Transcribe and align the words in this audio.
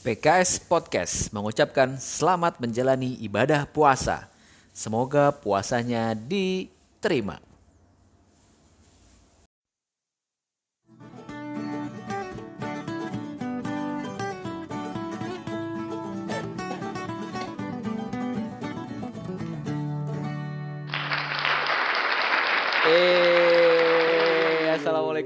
PKS 0.00 0.64
Podcast 0.64 1.28
mengucapkan 1.28 2.00
selamat 2.00 2.56
menjalani 2.56 3.20
ibadah 3.20 3.68
puasa. 3.68 4.32
Semoga 4.72 5.28
puasanya 5.28 6.16
diterima. 6.16 7.49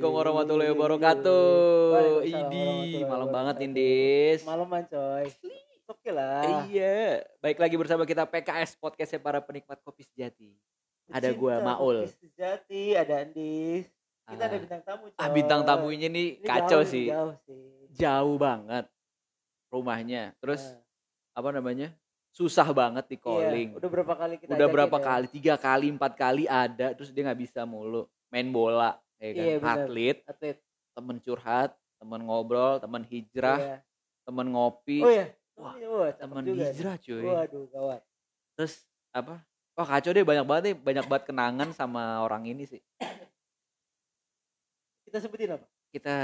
Assalamualaikum 0.04 0.36
warahmatullahi 0.36 0.72
wabarakatuh. 0.76 2.28
Idi, 2.28 3.00
malam 3.08 3.28
banget. 3.32 3.56
Indis. 3.64 4.44
Malaman 4.44 4.84
coy. 4.84 5.32
Oke 5.88 6.12
lah. 6.12 6.68
Iya, 6.68 7.24
baik 7.40 7.56
lagi 7.56 7.72
bersama 7.80 8.04
kita 8.04 8.28
PKS 8.28 8.76
Podcastnya 8.76 9.16
para 9.16 9.40
penikmat 9.40 9.80
kopi 9.80 10.04
sejati. 10.04 10.52
Ada 11.08 11.32
gua, 11.32 11.64
Maul. 11.64 12.04
kopi 12.04 12.20
Sejati, 12.20 12.92
ada 12.92 13.24
Andis. 13.24 13.88
Kita 14.28 14.44
ada 14.44 14.52
Ah. 14.52 14.60
bintang 14.60 14.82
tamu 14.84 15.04
coy. 15.08 15.16
Ah, 15.24 15.28
bintang 15.32 15.60
tamunya 15.64 16.08
nih 16.12 16.28
Ini 16.36 16.44
kacau 16.44 16.84
jauh, 16.84 16.92
sih. 16.92 17.08
Jauh 17.08 17.34
sih. 17.48 17.64
Jauh 17.96 18.36
banget 18.36 18.84
rumahnya. 19.72 20.36
Terus 20.36 20.68
Nah, 20.68 20.84
apa 21.40 21.48
namanya? 21.48 21.88
Susah 22.28 22.68
banget 22.76 23.08
di 23.08 23.16
iya. 23.16 23.24
calling. 23.24 23.68
Udah 23.80 23.88
berapa 23.88 24.12
kali 24.20 24.34
kita 24.36 24.52
Udah 24.52 24.68
berapa 24.68 24.98
ya? 25.00 25.04
kali? 25.08 25.26
Tiga 25.32 25.54
kali, 25.56 25.88
empat 25.96 26.12
kali 26.12 26.44
ada. 26.44 26.92
Terus 26.92 27.08
dia 27.08 27.24
nggak 27.24 27.40
bisa 27.40 27.64
mulu. 27.64 28.04
Main 28.28 28.50
bola, 28.52 29.00
ya 29.18 29.30
kan? 29.32 29.44
Iya. 29.44 29.54
Atlet, 29.62 30.18
Atlet. 30.26 30.58
temen 30.94 31.16
curhat, 31.18 31.70
temen 31.98 32.20
ngobrol, 32.22 32.78
temen 32.78 33.02
hijrah, 33.06 33.58
Iya. 33.58 33.76
temen 34.24 34.46
ngopi, 34.54 34.98
Oh 35.02 35.10
iya. 35.10 35.26
Wah, 35.54 35.74
Ini, 35.78 35.86
wah, 35.86 36.10
temen 36.10 36.42
juga 36.42 36.66
hijrah 36.66 36.96
cuy. 36.98 37.22
Waduh, 37.22 37.64
gawat. 37.70 38.00
Terus 38.58 38.82
apa? 39.14 39.38
Wah 39.74 39.86
kacau 39.86 40.10
deh 40.14 40.22
banyak 40.22 40.46
banget 40.46 40.62
nih, 40.70 40.76
banyak 40.78 41.04
banget 41.10 41.24
kenangan 41.30 41.68
sama 41.74 42.22
orang 42.22 42.46
ini 42.46 42.62
sih. 42.66 42.82
Kita 45.06 45.18
sebutin 45.18 45.54
apa? 45.58 45.66
Kita 45.90 46.14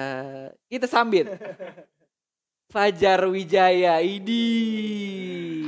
kita 0.67 0.87
sambit. 0.87 1.31
Fajar 2.75 3.27
Wijaya 3.27 3.99
Idi. 3.99 5.67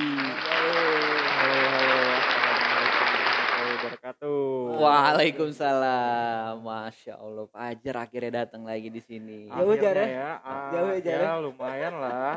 Waalaikumsalam. 4.82 6.58
Masya 6.62 7.14
Allah, 7.14 7.46
Fajar 7.48 7.94
akhirnya 8.02 8.32
datang 8.42 8.66
lagi 8.66 8.90
di 8.90 8.98
sini. 8.98 9.46
Jauh, 9.46 9.74
Jar, 9.78 9.94
ya? 9.94 10.06
ya, 10.06 10.30
ah, 10.42 10.70
Jauh 10.74 10.90
ya, 10.94 11.00
Jar, 11.00 11.18
ya, 11.18 11.30
ya? 11.30 11.32
lumayan 11.38 11.94
lah. 12.02 12.34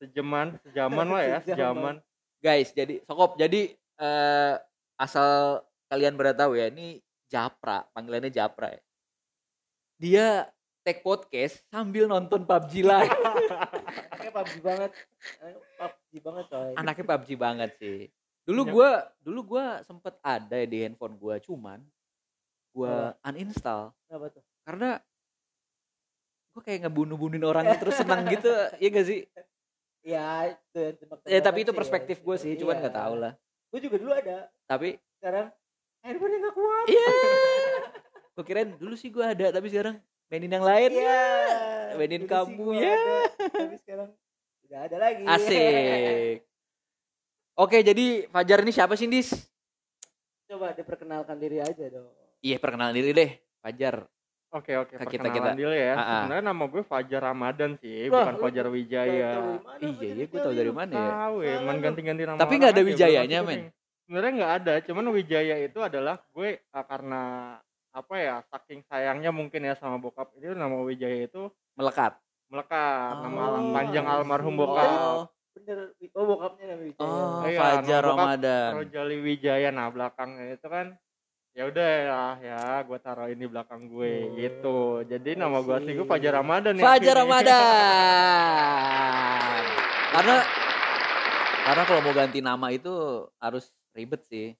Sejaman, 0.00 0.56
sejaman 0.64 1.06
lah 1.08 1.22
ya, 1.24 1.38
Sejaman. 1.46 1.94
Guys, 2.40 2.72
jadi 2.72 3.00
Sokop, 3.04 3.36
jadi 3.40 3.76
eh, 3.76 4.54
asal 4.96 5.64
kalian 5.88 6.16
pada 6.16 6.32
tahu 6.32 6.56
ya, 6.56 6.68
ini 6.72 7.00
Japra, 7.28 7.84
panggilannya 7.92 8.32
Japra 8.32 8.72
ya. 8.72 8.82
Dia 9.96 10.26
take 10.86 11.02
podcast 11.02 11.64
sambil 11.72 12.06
nonton 12.06 12.46
PUBG 12.46 12.84
live. 12.90 13.10
Anaknya 14.12 14.30
PUBG 14.30 14.54
banget. 14.62 14.90
Anaknya 15.42 15.74
PUBG 15.80 16.12
banget 16.22 16.44
coy. 16.46 16.72
Anaknya 16.78 17.04
PUBG 17.04 17.28
banget 17.34 17.70
sih. 17.80 17.98
Dulu 18.46 18.62
Ya. 18.62 18.70
gua 18.70 18.90
dulu 19.20 19.40
gua 19.44 19.64
sempet 19.82 20.14
ada 20.22 20.58
di 20.62 20.78
handphone 20.86 21.18
gua, 21.18 21.42
cuman 21.42 21.82
gua 22.70 23.18
uninstall 23.26 23.90
Kenapa 24.06 24.30
tuh? 24.30 24.42
karena 24.62 25.02
gua 26.54 26.62
kayak 26.62 26.86
ngebunuh-bunuhin 26.86 27.42
orang 27.42 27.66
terus 27.76 27.98
senang 27.98 28.22
gitu, 28.32 28.48
iya 28.78 28.88
gak 28.88 29.06
sih? 29.06 29.20
Ya, 30.06 30.54
itu 30.54 30.78
yang 30.78 31.18
Ya 31.26 31.40
tapi 31.42 31.66
itu 31.66 31.74
perspektif 31.74 32.22
gue 32.22 32.36
sih, 32.38 32.54
cuman 32.54 32.78
nggak 32.78 32.94
tahu 32.94 33.14
lah. 33.18 33.34
Gue 33.74 33.82
juga 33.82 33.98
dulu 33.98 34.14
ada. 34.14 34.46
Tapi 34.64 34.94
Sekarang 35.18 35.50
handphone 36.06 36.38
nggak 36.38 36.54
kuat. 36.54 36.86
iya, 36.86 37.06
gue 38.38 38.44
kirain 38.46 38.70
dulu 38.78 38.94
sih 38.94 39.10
gua 39.10 39.34
ada, 39.34 39.50
tapi 39.50 39.66
sekarang 39.66 39.98
mainin 40.30 40.54
yang 40.54 40.62
lain. 40.62 40.90
Iya. 40.94 41.26
mainin 41.98 42.22
dulu 42.22 42.30
kamu, 42.30 42.66
ya. 42.78 42.94
ada, 42.94 43.18
Tapi 43.50 43.74
sekarang 43.82 44.08
udah 44.62 44.78
ada 44.86 44.96
lagi. 45.02 45.22
Asik. 45.26 46.36
Oke, 47.56 47.80
jadi 47.80 48.28
Fajar 48.28 48.60
ini 48.60 48.68
siapa 48.68 48.94
sih, 48.94 49.08
Dis? 49.08 49.32
Coba 50.44 50.76
diperkenalkan 50.76 51.40
diri 51.40 51.58
aja 51.58 51.88
dong. 51.88 52.12
Iya, 52.44 52.60
perkenalan 52.60 52.92
diri 52.92 53.16
deh, 53.16 53.30
Fajar. 53.58 54.04
Oke, 54.52 54.76
oke, 54.76 54.94
Kita- 54.94 55.08
perkenalan 55.08 55.56
kita- 55.56 55.58
dulu 55.58 55.72
ya. 55.74 55.92
Ah, 55.92 55.98
ah. 55.98 56.06
Sebenarnya 56.22 56.44
nama 56.46 56.64
gue 56.68 56.82
Fajar 56.84 57.20
Ramadan 57.24 57.70
sih, 57.80 58.12
Wah, 58.12 58.28
bukan 58.28 58.34
lu 58.36 58.42
Fajar 58.44 58.66
Wijaya. 58.68 59.08
Iya, 59.08 59.26
iya, 59.82 60.14
gue 60.14 60.28
Wijaya? 60.28 60.44
tahu 60.44 60.52
dari 60.54 60.72
mana 60.72 60.92
ya. 60.92 61.10
Tahu 61.10 61.36
ya, 61.42 61.54
man 61.64 61.74
lu. 61.74 61.82
ganti-ganti 61.82 62.22
nama 62.22 62.38
Tapi 62.38 62.52
nggak 62.54 62.72
ada 62.72 62.82
Wijayanya, 62.84 63.38
men. 63.42 63.60
Sebenarnya 64.06 64.32
nggak 64.38 64.52
ada, 64.62 64.74
cuman 64.86 65.04
Wijaya 65.10 65.56
itu 65.58 65.78
adalah 65.82 66.16
gue 66.30 66.48
ah, 66.70 66.84
karena 66.86 67.22
apa 67.90 68.14
ya, 68.14 68.36
saking 68.46 68.84
sayangnya 68.86 69.32
mungkin 69.32 69.64
ya 69.64 69.74
sama 69.74 69.96
bokap. 69.96 70.28
Itu 70.36 70.52
nama 70.52 70.76
Wijaya 70.78 71.24
itu 71.24 71.48
Melekat. 71.74 72.20
melekat, 72.46 73.12
nama 73.24 73.34
Oh, 73.34 73.46
alang 73.50 73.66
panjang 73.74 74.04
almarhum 74.06 74.54
bokap. 74.54 74.86
Oh. 74.86 75.24
Oh 76.12 76.24
bokapnya 76.24 76.64
namanya 76.68 76.86
Wijaya. 76.86 77.10
oh 77.10 77.44
Iya, 77.44 77.58
Fajar 77.58 78.02
Ramadan. 78.02 78.70
Rojali 78.76 79.16
Wijaya 79.18 79.68
nah 79.68 79.90
belakangnya 79.90 80.54
itu 80.54 80.68
kan 80.68 80.94
ya 81.50 81.64
udah 81.64 81.88
ya 81.88 82.20
ya 82.38 82.60
gue 82.84 82.98
taruh 83.00 83.26
ini 83.26 83.48
belakang 83.48 83.88
gue 83.88 84.12
Oh, 84.22 84.36
gitu 84.36 84.76
jadi 85.08 85.30
nama 85.34 85.58
gue 85.58 85.72
asli 85.72 85.92
gue. 85.92 86.04
Fajar 86.04 86.32
Ramadan 86.36 86.76
ya 86.76 86.84
Fajar. 86.84 87.16
Ramadan. 87.16 87.62
karena 90.14 90.36
karena 91.64 91.82
kalau 91.82 92.00
mau 92.00 92.14
ganti 92.14 92.38
nama 92.40 92.66
itu 92.70 92.92
harus 93.36 93.64
ribet 93.90 94.22
sih. 94.22 94.52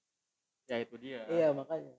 ya 0.67 0.83
itu 0.83 0.99
dia 0.99 1.23
Iya 1.28 1.53
makanya. 1.53 1.94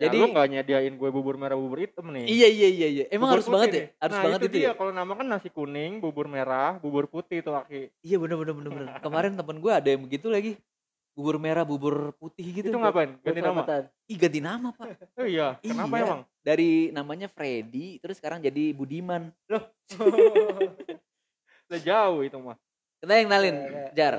Ya, 0.00 0.08
Jadi- 0.08 0.20
lu 0.20 0.26
nggak 0.32 0.46
nyediain 0.48 0.94
gue 0.94 1.10
bubur 1.10 1.36
merah 1.36 1.56
bubur 1.56 1.78
hitam 1.80 2.06
nih 2.10 2.26
Iya 2.26 2.48
iya 2.48 2.68
iya 2.68 2.88
iya. 2.88 3.04
Emang 3.10 3.30
Bubur 3.30 3.40
harus 3.40 3.46
putih 3.46 3.56
banget 3.58 3.72
ya? 3.72 3.84
Harus 4.00 4.16
nah, 4.16 4.24
banget 4.24 4.40
itu 4.40 4.48
itu 4.48 4.56
dia 4.56 4.64
ya? 4.64 4.72
kalau 4.74 4.92
nama 4.92 5.12
kan 5.14 5.26
nasi 5.28 5.48
kuning 5.48 5.92
bubur 6.00 6.26
merah 6.26 6.80
bubur 6.80 7.04
putih 7.06 7.38
tuh 7.40 7.54
aki 7.54 7.92
Iya 8.00 8.16
bener 8.18 8.36
bener 8.40 8.54
bener 8.56 8.70
bener. 8.72 8.88
Kemarin 9.00 9.32
temen 9.36 9.56
gue 9.60 9.72
ada 9.72 9.88
yang 9.88 10.02
begitu 10.02 10.28
lagi. 10.28 10.52
Bubur 11.12 11.36
merah, 11.36 11.60
bubur 11.68 12.16
putih 12.16 12.40
gitu. 12.40 12.72
itu 12.72 12.78
ngapain 12.80 13.20
ganti 13.20 13.40
nama. 13.44 13.60
Ih 14.08 14.16
ganti 14.16 14.40
nama 14.40 14.72
pak. 14.72 14.96
oh 15.20 15.28
iya 15.28 15.60
kenapa 15.60 15.94
Iya. 16.00 16.04
emang 16.08 16.20
Dari 16.42 16.70
namanya 16.90 17.28
Freddy, 17.30 18.00
terus 18.00 18.18
sekarang 18.18 18.40
jadi 18.40 18.72
Budiman. 18.72 19.28
udah 21.68 21.80
jauh 21.80 22.20
itu 22.20 22.36
mah 22.40 22.56
Kita 23.00 23.12
yang 23.18 23.28
nalin, 23.28 23.56
Kayak, 23.60 23.92
Jar. 23.92 24.14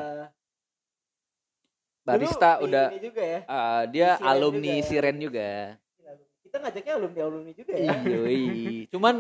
Barista 2.04 2.60
dulu 2.60 2.68
udah, 2.68 2.88
ini 2.92 3.00
juga 3.00 3.24
ya. 3.24 3.40
ah, 3.48 3.82
dia 3.88 4.10
Siren 4.20 4.28
alumni 4.28 4.68
juga 4.68 4.76
ya. 4.76 4.84
Siren 4.84 5.18
juga. 5.24 5.50
Kita 6.44 6.56
ngajaknya 6.60 6.94
alumni 7.00 7.22
alumni 7.24 7.52
juga 7.56 7.74
ya. 7.80 7.94
Yoi. 8.04 8.44
Cuman 8.94 9.16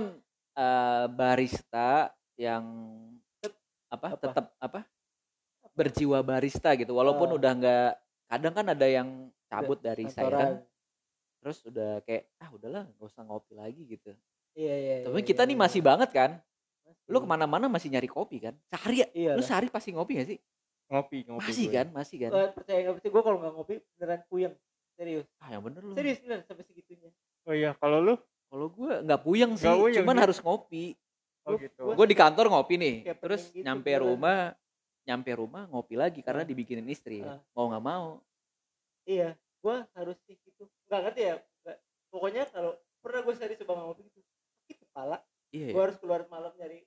eh, 0.53 1.05
barista 1.07 2.11
yang 2.35 2.63
apa, 3.87 4.07
Apa? 4.13 4.19
tetap 4.19 4.45
apa 4.59 4.79
berjiwa 5.73 6.19
barista 6.21 6.75
gitu. 6.75 6.91
Walaupun 6.93 7.33
Ah. 7.33 7.37
udah 7.39 7.51
nggak 7.55 7.89
kadang 8.29 8.53
kan 8.53 8.65
ada 8.67 8.87
yang 8.89 9.09
cabut 9.47 9.79
dari 9.79 10.05
Kantoran. 10.09 10.19
Siren 10.29 10.53
terus 11.43 11.59
udah 11.67 11.99
kayak 12.07 12.31
ah 12.39 12.49
udahlah 12.55 12.87
nggak 12.87 13.03
usah 13.07 13.23
ngopi 13.27 13.51
lagi 13.55 13.83
gitu. 13.83 14.11
Iya 14.55 14.75
iya. 14.75 14.95
Tapi 15.07 15.19
iya, 15.19 15.27
kita 15.27 15.43
iya, 15.43 15.49
nih 15.51 15.57
iya. 15.59 15.63
masih 15.63 15.81
banget 15.83 16.09
kan. 16.11 16.31
Lu 17.07 17.19
ke 17.19 17.27
mana-mana 17.27 17.67
masih 17.67 17.91
nyari 17.91 18.07
kopi 18.07 18.39
kan? 18.39 18.55
Sehari 18.71 19.03
ya? 19.03 19.07
Iya. 19.11 19.31
Lu 19.35 19.43
sehari 19.43 19.67
pasti 19.67 19.91
ngopi 19.91 20.23
gak 20.23 20.27
sih? 20.35 20.39
Ngopi 20.85 21.17
ngopi 21.23 21.45
Masih 21.45 21.65
gue. 21.65 21.73
kan? 21.73 21.87
Masih 21.89 22.17
kan? 22.19 22.29
Eh, 22.31 22.49
percaya 22.51 22.79
nggak 22.81 22.95
percaya 22.97 23.11
gue 23.11 23.23
kalau 23.23 23.37
nggak 23.39 23.53
ngopi 23.53 23.73
beneran 23.93 24.21
puyeng. 24.27 24.53
Serius. 24.93 25.25
Ah 25.37 25.49
yang 25.49 25.61
bener 25.61 25.81
lu. 25.81 25.93
Serius 25.93 26.19
bener 26.19 26.39
sampai 26.43 26.63
segitunya. 26.63 27.09
oh 27.43 27.53
iya 27.53 27.71
kalau 27.73 27.99
lu 27.99 28.15
Kalau 28.45 28.69
gue 28.69 28.93
nggak 29.01 29.21
puyeng 29.21 29.51
sih, 29.53 29.65
Nggak 29.65 29.79
puyeng 29.79 29.97
cuman 29.99 30.13
sih. 30.13 30.21
harus 30.21 30.39
ngopi. 30.39 30.85
oh 31.43 31.57
gitu 31.57 31.81
gua- 31.81 31.95
gue 31.95 32.07
di 32.07 32.15
kantor 32.15 32.45
ngopi 32.47 32.73
nih 32.77 32.95
Kayak 33.03 33.19
terus 33.19 33.43
gitu, 33.49 33.61
nyampe 33.61 33.89
beneran. 33.89 34.05
rumah 34.07 34.39
nyampe 35.03 35.31
rumah 35.33 35.63
ngopi 35.67 35.95
lagi 35.95 36.19
karena 36.19 36.41
dibikinin 36.41 36.87
istri 36.87 37.19
Ah. 37.19 37.41
mau 37.51 37.67
nggak 37.67 37.83
mau 37.83 38.21
Iya. 39.03 39.35
Gue 39.59 39.75
harus 39.91 40.15
sih 40.21 40.37
gitu. 40.37 40.63
Nggak 40.85 41.01
ngerti 41.03 41.21
ya. 41.21 41.35
Nggak- 41.59 41.79
Pokoknya 42.07 42.43
kalau 42.47 42.71
pernah 42.97 43.19
gue 43.21 43.33
sehari 43.33 43.55
coba 43.57 43.73
ngopi 43.81 44.01
gitu. 44.05 44.19
Sakit 44.61 44.77
kepala. 44.81 45.17
iya 45.49 45.67
Gue 45.67 45.75
ya, 45.75 45.83
harus 45.83 45.97
keluar 45.97 46.21
malam 46.27 46.53
nyari 46.53 46.79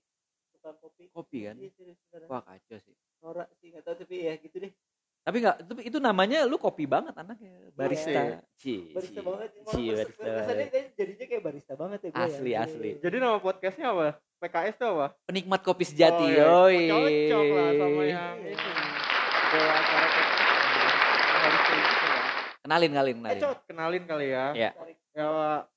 tukang 0.51 0.77
kopi. 0.79 1.05
kopi 1.11 1.39
kan 1.45 1.55
Iya 1.55 1.71
serius 1.73 1.99
beneran. 2.07 2.29
wah 2.29 2.43
kacau 2.43 2.79
sih 2.79 2.95
Norak 3.21 3.49
sih 3.57 3.69
nggak 3.71 3.83
tahu 3.83 3.95
tapi 3.97 4.17
ya 4.23 4.35
gitu 4.37 4.57
deh. 4.59 4.73
tapi 5.21 5.43
nggak 5.43 5.57
tapi 5.61 5.81
itu 5.83 5.99
namanya 5.99 6.47
lu 6.47 6.55
kopi 6.55 6.87
banget 6.87 7.11
anaknya 7.13 7.51
barista 7.75 8.47
Ci, 8.55 8.95
Barista 8.95 9.19
ci, 9.19 9.27
banget. 9.27 9.49
ci, 9.67 9.83
barista 9.91 10.23
Kesannya 10.23 10.67
jadinya 10.95 11.25
kayak 11.27 11.43
barista 11.43 11.73
banget 11.75 11.99
ya 11.99 12.11
gue. 12.15 12.23
Asli, 12.23 12.53
asli. 12.55 12.91
jadi 13.03 13.17
nama 13.19 13.43
podcastnya 13.43 13.91
apa 13.91 14.07
PKS 14.39 14.75
tuh 14.79 14.89
apa 14.95 15.07
penikmat 15.27 15.61
kopi 15.61 15.83
sejati 15.83 16.23
Oh, 16.39 16.71
iya. 16.71 16.87
yoi 16.87 17.27
cocok 17.27 17.47
lah 17.51 17.71
sama 17.75 18.03
yang 18.05 18.37
gitu 18.39 19.59
lah. 19.59 19.81
kenalin 22.63 22.91
kenalin 22.91 23.17
Eh, 23.17 23.23
kenalin 23.35 23.63
kenalin 23.67 24.03
kali 24.07 24.27
ya. 24.31 24.47
Ya. 24.55 24.71
Ya, 25.17 25.27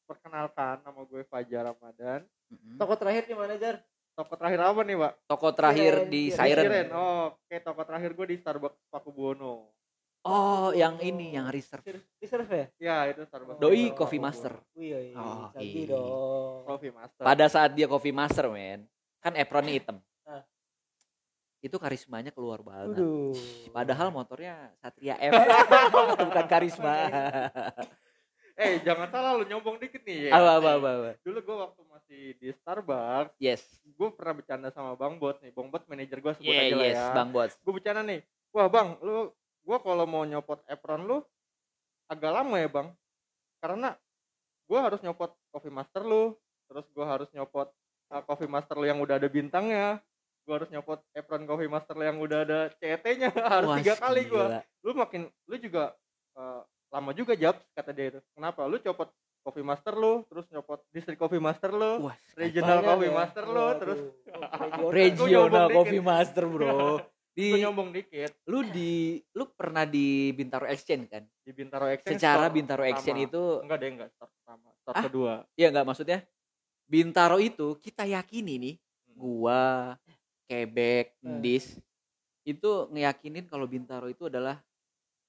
perkenalkan 0.04 0.84
nama 0.84 1.02
gue 1.06 1.22
Fajar 1.24 1.72
Ramadan. 1.72 2.22
Mm-mm. 2.50 2.76
Toko 2.76 2.94
terakhir 2.98 3.24
di 3.24 3.34
mana 3.34 3.56
Jar? 3.56 3.80
Toko 4.19 4.36
terakhir 4.36 4.60
apa 4.62 4.81
nih 4.83 4.95
pak 4.98 5.12
Toko 5.25 5.48
terakhir 5.50 5.94
Siren, 5.95 6.12
di 6.12 6.21
Siren. 6.27 6.66
Siren. 6.68 6.88
oh 6.92 7.24
oke 7.33 7.56
toko 7.60 7.81
terakhir 7.81 8.12
gue 8.13 8.25
di 8.27 8.38
Starbucks 8.38 8.80
Pakubuwono 8.88 9.71
Oh, 10.19 10.75
yang 10.75 11.00
ini 11.00 11.31
yang 11.31 11.48
reserve. 11.48 11.80
Reserve- 12.19 12.75
ya 12.75 13.07
ya 13.07 13.16
itu 13.16 13.24
Starbucks 13.24 13.56
Doi. 13.56 13.95
Coffee 13.95 14.19
Master. 14.19 14.51
Wih, 14.75 14.92
iya, 14.92 15.16
Oh, 15.16 15.48
canggih 15.50 15.88
iya. 15.88 15.95
dong. 15.95 16.68
Coffee 16.68 16.92
Master 16.92 17.24
Pada 17.24 17.45
saat 17.48 17.71
dia 17.71 17.88
coffee 17.88 18.12
master, 18.12 18.51
men, 18.51 18.83
kan 19.24 19.31
apronnya 19.31 19.71
hitam. 19.71 19.98
Itu 21.60 21.80
karismanya 21.80 22.31
keluar 22.31 22.60
banget. 22.60 23.00
Waduh. 23.00 23.31
Padahal 23.71 24.12
motornya 24.12 24.75
Satria 24.77 25.16
F. 25.16 25.31
bukan 26.27 26.45
karisma. 26.51 26.95
eh 28.60 28.83
jangan 28.83 29.07
salah 29.07 29.39
lu 29.39 29.48
nyombong 29.48 29.80
dikit 29.80 30.04
nih 30.04 30.27
ya 30.27 30.36
apa, 30.36 30.60
apa, 30.60 30.69
apa, 30.75 30.89
apa. 30.92 31.12
dulu 31.24 31.39
gue 31.39 31.57
waktu 31.63 31.81
masih 31.88 32.21
di 32.36 32.51
Starbucks 32.51 33.39
Yes. 33.39 33.63
Gue 34.00 34.10
pernah 34.16 34.34
bercanda 34.40 34.69
sama 34.72 34.96
Bang 34.96 35.19
Bot 35.19 35.44
nih. 35.44 35.51
Bang 35.51 35.68
Bot 35.68 35.84
manajer 35.92 36.24
gue 36.24 36.34
sebut 36.40 36.48
Yeah, 36.56 36.72
aja 36.72 36.75
lah 36.80 36.88
yes, 36.88 36.96
ya. 36.96 37.06
Bang 37.12 37.30
Bos. 37.36 37.51
gue 37.51 37.74
bercanda 37.75 38.01
nih. 38.07 38.24
Wah 38.56 38.72
bang 38.72 38.96
lu 39.04 39.36
gue 39.68 39.78
kalau 39.84 40.06
mau 40.07 40.24
nyopot 40.24 40.63
apron 40.72 41.04
lu 41.04 41.18
agak 42.07 42.31
lama 42.31 42.56
ya 42.56 42.69
bang. 42.72 42.88
Karena 43.60 43.90
gue 44.72 44.80
harus 44.80 45.00
nyopot 45.04 45.36
coffee 45.51 45.74
master 45.74 46.07
lu 46.07 46.31
terus 46.72 46.88
gue 46.96 47.06
harus 47.06 47.28
nyopot 47.36 47.68
uh, 48.16 48.24
coffee 48.24 48.48
master 48.48 48.80
lu 48.80 48.88
yang 48.88 49.01
udah 49.04 49.19
ada 49.19 49.28
bintangnya 49.28 50.00
gue 50.48 50.54
harus 50.56 50.69
nyopot 50.72 51.04
apron 51.12 51.44
coffee 51.44 51.68
master 51.68 51.94
lu 51.98 52.06
yang 52.07 52.18
udah 52.22 52.40
ada 52.48 52.60
CET-nya 52.80 53.36
harus 53.54 53.68
Wah, 53.68 53.78
tiga 53.84 54.00
kali 54.00 54.30
gue 54.30 54.45
lu 54.86 54.92
makin 54.95 55.28
lu 55.50 55.56
juga 55.60 55.92
uh, 56.40 56.62
lama 56.90 57.12
juga 57.13 57.38
jab 57.38 57.56
kata 57.78 57.92
dia 57.94 58.06
itu. 58.18 58.19
Kenapa? 58.34 58.66
Lu 58.66 58.81
copot 58.81 59.10
coffee 59.40 59.62
master 59.62 59.94
lu 59.94 60.24
terus 60.26 60.46
nyopot 60.48 60.84
distrik 60.90 61.16
coffee 61.16 61.40
master 61.40 61.72
lu 61.72 62.06
Wah, 62.06 62.16
regional 62.34 62.78
Banyak 62.78 62.90
coffee 62.90 63.06
ya. 63.06 63.16
master 63.16 63.44
lu 63.44 63.56
Waduh. 63.58 63.76
terus 63.76 64.00
regional. 64.90 65.68
coffee 65.78 65.92
dikit. 65.96 66.06
master, 66.06 66.44
Bro. 66.46 66.78
Di 67.30 67.56
nyombong 67.56 67.90
dikit 67.90 68.32
lu 68.46 68.68
di 68.68 69.16
lu 69.32 69.48
pernah 69.50 69.88
di 69.88 70.30
Bintaro 70.30 70.68
Exchange 70.68 71.08
kan? 71.08 71.24
di 71.24 71.52
Bintaro 71.52 71.88
Exchange 71.88 72.20
Secara 72.20 72.46
store 72.46 72.52
Bintaro 72.52 72.84
Exchange 72.84 73.22
pertama. 73.22 73.32
itu 73.32 73.44
enggak 73.64 73.78
deh 73.80 73.90
enggak 73.90 74.10
start 74.12 74.32
pertama 74.34 74.68
start 74.76 74.94
Ah? 74.94 75.04
kedua 75.08 75.34
Iya 75.54 75.68
nggak 75.70 75.86
maksudnya 75.86 76.20
Bintaro 76.84 77.38
itu 77.40 77.68
kita 77.80 78.04
yakini 78.04 78.54
nih 78.58 78.76
gua 79.10 79.96
Quebec 80.44 81.16
Hmm. 81.20 81.40
Ndis 81.40 81.80
itu 82.44 82.70
ngeyakinin 82.90 83.46
kalau 83.46 83.64
Bintaro 83.66 84.08
itu 84.08 84.28
adalah 84.28 84.60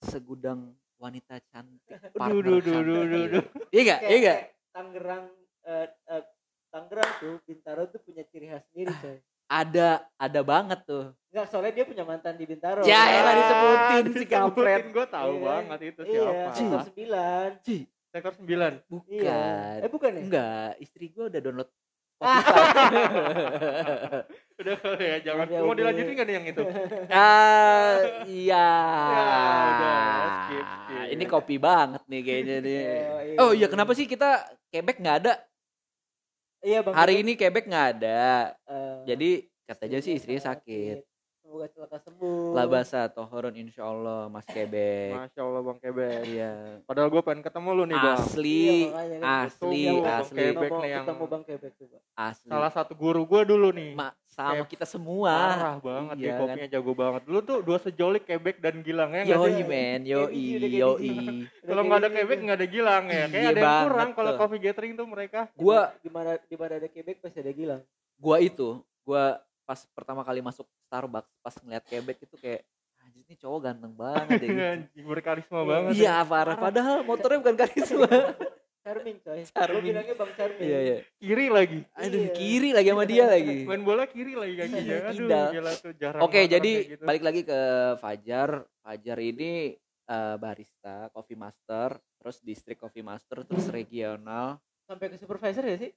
segudang 0.00 0.74
wanita 1.00 1.40
cantik 1.48 1.80
partner 2.20 2.44
duh, 2.44 2.60
duh, 2.60 2.80
duh, 2.82 3.02
duh, 3.02 3.24
duh. 3.32 3.44
iya 3.72 3.80
nggak 3.82 4.00
iya 4.04 4.18
kayak 4.20 4.42
Tangerang 4.70 5.24
eh, 5.64 5.86
eh, 6.06 6.22
Tangerang 6.68 7.10
tuh 7.18 7.34
Bintaro 7.42 7.82
tuh 7.88 7.98
punya 7.98 8.22
ciri 8.22 8.46
khas 8.46 8.62
sendiri 8.68 8.92
coy. 8.94 9.16
ada 9.48 9.88
ada 10.14 10.40
banget 10.40 10.80
tuh 10.84 11.16
Enggak, 11.30 11.46
soalnya 11.46 11.72
dia 11.72 11.86
punya 11.86 12.02
mantan 12.02 12.34
di 12.34 12.42
Bintaro. 12.42 12.82
Ya, 12.82 13.06
Kan? 13.06 13.14
elah 13.14 13.34
disebutin 13.38 14.04
si 14.12 14.26
kampret. 14.26 14.82
gue 14.84 15.06
tahu 15.06 15.30
Iya. 15.32 15.46
banget 15.46 15.78
itu 15.86 16.00
Iya, 16.02 16.20
siapa 16.26 16.50
sektor 16.50 16.80
9. 16.90 17.62
Ci, 17.62 17.76
sektor 18.10 18.32
9 18.34 18.74
bukan 18.90 19.06
Iya. 19.06 19.40
Eh 19.78 19.86
bukan 19.88 20.10
ya? 20.10 20.22
enggak 20.26 20.70
istri 20.78 21.06
gua 21.08 21.30
udah 21.30 21.38
download 21.40 21.70
udah 24.60 24.76
kali 24.76 25.04
ya 25.08 25.16
jangan. 25.24 25.48
Oke, 25.48 25.56
mau 25.64 25.72
dilanjutin 25.72 26.20
kan 26.20 26.28
yang 26.28 26.44
itu? 26.44 26.60
Ah 27.08 27.96
iya. 28.28 28.68
Ya, 29.08 29.24
udah, 29.72 30.04
skip, 30.44 30.66
skip. 30.68 31.16
ini 31.16 31.24
kopi 31.24 31.56
banget 31.56 32.04
nih 32.04 32.20
kayaknya 32.20 32.56
nih. 32.60 32.76
Iya. 32.76 33.40
oh 33.40 33.56
iya 33.56 33.72
kenapa 33.72 33.96
sih 33.96 34.04
kita 34.04 34.44
Quebec 34.68 35.00
nggak 35.00 35.16
ada? 35.24 35.40
Iya, 36.60 36.84
Bang. 36.84 36.92
hari 36.92 37.24
ini 37.24 37.40
Quebec 37.40 37.64
nggak 37.64 37.88
ada. 37.96 38.52
Eh, 38.68 38.96
jadi 39.08 39.30
katanya 39.64 40.04
sih 40.04 40.20
istrinya 40.20 40.52
sakit 40.52 41.09
Semoga 41.50 41.66
celaka 41.66 41.98
sembuh. 41.98 42.54
labasa 42.54 43.10
tohorun 43.10 43.50
insya 43.52 43.82
Allah 43.82 44.30
Mas 44.30 44.46
Quebec 44.46 45.10
masya 45.10 45.42
Allah 45.42 45.62
bang 45.66 45.78
Kebek 45.82 46.18
iya. 46.24 46.52
Padahal 46.86 47.10
gue 47.10 47.22
pengen 47.26 47.42
ketemu 47.42 47.68
lu 47.74 47.84
nih 47.84 47.98
bang. 47.98 48.14
Asli 48.14 48.54
Iya, 48.54 48.86
makanya 48.86 49.18
kan. 49.18 49.34
asli 49.42 49.82
Bang 49.82 50.06
asli. 50.14 50.36
Quebec 50.38 50.54
Ketemu- 50.62 50.78
nih 50.78 50.86
yang- 50.88 51.02
ketemu 51.02 51.24
Bang 51.26 51.42
tuh, 51.42 51.56
Bang. 51.90 52.02
asli. 52.14 52.46
salah 52.46 52.70
satu 52.70 52.92
guru 52.94 53.22
gue 53.26 53.40
dulu 53.44 53.68
nih. 53.72 53.90
Ma, 53.92 54.08
sama 54.24 54.62
kita 54.62 54.86
semua. 54.86 55.34
Parah 55.34 55.76
banget 55.80 56.14
Iya 56.14 56.22
dia 56.22 56.30
kan? 56.30 56.40
kopinya 56.46 56.68
jago 56.70 56.92
banget. 56.94 57.22
Dulu 57.26 57.38
tuh 57.42 57.58
dua 57.60 57.78
sejolik 57.80 58.22
Quebec 58.24 58.56
dan 58.56 58.74
Gilang 58.80 59.10
ya 59.10 59.22
yoi 59.26 59.66
men 59.66 60.06
yoi 60.06 60.30
yoi. 60.70 61.02
biji. 61.02 61.36
kalau 61.66 61.82
nggak 61.82 61.98
ada 61.98 62.08
Quebec 62.14 62.38
nggak 62.40 62.58
ada 62.62 62.68
Gilang 62.68 63.04
ya. 63.06 63.24
Kayak 63.26 63.34
Iya 63.34 63.50
ada 63.50 63.58
yang 63.60 63.82
kurang 63.90 64.10
kalau 64.14 64.32
coffee 64.38 64.62
gathering 64.62 64.92
tuh 64.94 65.04
mereka. 65.04 65.50
Gua 65.52 65.90
di 65.98 66.06
mana 66.08 66.38
di 66.38 66.54
mana 66.54 66.78
ada 66.78 66.86
Quebec 66.86 67.18
pasti 67.18 67.42
ada 67.42 67.50
Gilang. 67.50 67.82
gua 68.14 68.38
itu 68.38 68.78
gua 69.02 69.42
pas 69.70 69.86
pertama 69.94 70.26
kali 70.26 70.42
masuk 70.42 70.66
Starbucks 70.90 71.30
pas 71.38 71.54
ngeliat 71.62 71.86
Quebec 71.86 72.26
itu 72.26 72.34
kayak 72.42 72.66
anjir 72.98 73.22
ini 73.22 73.38
cowok 73.38 73.58
ganteng 73.62 73.94
banget 73.94 74.42
ya 74.42 74.82
gitu. 74.90 75.06
Berkarisma 75.06 75.62
banget 75.62 75.92
ya. 75.94 75.98
Iya 76.02 76.16
parah 76.26 76.58
padahal 76.58 77.06
motornya 77.06 77.38
bukan 77.38 77.54
karisma. 77.54 78.10
Charming 78.82 79.22
coy. 79.22 79.46
Charming. 79.46 79.78
Gua 79.78 79.86
bilangnya 79.94 80.14
Bang 80.18 80.32
Charming. 80.34 80.66
Iya 80.66 80.78
iya. 80.82 80.96
kiri 81.22 81.46
lagi 81.46 81.78
Aduh 81.94 82.18
Iya. 82.26 82.32
kiri 82.34 82.70
lagi 82.74 82.88
sama 82.90 83.04
dia 83.06 83.24
lagi. 83.30 83.58
main 83.70 83.82
bola 83.86 84.04
kiri 84.10 84.34
lagi 84.34 84.54
kakinya 84.58 84.96
aduh 85.06 85.28
gila 85.54 85.72
tuh 85.78 85.92
jarang 85.94 86.20
Oke 86.26 86.40
jadi 86.50 86.72
gitu. 86.90 87.04
balik 87.06 87.22
lagi 87.22 87.40
ke 87.46 87.60
Fajar. 88.02 88.66
Fajar 88.82 89.18
ini 89.22 89.78
eh, 90.10 90.36
barista, 90.42 91.06
coffee 91.14 91.38
master, 91.38 91.94
terus 92.18 92.42
distrik 92.42 92.82
coffee 92.82 93.06
master, 93.06 93.46
terus 93.46 93.70
regional. 93.70 94.58
Sampai 94.90 95.06
ke 95.06 95.14
supervisor 95.14 95.62
ya 95.62 95.78
sih? 95.78 95.94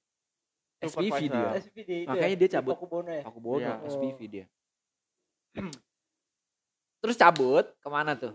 SPV 0.86 1.20
dia. 1.28 1.50
SPD 1.56 1.90
itu 2.04 2.10
Makanya 2.10 2.28
ya? 2.30 2.40
dia 2.40 2.50
Di 2.50 2.54
cabut. 2.54 2.74
Pakubono 2.76 3.10
ya? 3.10 3.24
Aku 3.24 3.40
bodoh 3.40 3.62
Iya. 3.64 3.74
SPV 3.88 4.20
dia. 4.28 4.46
terus 7.00 7.16
cabut 7.16 7.66
ke 7.78 7.88
mana 7.88 8.16
tuh? 8.16 8.34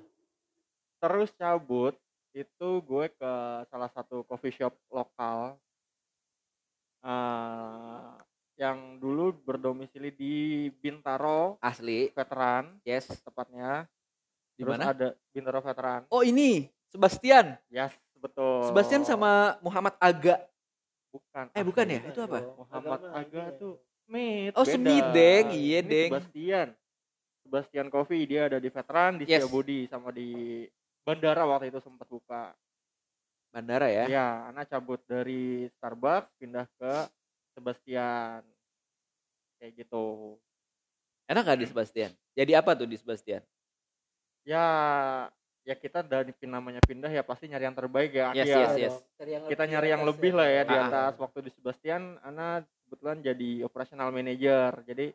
terus 0.99 1.31
cabut 1.33 1.95
itu 2.31 2.69
gue 2.83 3.07
ke 3.09 3.33
salah 3.67 3.87
satu 3.89 4.23
coffee 4.23 4.51
shop 4.51 4.75
lokal 4.91 5.55
eh 7.01 8.07
yang 8.59 8.99
dulu 8.99 9.31
berdomisili 9.39 10.11
di 10.11 10.35
Bintaro 10.75 11.55
Asli. 11.63 12.11
Veteran 12.11 12.75
Yes. 12.83 13.07
tepatnya 13.23 13.87
Di 14.53 14.67
Terus 14.67 14.75
mana? 14.75 14.91
ada 14.91 15.09
Bintaro 15.31 15.63
Veteran 15.63 16.03
Oh 16.11 16.27
ini 16.27 16.67
Sebastian. 16.91 17.55
yes 17.71 17.95
betul 18.19 18.67
Sebastian 18.67 19.07
sama 19.07 19.55
Muhammad 19.63 19.95
Aga. 19.97 20.43
Bukan 21.09 21.45
Eh, 21.53 21.65
bukan 21.65 21.87
ya? 21.89 22.01
Itu 22.09 22.21
apa? 22.25 22.39
Muhammad 22.57 23.01
Aga 23.11 23.25
ini 23.25 23.39
ya. 23.39 23.47
tuh 23.57 23.75
Smith 24.05 24.53
Oh, 24.57 24.65
beda. 24.65 24.75
Smith, 24.77 25.07
Deng. 25.13 25.47
Iya, 25.53 25.79
Ini 25.81 25.89
Deng. 25.89 26.11
Sebastian 26.13 26.69
Sebastian 27.49 27.89
Coffee 27.89 28.25
dia 28.29 28.45
ada 28.47 28.59
di 28.61 28.69
Veteran 28.69 29.13
di 29.17 29.25
Yes. 29.25 29.41
Setiabudi 29.41 29.89
sama 29.89 30.13
di 30.13 30.65
Bandara 31.05 31.49
waktu 31.49 31.73
itu 31.73 31.81
sempat 31.81 32.05
buka 32.09 32.53
Bandara 33.49 33.89
ya. 33.89 34.05
Iya, 34.05 34.29
anak 34.53 34.69
cabut 34.69 35.01
dari 35.09 35.65
Starbucks 35.81 36.29
pindah 36.37 36.69
ke 36.77 36.93
Sebastian. 37.57 38.45
Kayak 39.57 39.73
gitu. 39.85 40.37
Enak 41.29 41.45
gak 41.45 41.61
di 41.61 41.67
Sebastian? 41.69 42.13
Jadi 42.37 42.53
apa 42.53 42.77
tuh 42.77 42.85
di 42.89 42.97
Sebastian? 43.01 43.41
Ya, 44.45 44.65
ya 45.69 45.77
kita 45.77 46.01
dari 46.01 46.33
pin 46.33 46.49
namanya 46.49 46.81
pindah 46.81 47.13
ya 47.13 47.21
pasti 47.21 47.45
nyari 47.45 47.69
yang 47.69 47.77
terbaik 47.77 48.09
ya. 48.11 48.33
Yes, 48.33 48.49
Ya, 48.49 48.57
yes, 48.57 48.73
Iya 48.73 48.83
yes. 48.89 48.95
Kita 49.45 49.63
lebih 49.63 49.69
nyari 49.69 49.89
yang 49.93 50.03
lebih 50.03 50.33
lah 50.33 50.49
ya 50.49 50.63
di 50.65 50.73
Ah. 50.73 50.83
atas. 50.83 51.13
Waktu 51.21 51.39
di 51.45 51.51
Sebastian, 51.53 52.17
anak 52.25 52.65
kebetulan 52.83 53.21
jadi 53.21 53.51
operational 53.63 54.09
manager. 54.09 54.81
Jadi 54.89 55.13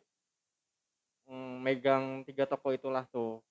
mm, 1.26 1.54
megang 1.58 2.04
tiga 2.22 2.46
toko 2.46 2.70
itulah 2.70 3.02
tuh. 3.10 3.42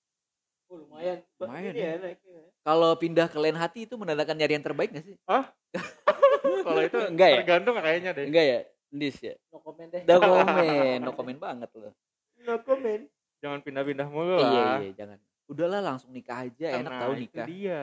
Oh, 0.71 0.79
lumayan. 0.79 1.19
Lumayan 1.37 1.75
ya. 1.75 1.83
ya, 1.83 1.99
naiknya 1.99 2.31
ya. 2.39 2.45
Kalau 2.63 2.91
pindah 2.95 3.27
ke 3.27 3.37
lain 3.37 3.57
hati 3.59 3.83
itu 3.83 3.99
menandakan 3.99 4.39
nyari 4.39 4.53
yang 4.55 4.63
terbaik 4.63 4.95
gak 4.95 5.03
sih? 5.03 5.15
Kalau 6.63 6.81
itu 6.81 6.97
Enggak 7.03 7.29
ya? 7.29 7.37
tergantung 7.43 7.75
kayaknya 7.75 8.11
deh. 8.15 8.25
Enggak 8.31 8.45
ya? 8.47 8.59
Dis 8.89 9.17
ya? 9.19 9.35
No 9.51 9.59
comment 9.59 9.89
deh. 9.91 10.01
No 10.07 10.15
komen, 10.17 10.97
no 11.03 11.11
komen 11.11 11.37
banget 11.37 11.69
loh. 11.75 11.91
No 12.39 12.55
comment. 12.63 13.03
Jangan 13.43 13.59
pindah-pindah 13.59 14.07
mulu 14.07 14.39
Iya, 14.39 14.47
lah. 14.47 14.77
iya, 14.79 14.91
jangan. 14.95 15.19
Udahlah 15.45 15.81
langsung 15.81 16.09
nikah 16.09 16.43
aja, 16.43 16.67
enak 16.73 16.87
Nah, 16.87 17.01
tahu 17.01 17.13
itu 17.13 17.21
nikah. 17.27 17.47
dia. 17.47 17.81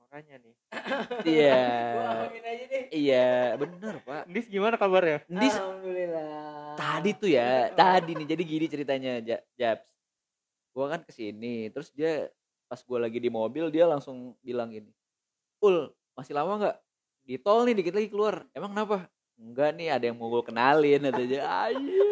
Makanya 0.00 0.34
nih. 0.38 0.54
Iya. 1.30 1.62
Gua 1.92 2.04
alamin 2.18 2.42
aja 2.42 2.64
deh. 2.66 2.84
Iya, 2.90 3.30
bener 3.56 3.94
pak. 4.00 4.22
Dis 4.26 4.46
gimana 4.46 4.74
kabarnya? 4.74 5.22
Dis 5.26 5.54
Alhamdulillah. 5.54 6.74
tadi 6.74 7.10
tuh 7.14 7.30
ya, 7.30 7.50
tadi 7.78 8.10
nih. 8.14 8.26
Jadi 8.26 8.42
gini 8.42 8.66
ceritanya, 8.66 9.12
Ja- 9.20 9.44
Japs. 9.54 9.86
Gua 10.70 10.86
kan 10.88 11.00
ke 11.00 11.10
sini, 11.10 11.68
terus 11.68 11.90
dia 11.90 12.30
pas 12.66 12.78
gua 12.80 13.02
lagi 13.02 13.18
di 13.18 13.26
mobil 13.26 13.66
dia 13.68 13.82
langsung 13.84 14.34
bilang 14.40 14.70
gini, 14.70 14.90
Ul, 15.58 15.90
masih 16.14 16.32
lama 16.32 16.54
nggak? 16.56 16.76
Di 17.20 17.36
tol 17.36 17.62
nih 17.62 17.74
dikit 17.76 17.94
lagi 17.94 18.08
keluar. 18.08 18.42
Emang 18.50 18.70
kenapa? 18.70 19.06
Enggak 19.36 19.70
nih, 19.72 19.88
ada 19.88 20.04
yang 20.04 20.16
mau 20.16 20.28
gue 20.28 20.42
kenalin 20.42 21.00
katanya. 21.02 21.40
Ayo. 21.64 22.09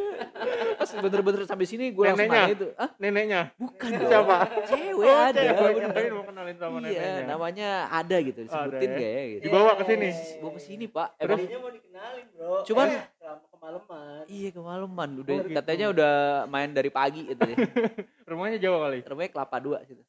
Pas 0.79 0.91
bener-bener 0.95 1.43
sampai 1.45 1.65
sini 1.65 1.91
gue 1.91 2.05
langsung 2.05 2.27
nanya 2.27 2.51
itu. 2.51 2.67
Ah, 2.75 2.91
Neneknya? 2.97 3.43
bukan 3.55 3.91
Siapa? 3.93 4.37
dong. 4.41 4.67
Cewek 4.67 5.05
Oh, 5.05 5.19
ada. 5.21 5.41
cewek. 5.41 5.73
bener. 5.81 6.11
Mau 6.11 6.25
kenalin 6.25 6.57
sama 6.57 6.77
iya, 6.81 6.87
neneknya. 6.89 7.23
namanya 7.27 7.69
ada 7.89 8.17
gitu, 8.19 8.41
disebutin 8.43 8.79
Ada 8.81 8.87
ya. 8.89 8.99
gak 8.99 9.11
ya 9.11 9.23
gitu. 9.29 9.43
Dibawa 9.45 9.71
ke 9.73 9.85
sini? 9.85 10.09
Bawa 10.39 10.51
ke 10.51 10.61
sini, 10.61 10.85
Pak. 10.87 11.09
Terus 11.15 11.25
Emang 11.25 11.39
Tadinya 11.41 11.59
mau 11.59 11.71
dikenalin, 11.71 12.25
Bro. 12.31 12.55
Cuman- 12.65 12.91
Eh, 12.91 13.05
kemalaman 13.51 14.23
Iya 14.27 14.49
kemalaman. 14.51 15.09
Udah 15.19 15.35
Oh, 15.35 15.43
gitu. 15.43 15.55
katanya 15.55 15.87
udah 15.89 16.13
main 16.47 16.71
dari 16.71 16.89
pagi 16.89 17.27
gitu 17.27 17.43
ya. 17.43 17.57
rumahnya 18.31 18.57
jauh 18.57 18.79
kali 18.79 19.03
Rumahnya 19.03 19.31
kelapa 19.31 19.57
dua 19.59 19.79
situ. 19.83 20.01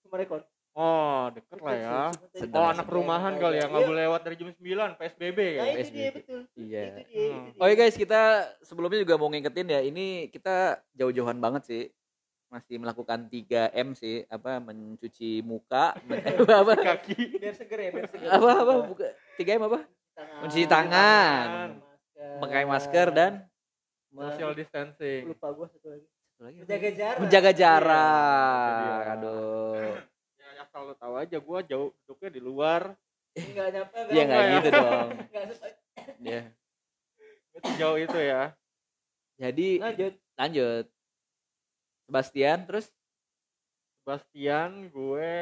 cuma 0.00 0.16
rekor 0.16 0.42
oh 0.72 1.28
deket 1.30 1.58
lah 1.58 1.74
ya 1.74 1.98
Sedang 2.32 2.56
oh 2.56 2.64
ya, 2.64 2.72
anak 2.72 2.84
sedang. 2.84 2.96
rumahan 2.96 3.34
kali 3.36 3.56
ya 3.56 3.66
nggak 3.66 3.84
boleh 3.84 4.02
lewat 4.04 4.20
dari 4.22 4.36
jam 4.36 4.48
9 4.48 4.60
PSBB 4.96 5.38
nah 5.38 5.66
ya 5.66 5.74
itu 5.74 5.90
dia 5.90 5.90
PSBB. 6.06 6.14
betul 6.14 6.40
Iya. 6.54 6.82
itu 6.82 7.00
dia, 7.02 7.26
Hmm. 7.26 7.42
itu 7.42 7.50
dia. 7.50 7.60
Oke 7.60 7.74
guys, 7.76 7.96
kita 7.96 8.20
sebelumnya 8.60 8.98
juga 8.98 9.14
mau 9.14 9.28
ngingetin 9.28 9.66
ya, 9.66 9.80
ini 9.80 10.06
kita 10.28 10.56
jauh-jauhan 10.92 11.36
banget 11.36 11.62
sih. 11.64 11.84
Masih 12.48 12.76
melakukan 12.76 13.26
3M 13.26 13.94
sih, 13.94 14.26
apa 14.26 14.58
mencuci 14.58 15.38
muka, 15.40 15.94
men- 16.02 16.18
apa 16.42 16.54
apa 16.60 16.72
kaki 16.76 17.14
biar 17.36 17.54
seger 17.54 17.78
ya 17.80 17.90
biar 17.92 18.06
seger 18.08 18.26
apa, 18.28 18.48
apa 18.56 18.72
buka 18.84 19.06
3M 19.36 19.62
apa? 19.64 19.78
Tangan. 20.12 20.38
Mencuci 20.40 20.64
tangan, 20.66 21.48
Masker. 21.78 22.38
pakai 22.38 22.62
masker 22.64 23.08
dan 23.10 23.32
social 24.08 24.52
distancing 24.52 25.22
lupa 25.24 25.48
gua 25.48 25.66
satu 25.66 25.86
lagi 25.88 26.02
satu 26.04 26.42
lagi 26.42 26.56
menjaga 26.58 26.90
jarak 26.92 27.18
menjaga 27.20 27.48
Iya, 27.48 27.56
jarak. 27.56 28.74
dia. 28.76 29.12
Aduh. 29.12 29.94
Ya 30.70 30.78
asal 30.78 30.86
lu 30.86 30.94
tahu 30.94 31.14
aja 31.18 31.36
gua 31.36 31.58
jauh 31.60 31.90
duduknya 32.00 32.30
di 32.30 32.40
luar 32.40 32.82
enggak 33.34 33.68
nyampe 33.74 33.98
Iya 34.08 34.22
nggak 34.24 34.38
ya. 34.40 34.52
gitu 34.54 34.68
dong. 34.70 35.08
enggak 35.18 35.44
sempat 35.50 35.72
Ya. 36.20 36.40
itu 37.52 37.70
jauh 37.76 37.98
itu 37.98 38.18
ya 38.18 38.54
Jadi 39.34 39.68
lanjut 39.78 40.14
lanjut. 40.36 40.84
Sebastian 42.06 42.58
terus 42.64 42.86
Sebastian 44.00 44.70
gue 44.88 45.32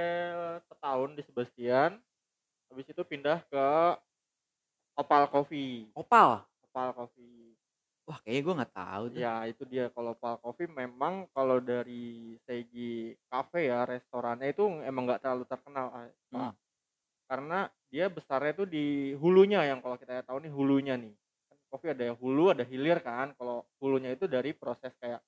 setahun 0.64 1.10
di 1.12 1.22
Sebastian 1.22 1.90
habis 2.68 2.86
itu 2.86 3.02
pindah 3.02 3.40
ke 3.46 3.66
Opal 4.94 5.28
Coffee 5.28 5.88
Opal. 5.92 6.42
Opal 6.64 6.88
Coffee 6.92 7.47
Wah, 8.08 8.18
kayaknya 8.24 8.42
gue 8.46 8.54
nggak 8.58 8.74
tahu 8.80 9.04
tuh. 9.16 9.24
ya 9.24 9.48
itu 9.50 9.62
dia 9.66 9.84
kalau 9.94 10.12
Opal 10.14 10.36
Coffee 10.42 10.68
memang 10.70 11.26
kalau 11.32 11.58
dari 11.58 12.36
segi 12.46 13.16
cafe 13.30 13.68
ya 13.72 13.84
restorannya 13.88 14.52
itu 14.52 14.62
emang 14.84 15.02
nggak 15.08 15.20
terlalu 15.24 15.44
terkenal 15.48 15.86
ah, 15.90 16.06
Pak. 16.32 16.52
Hmm. 16.52 16.52
karena 17.30 17.58
dia 17.92 18.06
besarnya 18.12 18.52
tuh 18.56 18.68
di 18.68 19.12
hulunya 19.16 19.60
yang 19.70 19.80
kalau 19.84 19.96
kita 20.00 20.24
tahu 20.24 20.38
nih 20.44 20.52
hulunya 20.52 20.94
nih 21.00 21.14
kan 21.48 21.58
kopi 21.72 21.86
ada 21.94 22.06
hulu 22.16 22.44
ada 22.54 22.64
hilir 22.68 22.98
kan 23.04 23.32
kalau 23.38 23.64
hulunya 23.80 24.10
itu 24.16 24.24
dari 24.28 24.52
proses 24.56 24.92
kayak 25.00 25.20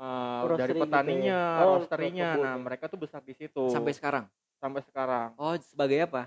eh, 0.00 0.44
Roastery 0.48 0.58
dari 0.58 0.82
gitu 0.92 1.10
ya? 1.10 1.32
petaninya 1.32 1.38
Oh, 1.56 1.78
roasterinya 1.78 2.28
nah 2.42 2.54
ya. 2.56 2.60
mereka 2.60 2.84
tuh 2.92 3.00
besar 3.04 3.22
di 3.24 3.34
situ 3.36 3.68
Sampai 3.72 3.92
sekarang. 3.96 4.24
sampai 4.62 4.82
sekarang 4.86 5.30
Oh, 5.38 5.56
sebagai 5.60 5.98
apa? 6.06 6.22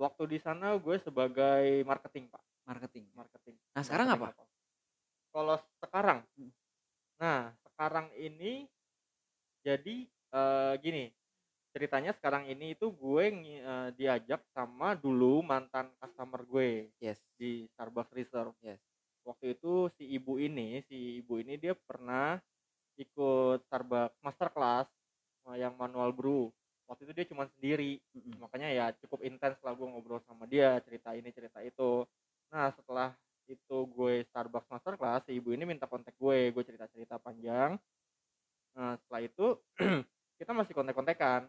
waktu 0.00 0.22
di 0.32 0.38
sana 0.40 0.76
gue 0.84 0.96
sebagai 1.06 1.84
marketing 1.84 2.24
pak 2.32 2.42
Marketing. 2.66 3.06
marketing 3.14 3.56
Nah, 3.74 3.82
sekarang 3.86 4.08
Marketing 4.08 4.18
apa? 4.18 4.28
Kalau 5.36 5.60
sekarang 5.84 6.24
Hmm. 6.40 6.48
nah 7.20 7.40
sekarang 7.68 8.08
ini 8.16 8.64
jadi 9.60 10.08
eh, 10.08 10.74
gini 10.80 11.12
ceritanya 11.76 12.16
sekarang 12.16 12.48
ini 12.48 12.72
itu 12.72 12.88
gue 12.88 13.24
eh, 13.44 13.88
diajak 14.00 14.40
sama 14.56 14.96
dulu 14.96 15.44
mantan 15.44 15.92
customer 16.00 16.40
gue 16.48 16.88
Yes. 17.04 17.20
di 17.36 17.68
Starbucks 17.76 18.16
Reserve 18.16 18.56
Yes. 18.64 18.80
waktu 19.28 19.52
itu 19.60 19.92
si 20.00 20.08
ibu 20.16 20.40
ini 20.40 20.80
si 20.88 21.20
ibu 21.20 21.36
ini 21.36 21.60
dia 21.60 21.76
pernah 21.76 22.40
ikut 22.96 23.60
Starbucks 23.68 24.16
masterclass 24.24 24.88
yang 25.60 25.76
manual 25.76 26.16
brew 26.16 26.48
waktu 26.88 27.04
itu 27.10 27.12
dia 27.12 27.26
cuma 27.28 27.44
sendiri 27.52 28.00
Mm-mm. 28.16 28.40
makanya 28.40 28.68
ya 28.72 28.86
cukup 29.04 29.20
intens 29.26 29.60
lah 29.60 29.76
gue 29.76 29.84
ngobrol 29.84 30.22
sama 30.24 30.48
dia 30.48 30.80
cerita 30.80 31.12
ini 31.12 31.28
cerita 31.28 31.60
itu 31.60 32.08
nah 32.48 32.72
setelah 32.72 33.12
itu 33.46 33.78
gue 33.90 34.26
Starbucks 34.30 34.68
Masterclass 34.70 35.26
si 35.26 35.38
ibu 35.38 35.54
ini 35.54 35.62
minta 35.62 35.86
kontak 35.86 36.14
gue 36.18 36.50
gue 36.50 36.62
cerita 36.66 36.86
cerita 36.90 37.16
panjang. 37.22 37.78
Nah 38.74 38.98
setelah 39.00 39.22
itu 39.22 39.46
kita 40.38 40.50
masih 40.52 40.72
kontak 40.74 40.94
kontekan 40.98 41.48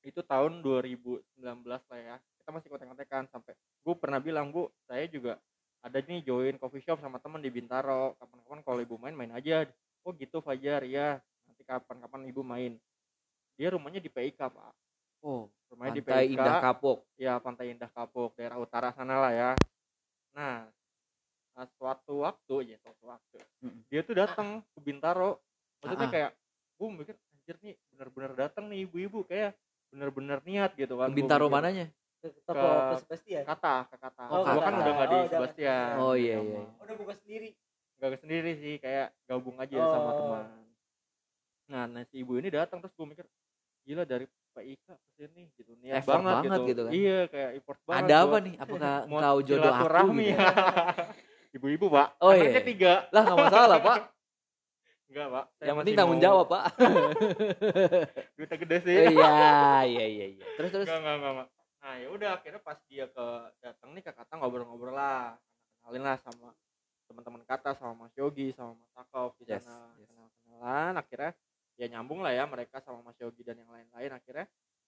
itu 0.00 0.24
tahun 0.24 0.64
2019 0.64 1.20
lah 1.68 1.98
ya 2.00 2.16
kita 2.40 2.48
masih 2.56 2.68
kontak 2.72 2.88
kontekan 2.88 3.28
sampai 3.28 3.52
gue 3.84 3.94
pernah 4.00 4.16
bilang 4.16 4.48
bu 4.48 4.72
saya 4.88 5.04
juga 5.10 5.36
ada 5.80 5.98
nih 6.00 6.20
join 6.24 6.60
coffee 6.60 6.84
shop 6.84 7.00
sama 7.00 7.16
teman 7.20 7.40
di 7.40 7.48
Bintaro 7.48 8.16
kapan-kapan 8.20 8.60
kalau 8.64 8.80
ibu 8.84 8.96
main 9.00 9.16
main 9.16 9.32
aja. 9.32 9.64
Oh 10.04 10.12
gitu 10.16 10.40
Fajar 10.44 10.84
ya 10.84 11.20
nanti 11.48 11.62
kapan-kapan 11.64 12.28
ibu 12.28 12.44
main. 12.44 12.76
Dia 13.56 13.72
rumahnya 13.72 14.00
di 14.00 14.08
PIK 14.12 14.40
pak. 14.40 14.72
Oh, 15.20 15.52
rumahnya 15.68 16.00
di 16.00 16.04
Pantai 16.04 16.24
PIK 16.28 16.32
Indah 16.36 16.56
Kapok. 16.64 16.98
ya 17.20 17.36
Pantai 17.40 17.66
Indah 17.72 17.90
Kapuk 17.92 18.32
daerah 18.36 18.56
utara 18.60 18.92
sana 18.96 19.20
lah 19.20 19.32
ya. 19.32 19.50
Nah, 20.32 20.68
nah 21.60 21.68
suatu 21.70 22.24
waktu 22.24 22.54
ya 22.66 22.76
suatu 22.80 23.04
waktu 23.06 23.36
Mm-mm. 23.60 23.84
dia 23.86 24.00
tuh 24.00 24.16
datang 24.16 24.64
ke 24.66 24.80
Bintaro 24.80 25.44
maksudnya 25.78 26.00
Ah-ah. 26.00 26.14
kayak 26.16 26.30
gue 26.74 26.88
mikir 26.90 27.14
anjir 27.30 27.56
nih 27.60 27.74
bener-bener 27.86 28.32
datang 28.34 28.64
nih 28.66 28.78
ibu-ibu 28.82 29.20
kayak 29.22 29.52
bener-bener 29.86 30.40
niat 30.40 30.72
gitu 30.72 30.96
kan 30.96 31.04
Ke 31.04 31.12
Gua 31.12 31.18
Bintaro 31.18 31.46
mikir, 31.46 31.56
mananya? 31.58 31.86
ke 32.16 32.28
toko 32.42 32.56
Ke- 32.56 32.80
ke 32.80 32.94
Sebastian 33.02 33.42
kata 33.44 33.74
ke 33.86 33.96
kata 33.98 34.24
Oh, 34.26 34.40
gua 34.42 34.56
kan 34.58 34.72
Kata. 34.72 34.80
udah 34.80 34.92
nggak 34.94 35.08
di 35.08 35.18
Oh. 35.18 35.24
Sebastian 35.26 35.92
Oh, 35.98 36.14
iya, 36.14 36.34
Sama- 36.34 36.48
iya. 36.48 36.62
udah 36.80 36.94
buka 36.96 37.14
sendiri 37.14 37.48
nggak 37.94 38.18
sendiri 38.18 38.50
sih 38.56 38.74
kayak 38.76 39.06
gabung 39.22 39.56
aja 39.56 39.76
sama 39.76 40.00
Oh. 40.06 40.16
teman 40.16 40.44
nah, 41.66 41.84
nah 41.86 42.02
si 42.02 42.14
ibu 42.18 42.32
ini 42.34 42.48
datang 42.48 42.80
terus 42.80 42.90
gue 42.90 43.04
mikir 43.06 43.28
gila 43.82 44.02
dari 44.02 44.24
PIK 44.50 44.82
ke 44.82 44.94
sini 45.14 45.46
gitu 45.54 45.76
niat 45.78 46.00
Effort 46.00 46.18
banget, 46.18 46.34
banget 46.42 46.50
gitu. 46.50 46.66
gitu 46.66 46.80
kan. 46.82 46.92
iya 46.92 47.18
kayak 47.26 47.50
import 47.54 47.80
banget 47.84 48.02
Ada 48.02 48.16
apa 48.16 48.26
buat 48.26 48.42
nih? 48.42 48.54
Apakah 48.58 48.94
engkau 49.06 49.36
jodoh 49.40 49.60
aku? 49.62 49.76
silaturahmi. 49.78 50.26
Gitu? 50.26 50.38
ibu-ibu 51.52 51.86
pak 51.88 52.08
Oh, 52.18 52.30
iya. 52.30 52.46
anaknya 52.46 52.62
tiga 52.64 52.92
Lah 53.10 53.22
nggak 53.22 53.38
masalah 53.40 53.78
pak. 53.78 53.98
enggak 55.10 55.26
pak 55.28 55.44
Saya 55.52 55.66
Yang 55.66 55.76
penting 55.78 55.94
tanggung 55.94 56.16
mau- 56.16 56.24
jawab 56.24 56.46
pak. 56.46 56.64
duitnya 58.36 58.58
gede 58.58 58.76
sih 58.80 58.94
Eh, 58.96 59.10
Iya 59.10 59.30
iya 59.84 60.06
iya. 60.06 60.26
iya. 60.32 60.44
Terus 60.56 60.70
terus. 60.70 60.86
enggak 60.86 60.98
enggak 61.00 61.14
enggak 61.16 61.32
enggak. 61.34 61.48
nah 61.80 61.94
ya 61.96 62.08
udah 62.08 62.30
akhirnya 62.36 62.60
pas 62.60 62.78
dia 62.84 63.06
ke 63.06 63.26
datang 63.58 63.90
nih 63.90 64.02
ke 64.02 64.12
kata 64.12 64.32
ngobrol-ngobrol 64.36 64.92
lah 64.92 65.32
kenalin 65.74 66.04
lah 66.04 66.16
sama 66.18 66.52
teman-teman 67.06 67.42
kata 67.42 67.72
sama 67.72 67.96
Mas 67.98 68.14
Yogi 68.14 68.52
sama 68.52 68.76
Mas 68.76 68.92
Akov 68.94 69.32
di 69.34 69.48
Yes, 69.48 69.64
sana 69.64 69.88
yes. 69.96 70.04
kenal-kenalan 70.06 70.94
akhirnya 70.94 71.32
ya 71.74 71.86
nyambung 71.88 72.20
lah 72.20 72.30
ya 72.30 72.44
mereka 72.44 72.78
sama 72.78 73.00
Mas 73.00 73.16
Yogi 73.16 73.40
dan 73.40 73.56
yang 73.56 73.66
lain-lain 73.66 74.12
akhirnya 74.12 74.44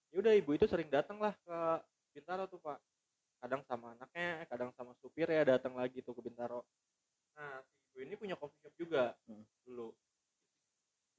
ya 0.07 0.15
udah 0.15 0.33
ibu 0.33 0.53
itu 0.53 0.63
sering 0.63 0.85
datang 0.87 1.17
lah 1.17 1.33
ke 1.35 1.57
Bintaro 2.13 2.45
tuh 2.45 2.61
pak 2.61 2.77
kadang 3.43 3.59
sama 3.67 3.91
anaknya 3.99 4.47
kadang 4.47 4.71
sama 4.79 4.95
supir 5.03 5.27
ya 5.27 5.43
datang 5.43 5.75
lagi 5.75 5.99
tuh 5.99 6.15
ke 6.15 6.23
Bintaro. 6.23 6.63
Nah 7.35 7.59
si 7.67 7.91
ibu 7.91 7.99
ini 8.07 8.15
punya 8.15 8.39
coffee 8.39 8.55
shop 8.63 8.73
juga 8.79 9.11
Hmm. 9.27 9.43
dulu. 9.67 9.91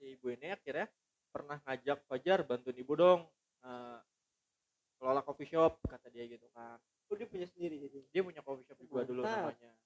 Si 0.00 0.16
ibu 0.16 0.33
ini 0.33 0.49
akhirnya 0.57 0.88
pernah 1.28 1.61
ngajak 1.69 2.09
Fajar 2.09 2.40
bantuin 2.49 2.81
ibu 2.81 2.97
dong 2.97 3.28
eh, 3.61 3.99
kelola 4.97 5.21
coffee 5.21 5.52
shop 5.52 5.85
kata 5.85 6.09
dia 6.09 6.25
gitu 6.25 6.49
kan. 6.57 6.81
Oh 7.12 7.14
dia 7.21 7.28
punya 7.28 7.45
sendiri 7.45 7.76
jadi? 7.76 8.00
Dia 8.09 8.23
punya 8.25 8.40
coffee 8.40 8.64
shop 8.64 8.81
juga 8.81 9.04
dulu 9.04 9.21
namanya. 9.21 9.76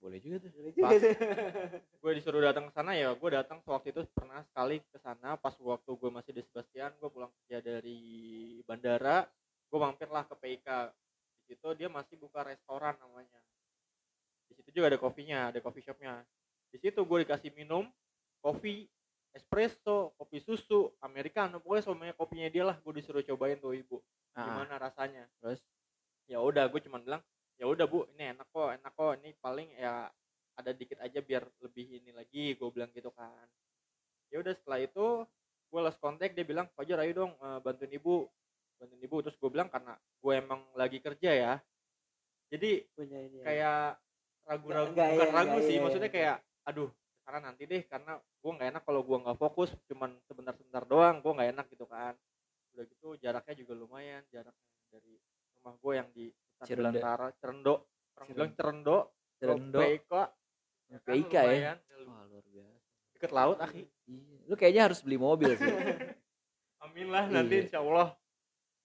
Boleh 0.00 0.18
juga 0.24 0.48
tuh. 0.48 0.50
Boleh 0.56 0.72
juga. 0.72 0.88
Gue 2.02 2.12
disuruh 2.16 2.42
datang 2.42 2.66
ke 2.66 2.72
sana 2.74 2.96
ya 2.96 3.12
gue 3.14 3.30
datang 3.30 3.60
waktu 3.62 3.92
itu 3.92 4.02
pernah 4.16 4.40
sekali 4.48 4.80
ke 4.88 4.98
sana. 5.04 5.36
Pas 5.36 5.52
waktu 5.60 5.90
gue 5.94 6.10
masih 6.10 6.32
di 6.32 6.42
Sebastian 6.48 6.96
gue 6.96 7.06
pulang 7.12 7.30
kerja 7.44 7.60
dari 7.60 8.00
bandara 8.64 9.28
gue 9.72 9.80
mampir 9.80 10.08
lah 10.12 10.28
ke 10.28 10.36
PIK 10.36 10.68
di 11.42 11.58
situ 11.58 11.68
dia 11.74 11.90
masih 11.90 12.14
buka 12.14 12.46
restoran 12.46 12.94
namanya. 13.02 13.40
Di 14.46 14.54
situ 14.54 14.70
juga 14.70 14.94
ada 14.94 14.98
kopinya 15.02 15.50
ada 15.50 15.58
coffee 15.58 15.82
shopnya. 15.82 16.22
Di 16.70 16.78
situ 16.78 17.02
gue 17.02 17.18
dikasih 17.26 17.50
minum 17.58 17.90
kopi 18.38 18.86
espresso 19.34 20.14
kopi 20.14 20.38
susu 20.38 20.94
americano. 21.02 21.58
Pokoknya 21.58 21.82
semuanya 21.82 22.14
kopinya 22.14 22.48
dia 22.48 22.64
lah 22.68 22.76
gue 22.78 22.92
disuruh 23.02 23.26
cobain 23.26 23.58
tuh 23.58 23.74
ibu. 23.74 23.98
Ah, 24.38 24.46
gimana 24.46 24.78
rasanya? 24.78 25.26
Terus? 25.42 25.60
Ya 26.30 26.38
udah 26.38 26.70
gue 26.70 26.80
cuman 26.86 27.02
bilang 27.02 27.22
ya 27.58 27.66
udah 27.66 27.84
bu 27.90 28.06
ini 28.14 28.38
enak 28.38 28.46
kok 28.54 28.70
enak 28.78 28.92
kok. 28.94 29.12
Ini 29.18 29.30
paling 29.42 29.68
ya 29.74 30.06
ada 30.54 30.70
dikit 30.70 31.02
aja 31.02 31.18
biar 31.18 31.42
lebih 31.64 31.98
ini 31.98 32.14
lagi 32.14 32.54
gue 32.54 32.68
bilang 32.70 32.94
gitu 32.94 33.10
kan. 33.10 33.50
Ya 34.30 34.38
udah 34.38 34.54
setelah 34.54 34.78
itu 34.78 35.26
gue 35.72 35.80
lost 35.80 35.96
kontak 35.98 36.36
dia 36.36 36.44
bilang 36.44 36.68
Fajar 36.76 37.00
ayo 37.00 37.12
dong 37.24 37.32
eh, 37.32 37.58
bantuin 37.64 37.92
ibu 37.96 38.28
bantuin 38.82 39.06
ibu 39.06 39.16
terus 39.22 39.38
gue 39.38 39.46
bilang 39.46 39.70
karena 39.70 39.94
gue 39.94 40.32
emang 40.34 40.66
lagi 40.74 40.98
kerja 40.98 41.30
ya 41.30 41.52
jadi 42.50 42.82
punya 42.98 43.18
ini 43.22 43.38
ya. 43.38 43.44
kayak 43.46 43.82
ragu-ragu 44.42 44.90
bukan 44.90 45.06
iya, 45.06 45.30
ragu 45.30 45.58
sih 45.62 45.74
iya, 45.78 45.82
maksudnya 45.86 46.10
iya. 46.10 46.16
kayak 46.18 46.36
aduh 46.66 46.90
karena 47.22 47.38
nanti 47.46 47.62
deh 47.70 47.82
karena 47.86 48.18
gue 48.18 48.50
nggak 48.50 48.68
enak 48.74 48.82
kalau 48.82 49.00
gue 49.06 49.18
nggak 49.22 49.38
fokus 49.38 49.70
cuman 49.86 50.18
sebentar-sebentar 50.26 50.82
doang 50.82 51.22
gue 51.22 51.30
nggak 51.30 51.50
enak 51.54 51.66
gitu 51.70 51.86
kan 51.86 52.18
udah 52.74 52.84
gitu 52.90 53.08
jaraknya 53.22 53.54
juga 53.54 53.72
lumayan 53.78 54.26
jaraknya 54.34 54.70
dari 54.90 55.14
rumah 55.62 55.74
gue 55.78 55.94
yang 55.94 56.10
di. 56.10 56.26
Belantara 56.62 57.34
Cerendo 57.42 57.90
orang 58.14 58.28
bilang 58.38 58.50
Cerendo 58.54 58.98
Cerendo. 59.42 59.78
PIK 59.82 60.12
ya 60.94 60.98
kan, 61.26 61.50
ya? 61.58 61.74
Wah 62.06 62.22
luar 62.30 62.46
biasa. 62.46 62.78
deket 63.18 63.30
laut 63.34 63.58
akhi 63.58 63.82
Iya. 64.06 64.38
Lu 64.46 64.54
kayaknya 64.54 64.82
harus 64.86 65.02
beli 65.02 65.18
mobil 65.18 65.58
sih. 65.58 65.66
amin 66.86 67.08
lah 67.10 67.26
nanti 67.26 67.54
Iya. 67.58 67.62
insya 67.66 67.78
Allah 67.82 68.14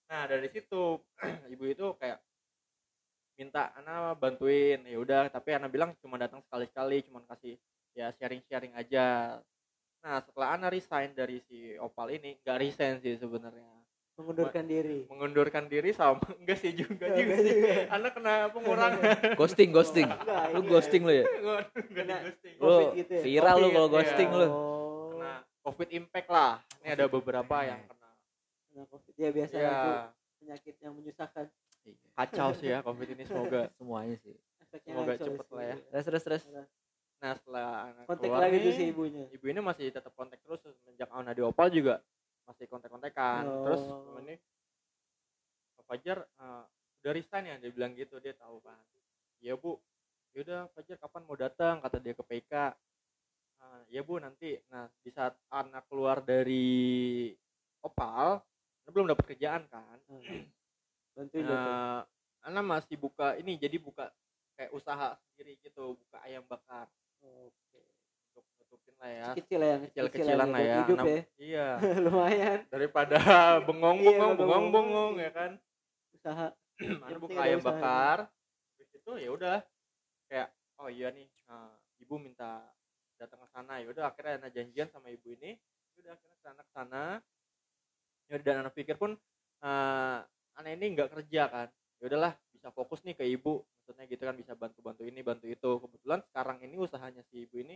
nah 0.08 0.24
dari 0.28 0.48
situ 0.48 1.04
ibu 1.54 1.64
itu 1.68 1.88
kayak 2.00 2.20
minta 3.38 3.70
Ana 3.78 4.18
bantuin. 4.18 4.82
Ya 4.84 4.98
udah 4.98 5.30
tapi 5.30 5.54
Ana 5.54 5.70
bilang 5.70 5.94
cuma 6.02 6.18
datang 6.18 6.42
sekali-sekali 6.42 7.06
cuma 7.06 7.22
kasih 7.30 7.56
ya 7.94 8.10
sharing-sharing 8.18 8.74
aja. 8.74 9.38
Nah 10.02 10.18
setelah 10.26 10.58
Ana 10.58 10.68
resign 10.74 11.14
dari 11.14 11.38
si 11.46 11.78
Opal 11.78 12.18
ini 12.18 12.42
nggak 12.42 12.58
resign 12.58 12.98
sih 13.00 13.14
sebenarnya. 13.16 13.70
Mengundurkan 14.18 14.66
diri. 14.66 15.06
mengundurkan 15.06 15.64
diri 15.70 15.94
sama 15.94 16.18
enggak 16.42 16.58
sih 16.58 16.74
juga 16.74 17.06
Oh, 17.06 17.14
juga 17.14 17.38
enggak 17.38 17.40
sih. 17.46 17.54
juga. 17.54 17.74
Ana 17.94 18.08
kena 18.10 18.34
pengurangan 18.50 19.02
ghosting 19.38 19.70
ghosting. 19.70 20.10
Enggak, 20.10 20.44
lu 20.58 20.62
ghosting 20.66 21.02
lu 21.06 21.14
ya? 21.14 21.26
Enggak 21.94 22.20
ghosting. 22.26 22.56
lu 22.58 22.76
gitu 22.98 23.12
ya? 23.14 23.22
viral 23.22 23.56
lu 23.62 23.68
kalau 23.70 23.86
iya. 23.86 23.94
ghosting 23.94 24.30
lu. 24.34 24.48
Oh. 24.50 25.14
Kena 25.14 25.32
covid 25.62 25.90
impact 25.94 26.30
lah. 26.34 26.52
Ini 26.82 26.90
ada 26.98 27.06
beberapa 27.06 27.56
yang 27.62 27.78
kena 27.86 27.97
kena 28.78 28.86
covid. 28.86 29.14
Ya 29.18 29.30
biasa 29.34 29.56
ya 29.58 29.66
itu 29.74 29.92
penyakit 30.38 30.76
yang 30.78 30.94
menyusahkan. 30.94 31.46
Kacau 32.14 32.50
sih 32.54 32.70
ya 32.70 32.86
covid 32.86 33.10
ini 33.10 33.24
semoga 33.26 33.62
semuanya 33.82 34.16
sih. 34.22 34.38
Efeknya 34.62 34.92
Semoga 34.94 35.10
langsung 35.10 35.34
cepet 35.34 35.48
lah 35.50 35.64
ya. 35.66 35.76
terus 35.90 36.06
terus 36.06 36.24
terus. 36.24 36.44
Nah 37.18 37.34
setelah 37.34 37.68
anak 37.90 38.04
kontak 38.06 38.30
keluar 38.30 38.42
lagi 38.46 38.54
nih, 38.54 38.62
tuh 38.62 38.74
si 38.78 38.84
ibunya. 38.94 39.26
ibu 39.34 39.46
ini 39.50 39.58
masih 39.58 39.86
tetap 39.90 40.14
kontak 40.14 40.38
terus 40.38 40.62
semenjak 40.62 41.10
Auna 41.10 41.34
di 41.34 41.42
Opal 41.42 41.74
juga 41.74 41.98
masih 42.46 42.70
kontak-kontakan. 42.70 43.42
Terus 43.66 43.82
Oh. 43.90 44.22
ini 44.22 44.38
Pak 45.74 45.86
Fajar 45.88 46.18
eh, 46.22 46.64
udah 47.02 47.12
resign 47.12 47.44
ya 47.48 47.56
dia 47.58 47.72
bilang 47.74 47.98
gitu 47.98 48.22
dia 48.22 48.38
tahu 48.38 48.62
kan. 48.62 48.78
Iya 49.42 49.58
bu. 49.58 49.82
Yaudah 50.38 50.70
Fajar 50.70 51.02
kapan 51.02 51.24
mau 51.26 51.34
datang? 51.34 51.82
Kata 51.82 51.98
dia 51.98 52.14
ke 52.14 52.22
PK 52.22 52.54
"Ah, 53.58 53.82
ya 53.90 54.06
bu 54.06 54.22
nanti. 54.22 54.54
Nah 54.70 54.86
di 55.02 55.10
saat 55.10 55.34
anak 55.50 55.90
keluar 55.90 56.22
dari 56.22 57.34
Opal 57.80 58.38
Ana 58.88 58.96
belum 58.96 59.12
dapat 59.12 59.26
kerjaan 59.36 59.68
kan. 59.68 60.00
Bantuin 61.12 61.44
dia 61.44 61.52
tuh. 61.52 61.60
nah, 61.60 62.00
Ana 62.48 62.64
masih 62.64 62.96
buka 62.96 63.36
ini 63.36 63.60
jadi 63.60 63.76
buka 63.76 64.08
kayak 64.56 64.72
usaha 64.72 65.20
sendiri 65.28 65.60
gitu 65.60 66.00
buka 66.00 66.24
ayam 66.24 66.48
bakar. 66.48 66.88
Oke. 67.20 67.84
untuk 68.32 68.48
nutupin 68.64 68.96
lah 68.96 69.12
ya. 69.12 69.28
Kecil 69.36 69.60
yang 69.60 69.82
kecil-kecilan 69.92 70.48
lah 70.48 70.62
ya 70.64 70.78
hidup 70.88 70.98
ya. 71.04 71.20
iya. 71.36 71.68
Lumayan. 72.08 72.60
Daripada 72.72 73.20
Iya, 73.20 73.66
bengong-bengong 73.68 74.34
bengong-bengong. 74.40 75.14
ya 75.20 75.32
kan. 75.36 75.52
Usaha. 76.16 76.48
Ana 76.80 77.04
Yang 77.12 77.20
buka 77.28 77.40
ayam 77.44 77.60
usaha. 77.60 77.70
bakar 77.76 78.18
habis 78.72 78.90
itu 78.96 79.12
ya 79.20 79.30
udah. 79.36 79.58
Kayak 80.32 80.48
oh 80.80 80.88
iya 80.88 81.12
nih 81.12 81.28
nah, 81.44 81.76
ibu 82.00 82.16
minta 82.16 82.64
datang 83.20 83.44
ke 83.44 83.48
sana. 83.52 83.84
Ya 83.84 83.92
udah 83.92 84.16
akhirnya 84.16 84.40
Ana 84.40 84.48
janjian 84.48 84.88
sama 84.96 85.12
ibu 85.12 85.36
ini. 85.36 85.60
Ya 85.92 86.08
udah 86.08 86.12
akhirnya 86.16 86.38
sana 86.40 86.62
ke 86.64 86.72
sana 86.72 87.04
ya 88.28 88.36
udah, 88.40 88.44
dan 88.44 88.56
Ana 88.64 88.72
pikir 88.72 88.96
pun 89.00 89.16
eh 89.64 90.20
Ana 90.58 90.70
ini 90.74 90.86
nggak 90.96 91.10
kerja 91.14 91.44
kan. 91.50 91.68
Ya 91.98 92.04
udahlah 92.12 92.34
bisa 92.54 92.70
fokus 92.74 93.02
nih 93.06 93.16
ke 93.18 93.26
ibu. 93.26 93.64
Maksudnya 93.88 94.06
gitu 94.10 94.24
kan 94.28 94.36
bisa 94.36 94.54
bantu-bantu 94.54 95.08
ini 95.08 95.20
bantu 95.24 95.46
itu. 95.48 95.72
Kebetulan 95.80 96.20
sekarang 96.28 96.58
ini 96.66 96.76
usahanya 96.78 97.24
si 97.32 97.48
ibu 97.48 97.62
ini 97.62 97.76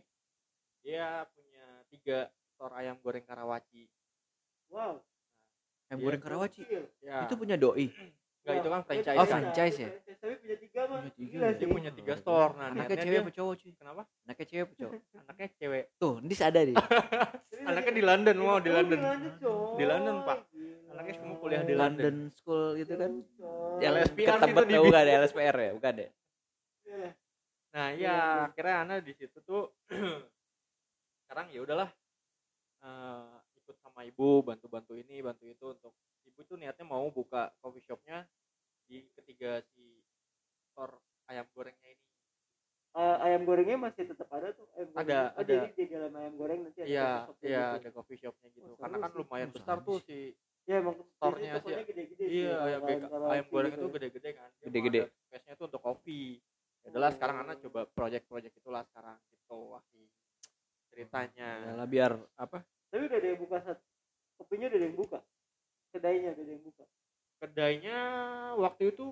dia 0.82 1.24
punya 1.32 1.66
tiga 1.94 2.28
store 2.58 2.74
ayam 2.82 2.98
goreng 3.00 3.24
karawaci. 3.24 3.86
Wow. 4.74 5.00
Ayam 5.90 5.98
Iya, 6.00 6.06
goreng 6.08 6.22
karawaci? 6.24 6.62
ya. 7.04 7.28
Itu 7.28 7.36
punya 7.38 7.56
doi 7.60 7.92
nggak 8.42 8.56
itu 8.56 8.68
kan 8.68 8.74
Wah, 8.74 8.84
franchise 8.84 9.18
Oh, 9.18 9.26
kan? 9.26 9.42
franchise 9.44 9.78
ya? 9.78 9.90
tapi 10.18 10.34
punya 10.36 10.58
tiga 10.58 10.82
mah 10.84 10.98
Punya 10.98 11.12
tiga 11.14 11.30
Gila 11.32 11.46
ya? 11.46 11.52
dia 11.52 11.60
sih. 11.60 11.68
punya 11.70 11.92
tiga 11.92 12.14
store. 12.16 12.52
Nah 12.54 12.66
anaknya 12.68 12.98
cewek 13.00 13.20
apa 13.20 13.32
cowok 13.32 13.54
cuy? 13.56 13.72
kenapa? 13.76 14.02
Anaknya 14.20 14.46
cewek 14.48 14.64
apa 14.64 14.74
cowok? 14.76 14.94
Anaknya 15.22 15.48
cewek. 15.56 15.84
Tuh 15.96 16.14
ini 16.18 16.36
ada 16.36 16.60
nih. 16.60 16.76
Anaknya 17.70 17.92
di 17.92 18.04
London 18.04 18.36
mau 18.38 18.58
di 18.58 18.70
Oh, 18.70 18.74
London. 18.74 19.00
Coy. 19.38 19.78
Di 19.78 19.86
London, 19.86 20.16
Pak. 20.24 20.40
Anaknya 20.92 21.14
semua 21.16 21.36
kuliah 21.38 21.62
di 21.62 21.76
London. 21.76 22.16
School 22.32 22.66
gitu 22.76 22.94
kan? 22.96 23.12
Yang 23.78 23.94
LSPR 24.04 24.30
ketebet 24.36 24.64
itu 24.64 24.72
di- 24.72 24.82
bukan 24.84 25.04
ya 25.04 25.16
LSPR 25.20 25.56
ya? 25.56 25.72
Bukan 25.72 25.94
ya? 25.96 26.10
Iya. 26.84 27.10
nah 27.72 27.88
Iya, 27.88 27.96
iya 27.96 28.12
iya. 28.12 28.44
akhirnya 28.44 28.76
Ana 28.80 28.96
di 29.00 29.14
situ 29.14 29.38
tuh 29.40 29.72
sekarang 31.24 31.48
ya 31.50 31.62
udahlah 31.62 31.88
eh, 32.82 33.32
ikut 33.56 33.76
sama 33.80 34.04
ibu 34.04 34.42
bantu 34.42 34.68
bantu 34.68 34.94
ini 34.94 35.22
bantu 35.22 35.46
itu 35.46 35.66
untuk 35.72 35.94
ibu 36.26 36.44
tuh 36.44 36.60
niatnya 36.60 36.84
mau 36.84 37.08
buka 37.08 37.48
coffee 37.58 37.80
shopnya 37.82 38.28
di 38.92 39.08
ketiga 39.16 39.64
si 39.72 40.04
store 40.68 41.00
ayam 41.26 41.48
gorengnya 41.56 41.88
ini 41.88 42.04
Eh, 42.92 43.18
ayam 43.24 43.48
gorengnya 43.48 43.80
masih 43.80 44.04
tetap 44.04 44.28
ada 44.28 44.52
tuh 44.52 44.68
ayam 44.76 44.92
Ada. 44.92 45.32
Oh, 45.32 45.40
ada. 45.40 45.48
jadi 45.48 45.68
di 45.72 45.84
dalam 45.88 46.12
ayam 46.12 46.34
goreng 46.36 46.60
nanti 46.68 46.84
ada 46.84 46.92
iya 46.92 47.08
iya 47.40 47.64
gitu. 47.72 47.80
ada 47.80 47.90
coffee 47.96 48.20
shopnya 48.20 48.48
gitu 48.52 48.68
Oh, 48.68 48.76
karena 48.76 48.98
kan 49.00 49.10
sih. 49.10 49.20
lumayan 49.24 49.48
Oh, 49.48 49.54
besar 49.56 49.78
tuh 49.80 49.98
sih. 50.04 50.36
si 50.36 50.36
ya 50.68 50.76
emang 50.84 50.96
store-nya 51.16 51.54
sih. 51.58 51.72
gede-gede 51.88 52.04
sih, 52.28 52.44
iya 52.44 52.54
ayam, 52.60 52.80
beka- 52.84 53.08
karawaci 53.08 53.32
ayam 53.32 53.46
goreng 53.48 53.72
itu 53.72 53.80
ya. 53.82 53.94
gede-gede 53.96 54.30
kan 54.36 54.50
Gede-gede. 54.60 55.00
space-nya 55.24 55.54
tuh 55.56 55.66
untuk 55.72 55.82
kopi 55.82 56.22
ya 56.84 56.88
udahlah 56.92 57.12
sekarang 57.16 57.36
Ana 57.40 57.54
Oh. 57.56 57.60
coba 57.64 57.80
project-project 57.88 58.54
itulah 58.60 58.84
sekarang 58.84 59.16
gitu 59.32 59.56
wah 59.72 59.84
ceritanya 60.92 61.48
ya 61.64 61.74
lah 61.80 61.88
biar 61.88 62.12
apa 62.36 62.60
tapi 62.92 63.08
udah 63.08 63.18
ada 63.18 63.28
yang 63.32 63.40
buka 63.40 63.58
satu 63.64 63.84
kopinya 64.36 64.68
udah 64.68 64.76
ada 64.76 64.86
yang 64.86 64.98
buka 65.00 65.20
kedainya 65.90 66.30
udah 66.36 66.44
ada 66.44 66.52
yang 66.52 66.64
buka 66.68 66.84
kedainya 67.42 68.00
waktu 68.62 68.94
itu 68.94 69.10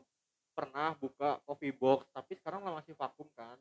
pernah 0.54 0.94
buka 1.02 1.42
coffee 1.50 1.74
box 1.74 2.06
tapi 2.14 2.38
sekarang 2.38 2.62
lah 2.62 2.78
masih 2.78 2.94
vakum 2.94 3.26
kan. 3.34 3.58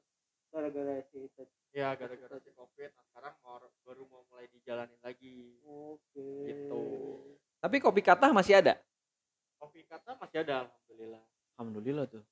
Gara-gara 0.53 1.01
si 1.09 1.25
itu. 1.25 1.43
Ya 1.73 1.97
gara-gara 1.97 2.37
si 2.45 2.53
covid. 2.53 2.93
Nah 2.93 3.05
sekarang 3.09 3.35
mau 3.41 3.57
baru 3.89 4.05
mau 4.13 4.23
mulai 4.29 4.45
dijalanin 4.53 5.01
lagi. 5.01 5.57
Oke. 5.65 6.29
Gitu. 6.53 6.83
tapi 7.59 7.83
kopi 7.83 8.05
kata 8.05 8.31
masih 8.31 8.61
ada? 8.61 8.79
Kopi 9.59 9.83
kata 9.89 10.15
masih 10.21 10.45
ada 10.45 10.69
alhamdulillah. 10.69 11.25
Alhamdulillah 11.57 12.07
tuh. 12.07 12.25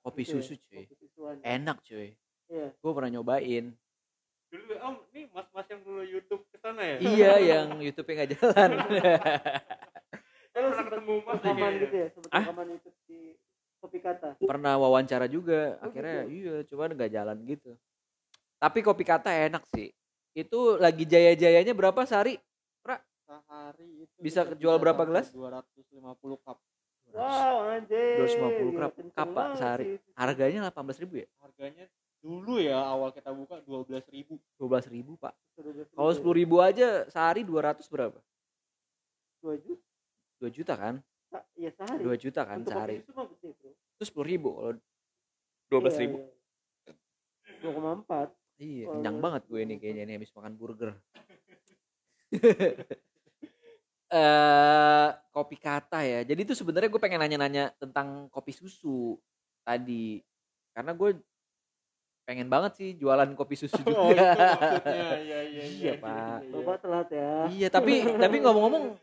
Kopi 0.00 0.22
ya, 0.24 0.32
susu 0.38 0.54
cuy. 0.56 0.86
kopi 0.86 0.94
susuan. 0.96 1.36
Enak 1.44 1.84
cuy. 1.84 2.16
Iya. 2.50 2.72
Gue 2.78 2.92
pernah 2.94 3.10
nyobain. 3.10 3.74
Dulu 4.46 4.74
om 4.78 4.96
nih 5.10 5.26
mas-mas 5.34 5.66
yang 5.66 5.82
dulu 5.82 6.02
YouTube 6.06 6.46
ke 6.50 6.56
sana 6.62 6.82
ya? 6.82 6.96
Iya 7.02 7.32
yang 7.42 7.66
YouTube-nya 7.82 8.14
nggak 8.22 8.30
jalan 8.38 8.70
Ketemu 10.56 11.14
mas 11.20 11.36
rekaman 11.44 11.72
gitu 11.84 11.94
ya 12.00 12.06
sempet 12.08 12.30
Ah? 12.32 12.40
rekaman 12.48 12.66
itu 12.72 12.88
di 13.04 13.20
kopi 13.76 13.98
kata. 14.00 14.28
Pernah 14.40 14.74
wawancara 14.80 15.28
juga 15.28 15.76
Oh, 15.78 15.92
akhirnya 15.92 16.24
gitu? 16.24 16.32
iya 16.32 16.54
cuman 16.64 16.88
nggak 16.96 17.10
jalan 17.12 17.36
gitu. 17.44 17.70
Tapi 18.56 18.78
kopi 18.80 19.04
kata 19.04 19.28
enak 19.52 19.68
sih. 19.76 19.92
Itu 20.32 20.80
lagi 20.80 21.04
jaya-jayanya 21.04 21.76
berapa 21.76 22.08
sehari? 22.08 22.40
Sehari 23.26 24.06
itu 24.06 24.16
Bisa 24.22 24.46
jual 24.54 24.78
berapa 24.78 25.02
gelas? 25.02 25.34
250 25.34 26.38
cup. 26.46 26.56
Wow 27.10 27.74
anjir 27.74 28.22
250 28.22 28.80
cup. 28.80 28.90
Kapa 29.12 29.28
banget 29.34 29.58
sehari 29.60 29.84
harganya 30.14 30.60
18.000 30.70 31.02
ribu 31.04 31.14
ya? 31.20 31.28
Harganya 31.42 31.84
dulu 32.22 32.54
ya 32.62 32.78
awal 32.86 33.10
kita 33.12 33.34
buka 33.34 33.60
12.000 33.66 34.08
ribu. 34.14 34.34
12.000 34.62 34.94
ribu 34.94 35.12
pak. 35.18 35.34
Kalau 35.58 35.74
berapa? 35.74 36.16
10 36.22 36.40
ribu 36.40 36.56
aja 36.62 36.88
sehari 37.10 37.42
200 37.42 37.86
berapa? 37.90 38.18
Dua 39.42 39.54
juta 39.58 39.85
2 40.38 40.48
juta 40.50 40.74
kan? 40.74 40.94
Iya 41.52 41.70
sehari. 41.70 42.02
2 42.02 42.16
juta 42.16 42.40
kan 42.42 42.58
Untuk 42.58 42.72
sehari. 42.72 42.96
kopi 42.96 43.02
susu 43.02 43.12
mah 43.12 43.26
gede 43.28 43.48
bro. 43.52 43.70
Itu 43.70 44.04
10 44.04 44.24
ribu 44.26 44.48
kalau 44.52 44.70
Iya, 44.70 44.80
12 45.68 45.98
ribu 45.98 46.16
dua 47.56 47.70
koma 47.72 47.90
empat. 47.94 48.28
Iya 48.56 48.84
Kalau 48.84 48.94
kenyang 48.96 49.16
12 49.18 49.24
banget 49.24 49.42
gue 49.44 49.58
ini 49.58 49.66
ribu. 49.68 49.80
kayaknya 49.80 50.02
nih 50.04 50.14
habis 50.16 50.32
makan 50.32 50.52
burger. 50.54 50.90
Eh 54.06 55.06
kopi 55.30 55.58
kata 55.58 55.98
ya. 56.00 56.20
Jadi 56.22 56.40
itu 56.40 56.54
sebenarnya 56.54 56.86
gue 56.86 57.02
pengen 57.02 57.18
nanya-nanya 57.18 57.74
tentang 57.74 58.30
kopi 58.30 58.54
susu 58.54 59.18
tadi. 59.60 60.22
Karena 60.70 60.94
gue 60.94 61.18
pengen 62.22 62.46
banget 62.46 62.72
sih 62.76 62.88
jualan 62.94 63.26
kopi 63.34 63.58
susu 63.58 63.74
juga. 63.82 63.98
oh 63.98 64.10
itu 64.14 64.22
maksudnya. 64.22 65.10
Iya 65.18 65.38
iya 65.42 65.62
Iya, 65.66 65.92
Pak. 65.98 66.38
bapak 66.54 66.76
telat 66.78 67.08
ya. 67.10 67.32
Iya 67.50 67.68
tapi 67.68 67.92
tapi 68.06 68.36
ngomong-ngomong 68.38 68.94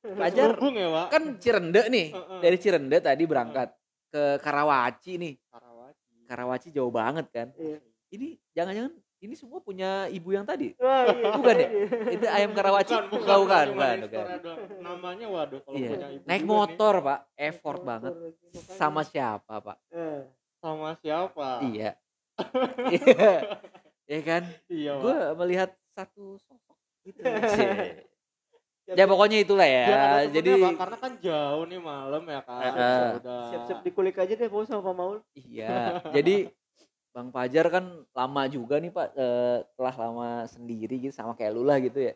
Fajar 0.00 0.56
Hubung 0.56 0.74
ya 0.74 0.88
pak 0.88 1.06
kan 1.10 1.22
Cirende 1.36 1.82
nih 1.86 2.06
dari 2.40 2.56
Cirende 2.56 2.96
tadi 2.98 3.24
berangkat 3.24 3.68
ke 4.08 4.40
Karawaci 4.40 5.12
nih. 5.16 5.34
Karawaci. 5.46 6.14
Karawaci 6.26 6.68
jauh 6.70 6.90
banget 6.90 7.26
kan. 7.30 7.48
Iya. 7.54 7.78
ini 8.10 8.28
jangan-jangan 8.50 8.90
ini 9.20 9.34
semua 9.36 9.60
punya 9.60 10.08
ibu 10.08 10.32
yang 10.32 10.42
tadi? 10.42 10.72
Wah, 10.80 11.06
iya, 11.06 11.30
Bukan 11.30 11.54
ya? 11.54 11.68
iya. 11.68 11.86
itu 12.16 12.26
ayam 12.26 12.50
Karawaci? 12.50 12.94
Bukan 13.06 13.20
bukan 13.22 13.38
bukan 13.38 13.68
bukan, 13.70 13.96
bukan, 14.08 14.38
doang. 14.42 14.58
namanya 14.80 15.26
waduh 15.28 15.60
kalau 15.62 15.76
Iya. 15.76 15.90
punya 15.92 16.08
ibu 16.10 16.24
naik 16.24 16.40
juga 16.40 16.48
nih. 16.48 16.50
motor 16.50 16.94
pak. 17.00 17.18
Effort 17.36 17.78
Motor 17.78 17.86
banget. 17.86 18.12
makanya. 18.16 18.74
sama 18.74 19.00
siapa 19.04 19.54
pak? 19.60 19.76
Eh, 19.92 20.20
sama 20.58 20.88
siapa? 20.98 21.48
Iya. 21.62 21.90
Iya. 22.90 23.32
ya 24.08 24.20
kan? 24.24 24.42
Iya 24.66 24.92
gue 24.96 25.16
melihat 25.36 25.70
satu 25.92 26.40
sosok 26.40 26.76
gitu 27.04 27.20
ya 28.96 29.04
pokoknya 29.06 29.38
itulah 29.42 29.68
ya. 29.68 29.84
temennya, 29.86 30.22
jadi 30.34 30.50
Pak, 30.58 30.72
karena 30.78 30.96
kan 30.98 31.12
jauh 31.22 31.64
nih 31.66 31.80
malam 31.80 32.22
ya 32.26 32.40
kan 32.42 32.60
Ya 32.62 32.90
udah. 33.22 33.42
Siap-siap 33.54 33.80
dikulik 33.86 34.16
aja 34.18 34.32
deh 34.34 34.48
mau 34.50 34.66
sama 34.66 34.82
Pak 34.82 34.94
Maul. 34.94 35.18
Iya. 35.34 36.02
Jadi 36.10 36.50
Bang 37.10 37.34
Fajar 37.34 37.66
kan 37.70 37.84
lama 38.14 38.42
juga 38.46 38.78
nih 38.78 38.90
Pak 38.94 39.08
eh, 39.18 39.58
telah 39.74 39.94
lama 39.98 40.28
sendiri 40.46 40.96
gitu 41.02 41.14
sama 41.14 41.34
kayak 41.34 41.52
lu 41.54 41.62
lah 41.66 41.78
gitu 41.82 41.98
ya. 41.98 42.14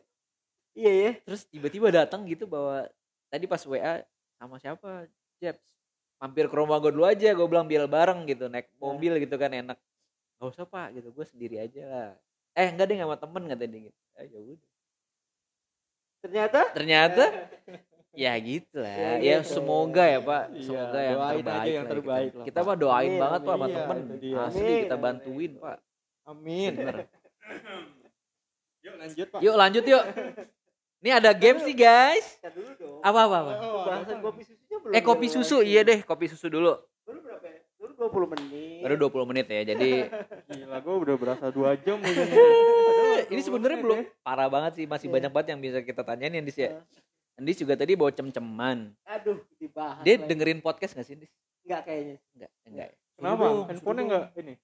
Iya 0.74 0.92
ya 0.92 1.12
terus 1.22 1.46
tiba-tiba 1.46 1.90
datang 1.94 2.26
gitu 2.26 2.46
bawa 2.50 2.90
tadi 3.30 3.46
pas 3.46 3.62
WA 3.62 4.02
sama 4.38 4.58
siapa? 4.58 5.06
Jeps 5.38 5.66
mampir 6.18 6.46
ke 6.46 6.56
rumah 6.56 6.78
gue 6.78 6.94
dulu 6.94 7.04
aja 7.04 7.34
gue 7.34 7.46
bilang 7.46 7.66
biar 7.66 7.86
bareng 7.90 8.26
gitu. 8.26 8.46
Naik 8.50 8.70
Nah. 8.78 8.90
mobil 8.90 9.18
gitu 9.22 9.34
kan 9.38 9.50
enak. 9.50 9.78
Gak 10.38 10.48
usah 10.50 10.66
pak 10.66 10.94
gitu. 10.98 11.10
Gue 11.14 11.26
sendiri 11.26 11.62
aja 11.62 11.82
lah. 11.86 12.08
Eh 12.54 12.70
enggak 12.70 12.86
deh 12.90 12.98
sama 12.98 13.18
temen 13.18 13.46
kata 13.50 13.64
dia 13.66 13.80
gitu. 13.90 13.98
Eh, 14.14 14.26
ya 14.30 14.38
udah 14.38 14.73
ternyata? 16.24 16.60
Ternyata? 16.72 17.24
Ya 18.14 18.30
gitu 18.38 18.78
lah 18.78 18.94
Ya, 18.94 19.10
ya 19.18 19.36
gitu. 19.38 19.52
semoga 19.52 20.04
ya 20.06 20.18
pak. 20.18 20.42
Iya, 20.48 20.62
semoga 20.62 20.98
yang 20.98 21.18
doain 21.18 21.34
aja 21.34 21.42
terbaik 21.42 21.66
yang 21.68 21.82
lah 21.82 21.90
terbaik 21.90 22.24
kita, 22.24 22.38
lah, 22.38 22.44
kita 22.46 22.58
Pak. 22.58 22.64
mah 22.64 22.76
doain 22.76 23.04
Amin, 23.06 23.20
banget 23.20 23.40
pak 23.40 23.50
sama 23.50 23.58
amin. 23.60 23.74
temen. 23.74 23.98
Iya, 23.98 24.16
dia. 24.16 24.38
asli 24.40 24.62
Amin, 24.64 24.78
kita 24.80 24.94
amin. 24.94 25.04
bantuin 25.04 25.52
pak. 25.54 25.76
Amin. 26.24 26.72
Bener. 26.72 26.96
Yuk 28.80 28.94
lanjut 28.96 29.26
pak. 29.28 29.40
Yuk 29.40 29.54
lanjut 29.54 29.84
yuk. 29.84 30.04
Ini 31.00 31.10
ada 31.12 31.30
games 31.32 31.62
nih 31.62 31.76
guys. 31.76 32.26
Kita 32.38 32.50
dulu 32.50 32.70
dong. 32.74 32.98
Apa 33.00 33.20
apa, 33.22 33.36
apa? 33.36 33.52
Oh, 33.60 33.82
bahasan 33.84 34.18
kopi 34.20 34.42
susunya 34.42 34.76
belum 34.78 34.94
eh 34.94 35.02
kopi 35.02 35.26
susu. 35.28 35.56
lagi. 35.58 35.68
iya 35.68 35.80
deh 35.82 35.98
kopi 36.00 36.24
susu 36.26 36.46
dulu. 36.48 36.72
Baru 37.04 37.18
berapa 37.20 37.44
ya? 37.44 37.60
Baru 37.76 37.92
20 38.24 38.32
menit. 38.32 38.80
Baru 38.80 38.94
20 38.96 39.28
menit 39.28 39.46
ya 39.46 39.60
jadi 39.66 39.90
gila 40.54 40.78
gue 40.78 40.94
udah 41.02 41.16
berasa 41.18 41.46
dua 41.50 41.76
jam 41.76 42.00
ini 42.04 42.24
ini 43.24 43.40
sebenarnya 43.40 43.78
belum 43.78 44.00
parah 44.20 44.48
banget 44.48 44.72
sih 44.76 44.84
masih 44.84 45.06
Iya. 45.06 45.14
banyak 45.14 45.30
banget 45.30 45.48
yang 45.50 45.60
bisa 45.60 45.78
kita 45.80 46.02
tanyain 46.02 46.32
ya. 46.32 46.40
Andis 46.40 46.56
ya 46.56 46.70
Andis 47.34 47.56
juga 47.58 47.74
tadi 47.74 47.92
bawa 47.94 48.10
cem-ceman. 48.10 48.94
Aduh 49.04 49.42
dibahas 49.56 50.02
dia 50.02 50.14
lagi. 50.14 50.26
dengerin 50.26 50.58
podcast 50.58 50.92
gak 50.92 51.02
sih 51.02 51.14
Andis 51.14 51.30
enggak 51.62 51.80
kayaknya. 51.82 52.16
Enggak 52.32 52.50
enggak 52.64 52.86
ya? 52.86 52.96
kenapa 53.14 53.44
handphonenya 53.66 54.04
enggak 54.04 54.24
ini? 54.36 54.54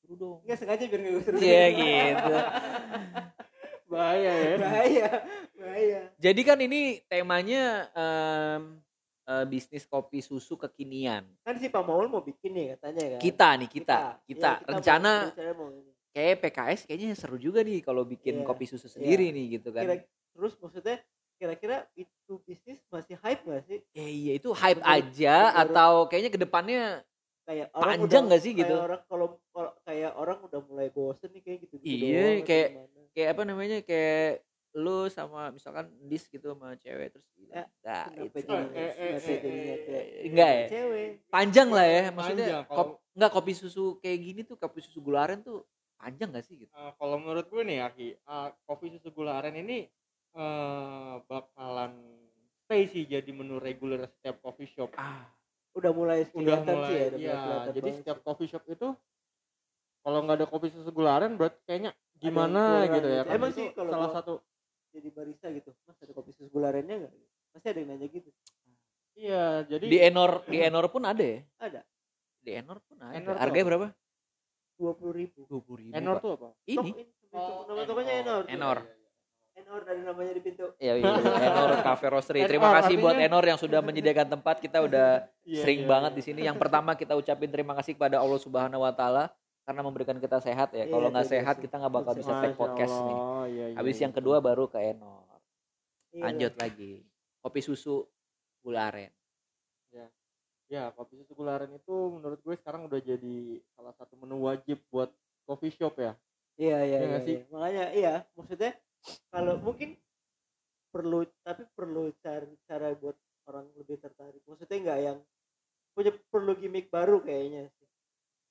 Suruh 0.00 0.16
dong. 0.16 0.38
Enggak 0.42 0.56
sengaja 0.58 0.84
biar 0.84 1.00
enggak 1.00 1.12
gue 1.22 1.38
iya 1.40 1.62
gitu. 2.08 2.32
Bahaya 3.90 4.32
ya. 4.32 4.54
Bahaya 4.56 5.08
bahaya. 5.52 6.00
Jadi 6.16 6.40
kan 6.40 6.58
ini 6.58 7.02
temanya 7.04 7.90
em, 7.92 8.78
eh, 9.26 9.44
bisnis 9.44 9.84
kopi 9.84 10.18
susu 10.18 10.54
kekinian. 10.54 11.26
Kan 11.42 11.58
si 11.58 11.66
Pak 11.66 11.82
Maul 11.82 12.06
mau 12.06 12.22
bikin 12.22 12.54
nih 12.54 12.66
katanya 12.74 13.18
kan? 13.18 13.20
Kita 13.20 13.48
nih 13.58 13.68
kita. 13.68 13.98
Kita, 14.24 14.50
Iya, 14.56 14.66
rencana 14.66 15.12
mau, 15.12 15.28
rencana 15.28 15.52
mau 15.52 15.68
ini. 15.68 15.92
Kayak 16.10 16.36
PKS 16.40 16.80
kayaknya 16.84 17.14
seru 17.14 17.36
juga 17.36 17.60
nih 17.60 17.80
kalau 17.80 18.02
bikin 18.02 18.42
Iya, 18.42 18.46
kopi 18.46 18.64
susu 18.66 18.86
sendiri 18.86 19.30
nih 19.30 19.58
gitu 19.58 19.70
kan. 19.70 19.86
Kira- 19.86 20.06
terus 20.30 20.54
maksudnya 20.58 20.96
kira-kira 21.36 21.76
itu 21.94 22.32
bisnis 22.44 22.82
masih 22.86 23.16
hype 23.16 23.42
gak 23.42 23.62
sih? 23.64 23.78
Eh, 23.92 24.10
iya 24.10 24.32
itu 24.36 24.50
hype 24.50 24.78
Menurut- 24.78 24.96
aja 25.08 25.36
menurut- 25.48 25.60
atau 25.62 25.92
kayaknya 26.06 26.30
ke 26.30 26.40
depannya 26.40 26.82
kayak 27.42 27.66
Panjang 27.72 28.04
udah- 28.04 28.22
nggak 28.28 28.40
sih 28.40 28.52
kayak 28.52 28.62
gitu? 28.62 28.74
orang 28.76 29.02
kalau 29.04 29.26
kalau 29.50 29.70
kayak 29.82 30.12
orang 30.14 30.38
udah 30.40 30.60
mulai 30.62 30.88
bosen 30.88 31.30
nih 31.30 31.42
kayak 31.42 31.58
gitu 31.64 31.74
Iya, 31.80 32.26
kayak- 32.44 32.72
kayak 33.10 33.28
apa 33.32 33.42
namanya 33.42 33.78
kayak 33.80 34.44
lu 34.70 35.10
sama 35.10 35.50
misalkan 35.50 35.90
dis 36.06 36.22
gitu 36.24 36.46
sama 36.46 36.78
cewek 36.78 37.10
terus 37.10 37.26
Ya, 37.50 37.66
nah, 37.82 38.06
itu 38.14 38.30
Eh, 38.46 38.70
eh, 38.70 39.18
eh, 39.18 39.38
kayak 39.82 40.06
enggak 40.22 40.50
ya? 40.54 40.66
cewek? 40.70 41.08
Panjang 41.26 41.68
lah 41.74 41.82
ya 41.82 42.02
maksudnya 42.14 42.46
Panjang, 42.46 42.62
kop, 42.62 42.76
kalau- 42.78 42.96
enggak 43.10 43.30
kopi 43.34 43.52
susu 43.52 43.84
kayak 43.98 44.18
gini 44.22 44.40
tuh 44.46 44.54
kopi 44.54 44.78
susu 44.78 45.02
gula 45.02 45.26
aren 45.26 45.42
tuh 45.42 45.66
panjang 46.00 46.32
gak 46.32 46.46
sih 46.48 46.64
gitu? 46.64 46.72
Eh, 46.72 46.92
kalau 46.96 47.20
menurut 47.20 47.46
gue 47.52 47.62
nih 47.62 47.84
Aki 47.84 48.08
eh, 48.16 48.48
kopi 48.64 48.88
susu 48.96 49.12
gula 49.12 49.36
aren 49.36 49.54
ini 49.60 49.84
eh, 50.34 51.14
bakalan 51.28 51.92
stay 52.64 52.88
sih 52.88 53.04
jadi 53.04 53.28
menu 53.30 53.60
reguler 53.60 54.08
setiap 54.08 54.40
coffee 54.40 54.72
shop. 54.72 54.96
Ah 54.96 55.28
udah 55.70 55.92
mulai 55.94 56.26
udah 56.34 56.58
mulai 56.66 56.90
sih 56.90 56.96
ya 56.98 57.06
udah 57.06 57.20
mulai 57.22 57.22
iya 57.22 57.34
kelihatan 57.38 57.72
jadi 57.78 57.90
setiap 58.02 58.18
sih. 58.18 58.24
coffee 58.26 58.50
shop 58.50 58.64
itu 58.66 58.88
kalau 60.00 60.18
nggak 60.24 60.36
ada 60.42 60.46
kopi 60.48 60.66
susu 60.72 60.90
gula 60.90 61.20
aren 61.20 61.36
berarti 61.36 61.60
kayaknya 61.68 61.92
gimana 62.16 62.88
gitu 62.88 63.08
ya 63.08 63.20
gitu. 63.20 63.28
kan? 63.28 63.34
Emang 63.36 63.50
sih 63.52 63.66
kalau 63.76 63.90
salah 63.92 64.10
satu 64.16 64.34
jadi 64.90 65.08
barista 65.14 65.46
gitu 65.52 65.70
mas 65.86 65.96
ada 66.02 66.12
kopi 66.16 66.30
susu 66.34 66.48
gula 66.50 66.72
arennya 66.72 67.06
nggak? 67.06 67.12
Pasti 67.52 67.66
ada 67.68 67.78
yang 67.78 67.88
nanya 67.94 68.06
gitu. 68.08 68.30
Iya 69.14 69.44
jadi 69.68 69.84
di 69.86 69.98
enor 70.00 70.32
di 70.48 70.58
enor 70.58 70.86
pun 70.88 71.02
ada 71.04 71.20
ya? 71.22 71.40
Ada. 71.60 71.80
Di 72.40 72.50
enor 72.56 72.78
pun 72.82 72.96
ada. 72.98 73.14
Enor 73.14 73.36
harganya 73.36 73.62
apa? 73.62 73.70
berapa 73.70 73.86
dua 74.80 74.92
puluh 74.96 75.12
ribu. 75.12 75.44
dua 75.44 75.60
puluh 75.60 75.78
ribu 75.84 75.92
Enor 75.92 76.16
tuh 76.24 76.32
apa? 76.40 76.48
Ini. 76.64 76.90
nama 77.68 77.82
tokonya 77.84 78.14
Enor. 78.24 78.42
Enor. 78.48 78.78
Enor 79.52 79.80
dari 79.84 80.00
namanya 80.00 80.32
di 80.32 80.42
pintu. 80.42 80.72
Ya 80.80 80.96
iya, 80.96 81.12
Enor 81.52 81.84
Cafe 81.84 82.08
Roastery 82.08 82.48
terima 82.48 82.72
kasih 82.80 82.96
buat 82.96 83.20
Enor 83.20 83.44
yang 83.44 83.60
sudah 83.60 83.84
menyediakan 83.84 84.40
tempat. 84.40 84.56
Kita 84.64 84.80
udah 84.80 85.28
Iya, 85.44 85.60
sering 85.60 85.84
iya, 85.84 85.90
banget 85.90 86.12
iya. 86.16 86.18
di 86.18 86.22
sini. 86.24 86.40
Yang 86.48 86.56
pertama 86.56 86.96
kita 86.96 87.12
ucapin 87.12 87.52
terima 87.52 87.76
kasih 87.76 87.92
kepada 87.92 88.16
Allah 88.24 88.40
Subhanahu 88.40 88.80
Wa 88.88 88.96
Taala 88.96 89.24
karena 89.68 89.82
memberikan 89.84 90.16
kita 90.16 90.40
sehat 90.40 90.72
ya. 90.72 90.88
Iya, 90.88 90.96
kalau 90.96 91.08
nggak 91.12 91.28
sehat 91.28 91.56
kita 91.60 91.76
nggak 91.76 91.92
bakal 91.92 92.12
bisa 92.16 92.32
take 92.40 92.56
podcast 92.56 92.94
nih. 92.96 93.14
Allah, 93.14 93.44
iya, 93.52 93.66
iya, 93.70 93.76
habis 93.76 94.00
iya. 94.00 94.08
yang 94.08 94.14
kedua 94.16 94.40
baru 94.40 94.64
ke 94.72 94.80
Enor. 94.80 95.28
Iya, 96.16 96.22
lanjut 96.24 96.52
lagi. 96.56 97.04
Kopi 97.44 97.60
susu 97.60 98.08
gula 98.64 98.88
aren 98.88 99.19
ya 100.70 100.94
kopi 100.94 101.18
susu 101.18 101.34
gula 101.34 101.58
aren 101.58 101.74
itu 101.74 101.94
menurut 102.14 102.38
gue 102.40 102.54
sekarang 102.62 102.86
udah 102.86 103.02
jadi 103.02 103.58
salah 103.74 103.90
satu 103.98 104.14
menu 104.22 104.46
wajib 104.46 104.78
buat 104.94 105.10
coffee 105.42 105.74
shop 105.74 105.98
ya 105.98 106.14
iya 106.54 106.78
iya 106.86 106.98
Iya 107.02 107.06
iya, 107.10 107.18
sih? 107.26 107.36
iya. 107.42 107.46
makanya 107.50 107.84
iya 107.90 108.14
maksudnya 108.38 108.72
kalau 109.34 109.58
mungkin 109.58 109.98
perlu 110.94 111.26
tapi 111.42 111.66
perlu 111.74 112.14
cari 112.22 112.54
cara 112.70 112.94
buat 112.94 113.18
orang 113.50 113.66
lebih 113.74 113.98
tertarik 113.98 114.42
maksudnya 114.46 114.78
nggak 114.78 115.00
yang 115.02 115.18
punya 115.90 116.14
perlu 116.30 116.54
gimmick 116.54 116.86
baru 116.86 117.18
kayaknya 117.18 117.66
sih 117.74 117.88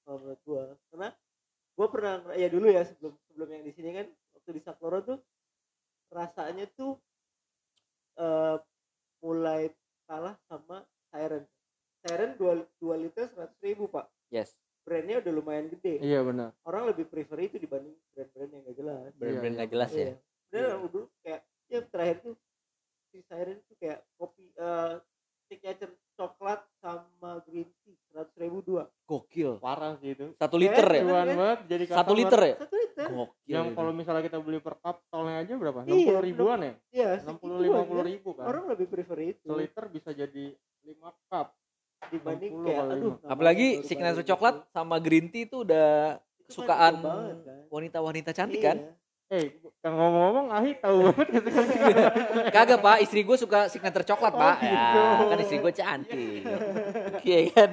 kalau 0.03 0.19
menurut 0.19 0.41
gua 0.43 0.63
karena 0.91 1.09
gua 1.79 1.87
pernah 1.87 2.13
ya 2.35 2.47
dulu 2.51 2.67
ya 2.67 2.83
sebelum 2.83 3.15
sebelum 3.31 3.47
yang 3.47 3.63
di 3.63 3.71
sini 3.71 3.89
kan 3.95 4.07
waktu 4.35 4.49
di 4.59 4.61
Sakloro 4.63 4.99
tuh 5.07 5.19
rasanya 6.11 6.67
tuh 6.75 6.99
eh 8.19 8.57
mulai 9.23 9.71
kalah 10.03 10.35
sama 10.51 10.83
Siren 11.11 11.47
Siren 11.99 12.31
2, 12.39 12.79
2 12.79 13.03
liter 13.03 13.25
100 13.27 13.59
ribu 13.65 13.91
pak. 13.91 14.07
Yes. 14.31 14.55
Brandnya 14.87 15.19
udah 15.19 15.31
lumayan 15.35 15.67
gede. 15.67 15.99
Iya 15.99 16.23
benar. 16.23 16.55
Orang 16.63 16.87
lebih 16.87 17.05
prefer 17.11 17.45
itu 17.45 17.59
dibanding 17.59 17.93
brand-brand 18.15 18.51
yang 18.55 18.63
gak 18.63 18.77
jelas. 18.79 19.09
Brand-brand 19.19 19.53
Iya, 19.53 19.57
nggak 19.59 19.71
jelas 19.71 19.91
ya? 19.91 19.99
Iya. 19.99 20.15
Udah 20.49 20.89
dulu 20.89 21.05
kayak 21.21 21.41
ya 21.69 21.79
terakhir 21.85 22.17
tuh 22.25 22.35
si 23.11 23.19
Siren 23.27 23.57
tuh 23.67 23.75
kayak 23.77 23.99
kopi 24.17 24.49
eh 24.57 24.95
signature 25.49 25.93
coklat 26.13 26.61
sama 26.77 27.41
green 27.41 27.65
tea 27.81 27.97
seratus 28.09 28.35
ribu 28.37 28.61
dua. 28.61 28.83
Gokil. 29.09 29.57
Parah 29.57 29.97
sih 29.97 30.13
itu. 30.13 30.31
Satu 30.37 30.55
liter 30.61 30.85
ya? 30.85 31.01
Iya, 31.01 31.03
cuan 31.05 31.25
kan? 31.25 31.35
banget 31.35 31.59
jadi 31.67 31.83
satu 31.89 32.13
liter 32.13 32.39
ya? 32.39 32.55
Satu 32.61 32.75
liter. 32.77 33.07
Gokil 33.09 33.49
yang 33.49 33.65
kalau 33.73 33.91
misalnya 33.91 34.23
kita 34.23 34.37
beli 34.39 34.59
per 34.61 34.75
cup 34.77 35.01
tolnya 35.09 35.41
aja 35.41 35.53
berapa? 35.57 35.85
Iya, 35.85 35.89
enam 35.89 36.05
puluh 36.05 36.23
ribuan 36.23 36.59
ya? 36.61 36.73
ya 36.93 37.09
enam 37.19 37.35
puluh 37.41 37.57
lima 37.59 37.81
puluh 37.83 38.03
ribu 38.05 38.29
kan? 38.37 38.45
Orang 38.45 38.63
lebih 38.69 38.87
prefer 38.87 39.37
itu. 39.37 39.45
Seliter 39.49 39.85
bisa 39.89 40.09
jadi 40.13 40.45
lima 40.85 41.11
cup 41.27 41.53
dibanding 42.09 42.51
60 42.51 42.65
kayak 42.65 42.83
aduh 42.89 43.13
apalagi 43.23 43.67
signature 43.81 44.25
coklat 44.25 44.55
gitu. 44.57 44.69
sama 44.69 44.95
green 44.97 45.27
tea 45.27 45.45
itu 45.45 45.61
udah 45.61 46.17
Itu 46.17 46.35
kan 46.35 46.47
kesukaan 46.47 46.93
kan. 46.99 47.59
wanita-wanita 47.67 48.31
cantik 48.31 48.59
Iya. 48.59 48.67
kan 48.67 48.77
eh 49.29 49.45
yang 49.79 49.93
ngomong-ngomong 49.93 50.47
Ahi 50.49 50.71
tahu 50.75 50.97
banget 51.07 51.27
gitu 51.29 51.49
Kagak 52.49 52.79
pak, 52.79 52.97
istri 52.99 53.21
gue 53.21 53.37
suka 53.37 53.69
signature 53.69 54.01
coklat 54.03 54.33
Oh, 54.33 54.39
pak. 54.39 54.55
gitu. 54.57 54.73
Ya, 54.97 55.23
kan 55.23 55.37
istri 55.39 55.57
gue 55.59 55.69
cantik. 55.71 56.41
Iya 57.21 57.39
kan. 57.53 57.71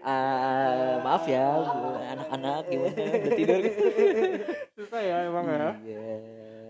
Ah, 0.00 0.98
maaf 0.98 1.28
ya, 1.28 1.44
anak-anak 2.08 2.62
gimana 2.66 2.96
udah 2.96 3.32
tidur? 3.32 3.60
susah 4.72 5.00
ya 5.00 5.16
emang 5.28 5.44
ya 5.44 5.54
Iya. 5.54 5.68
Iya, 5.84 6.16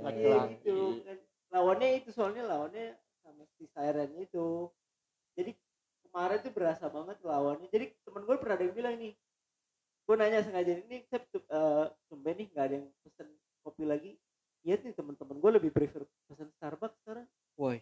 Laki-laki. 0.03 0.79
kan. 1.01 1.16
lawannya 1.49 1.88
itu 1.97 2.09
soalnya 2.11 2.42
lawannya 2.45 2.87
sama 3.23 3.47
si 3.55 3.71
Siren 3.71 4.11
itu 4.18 4.66
jadi 5.33 5.55
kemarin 6.12 6.38
tuh 6.44 6.53
berasa 6.53 6.85
banget 6.87 7.16
lawannya. 7.25 7.68
Jadi 7.72 7.96
temen 8.05 8.22
gue 8.22 8.37
pernah 8.37 8.55
ada 8.55 8.64
yang 8.68 8.77
bilang 8.77 8.94
nih 9.01 9.16
gue 10.03 10.14
nanya 10.18 10.44
sengaja 10.44 10.72
ini 10.77 11.07
saya 11.09 11.25
uh, 11.48 11.87
tumben 12.07 12.37
nih 12.37 12.53
nggak 12.53 12.64
ada 12.68 12.75
yang 12.77 12.87
pesen 13.01 13.29
kopi 13.64 13.88
lagi? 13.88 14.12
Iya 14.62 14.77
nih 14.79 14.92
temen-temen 14.92 15.37
gue 15.40 15.51
lebih 15.57 15.70
prefer 15.72 16.05
pesen 16.29 16.53
Starbucks 16.61 17.01
sekarang. 17.01 17.25
Woi, 17.57 17.81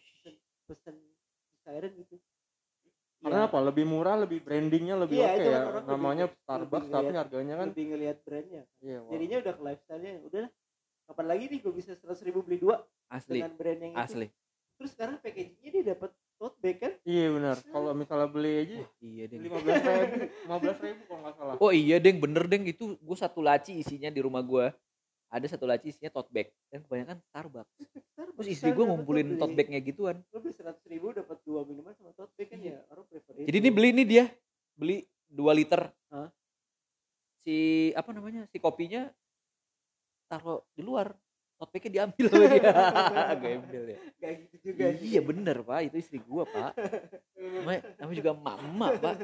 pesen 0.65 0.95
si 0.95 1.55
Siren 1.67 1.93
gitu. 1.99 2.17
Karena 3.21 3.45
Ya, 3.45 3.49
apa? 3.51 3.59
Lebih 3.61 3.85
murah 3.85 4.17
lebih 4.17 4.41
brandingnya 4.41 4.97
lebih 4.97 5.21
Iya, 5.21 5.29
oke 5.29 5.37
itu 5.37 5.45
kan 5.45 5.53
ya. 5.53 5.61
orang 5.61 5.85
lebih- 5.85 5.93
namanya 5.93 6.25
lebih 6.31 6.39
Starbucks 6.41 6.87
ngeliat- 6.87 7.05
tapi 7.05 7.13
harganya 7.19 7.55
kan 7.59 7.67
lebih 7.69 7.85
ngelihat 7.91 8.17
brandnya. 8.25 8.63
Iya 8.81 8.99
wah. 9.03 9.11
jadinya 9.13 9.37
udah 9.43 9.53
ke 9.53 9.63
lifestyle 9.67 10.01
nya 10.01 10.13
udah 10.25 10.41
lah, 10.47 10.51
kapan 11.11 11.27
lagi 11.27 11.45
nih 11.51 11.59
gue 11.61 11.73
bisa 11.75 11.91
seratus 11.99 12.23
ribu 12.23 12.41
beli 12.41 12.57
dua 12.57 12.77
asli, 13.11 13.43
dengan 13.43 13.53
brand 13.59 13.81
yang 13.83 13.93
itu? 13.93 14.01
Asli. 14.01 14.27
terus 14.79 14.91
sekarang 14.97 15.17
packagingnya 15.21 15.71
dia 15.75 15.85
dapat 15.93 16.11
tote 16.41 16.57
bag 16.59 16.77
kan 16.81 16.93
iya 17.05 17.29
benar 17.29 17.57
kalau 17.69 17.93
misalnya 17.93 18.27
beli 18.27 18.53
aja 18.59 18.77
Iya 18.99 19.25
deng. 19.29 19.41
lima 19.45 19.59
belas 19.61 19.77
ribu 19.79 20.17
lima 20.25 20.57
belas 20.57 20.79
ribu 20.81 21.01
kalau 21.05 21.21
nggak 21.21 21.35
salah 21.37 21.55
Oh 21.61 21.69
iya 21.71 21.97
deng, 22.01 22.17
bener 22.17 22.45
deng 22.49 22.65
itu 22.65 22.97
gue 22.97 23.17
satu 23.19 23.39
laci 23.39 23.77
isinya 23.77 24.09
di 24.09 24.19
rumah 24.19 24.41
gue. 24.41 24.73
Ada 25.29 25.47
satu 25.47 25.63
laci 25.63 25.93
isinya 25.93 26.09
tote 26.09 26.33
bag 26.33 26.49
dan 26.67 26.81
kebanyakan 26.81 27.21
Starbucks. 27.23 27.71
Starbucks 28.11 28.37
Terus 28.41 28.49
istri 28.51 28.73
gue 28.73 28.83
ngumpulin 28.83 29.37
tote 29.37 29.53
bagnya 29.53 29.79
gituan. 29.79 30.25
lo 30.27 30.41
beli 30.41 30.51
seratus 30.51 30.81
ribu 30.89 31.13
dapat 31.13 31.37
dua 31.45 31.63
minuman 31.63 31.93
sama 31.95 32.17
tote 32.17 32.33
bag 32.35 32.49
kan 32.49 32.59
Iya. 32.59 32.73
ya 32.73 32.79
orang 32.89 33.05
prefer 33.07 33.33
Jadi 33.45 33.57
ini 33.61 33.71
beli 33.71 33.89
nih 33.95 34.07
dia, 34.09 34.25
beli 34.75 34.97
2 35.29 35.55
liter. 35.55 35.93
Hah? 36.09 36.33
Si 37.41 37.57
apa 37.93 38.11
namanya? 38.11 38.49
Si 38.49 38.57
kopinya 38.57 39.07
taruh 40.27 40.65
di 40.73 40.83
luar. 40.83 41.13
Topiknya 41.61 41.91
diambil 41.93 42.25
sama 42.33 42.47
dia 42.49 42.73
gembel 43.37 43.85
ya 43.87 43.99
Gak 44.17 44.33
gitu 44.41 44.57
juga 44.73 44.85
iya 44.97 45.21
bener 45.21 45.57
pak 45.61 45.81
itu 45.85 45.97
istri 45.99 46.19
gua 46.19 46.43
pak 46.45 46.73
namanya, 47.37 47.81
namanya 47.97 48.17
juga 48.17 48.31
emak 48.33 48.93
pak 48.99 49.17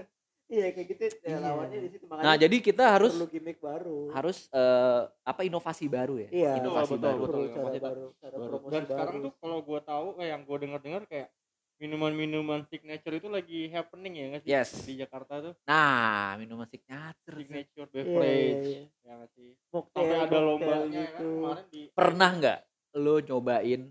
Iya 0.47 0.71
kayak 0.71 0.87
gitu 0.95 1.03
ya, 1.03 1.11
Iya. 1.27 1.37
lawannya 1.43 1.79
di 1.83 1.89
situ 1.91 2.05
makanya 2.07 2.23
nah 2.23 2.35
jadi 2.39 2.57
kita 2.63 2.85
harus 2.87 3.11
perlu 3.11 3.27
gimmick 3.27 3.59
baru. 3.59 4.15
harus 4.15 4.47
eh, 4.47 5.01
apa 5.27 5.43
inovasi 5.43 5.91
baru 5.91 6.23
ya 6.23 6.29
Iya, 6.31 6.53
inovasi 6.63 6.95
betul, 6.95 7.03
baru 7.03 7.19
betul. 7.19 7.27
Perlu 7.27 7.43
cara 7.43 7.59
Maksudnya 7.59 7.83
baru, 7.83 8.07
cara 8.15 8.35
baru. 8.37 8.55
dan 8.55 8.63
baru. 8.71 8.87
sekarang 8.87 9.17
tuh 9.19 9.33
kalau 9.37 9.59
gue 9.59 9.81
tahu 9.83 10.07
kayak 10.15 10.31
yang 10.31 10.43
gue 10.47 10.57
dengar 10.63 10.81
dengar 10.81 11.03
kayak 11.05 11.29
minuman-minuman 11.77 12.65
signature 12.67 13.17
itu 13.17 13.29
lagi 13.29 13.69
happening 13.69 14.13
ya 14.17 14.25
nggak 14.33 14.43
sih 14.43 14.51
Yes. 14.51 14.71
di 14.85 14.95
Jakarta 14.97 15.41
tuh 15.41 15.55
nah 15.69 16.35
minuman 16.41 16.65
signature 16.67 17.37
signature 17.37 17.87
Iya, 17.87 17.93
beverage 17.93 18.67
iya. 18.67 18.83
ya 19.05 19.13
nggak 19.21 19.31
sih 19.37 19.51
Mocktail, 19.69 20.01
sampai 20.09 20.25
ada 20.25 20.39
lombanya 20.41 20.89
ya 20.89 21.05
gitu. 21.05 21.13
kan 21.13 21.25
kemarin 21.37 21.65
di 21.69 21.81
pernah 21.93 22.31
nggak 22.33 22.59
lo 22.97 23.15
nyobain 23.21 23.83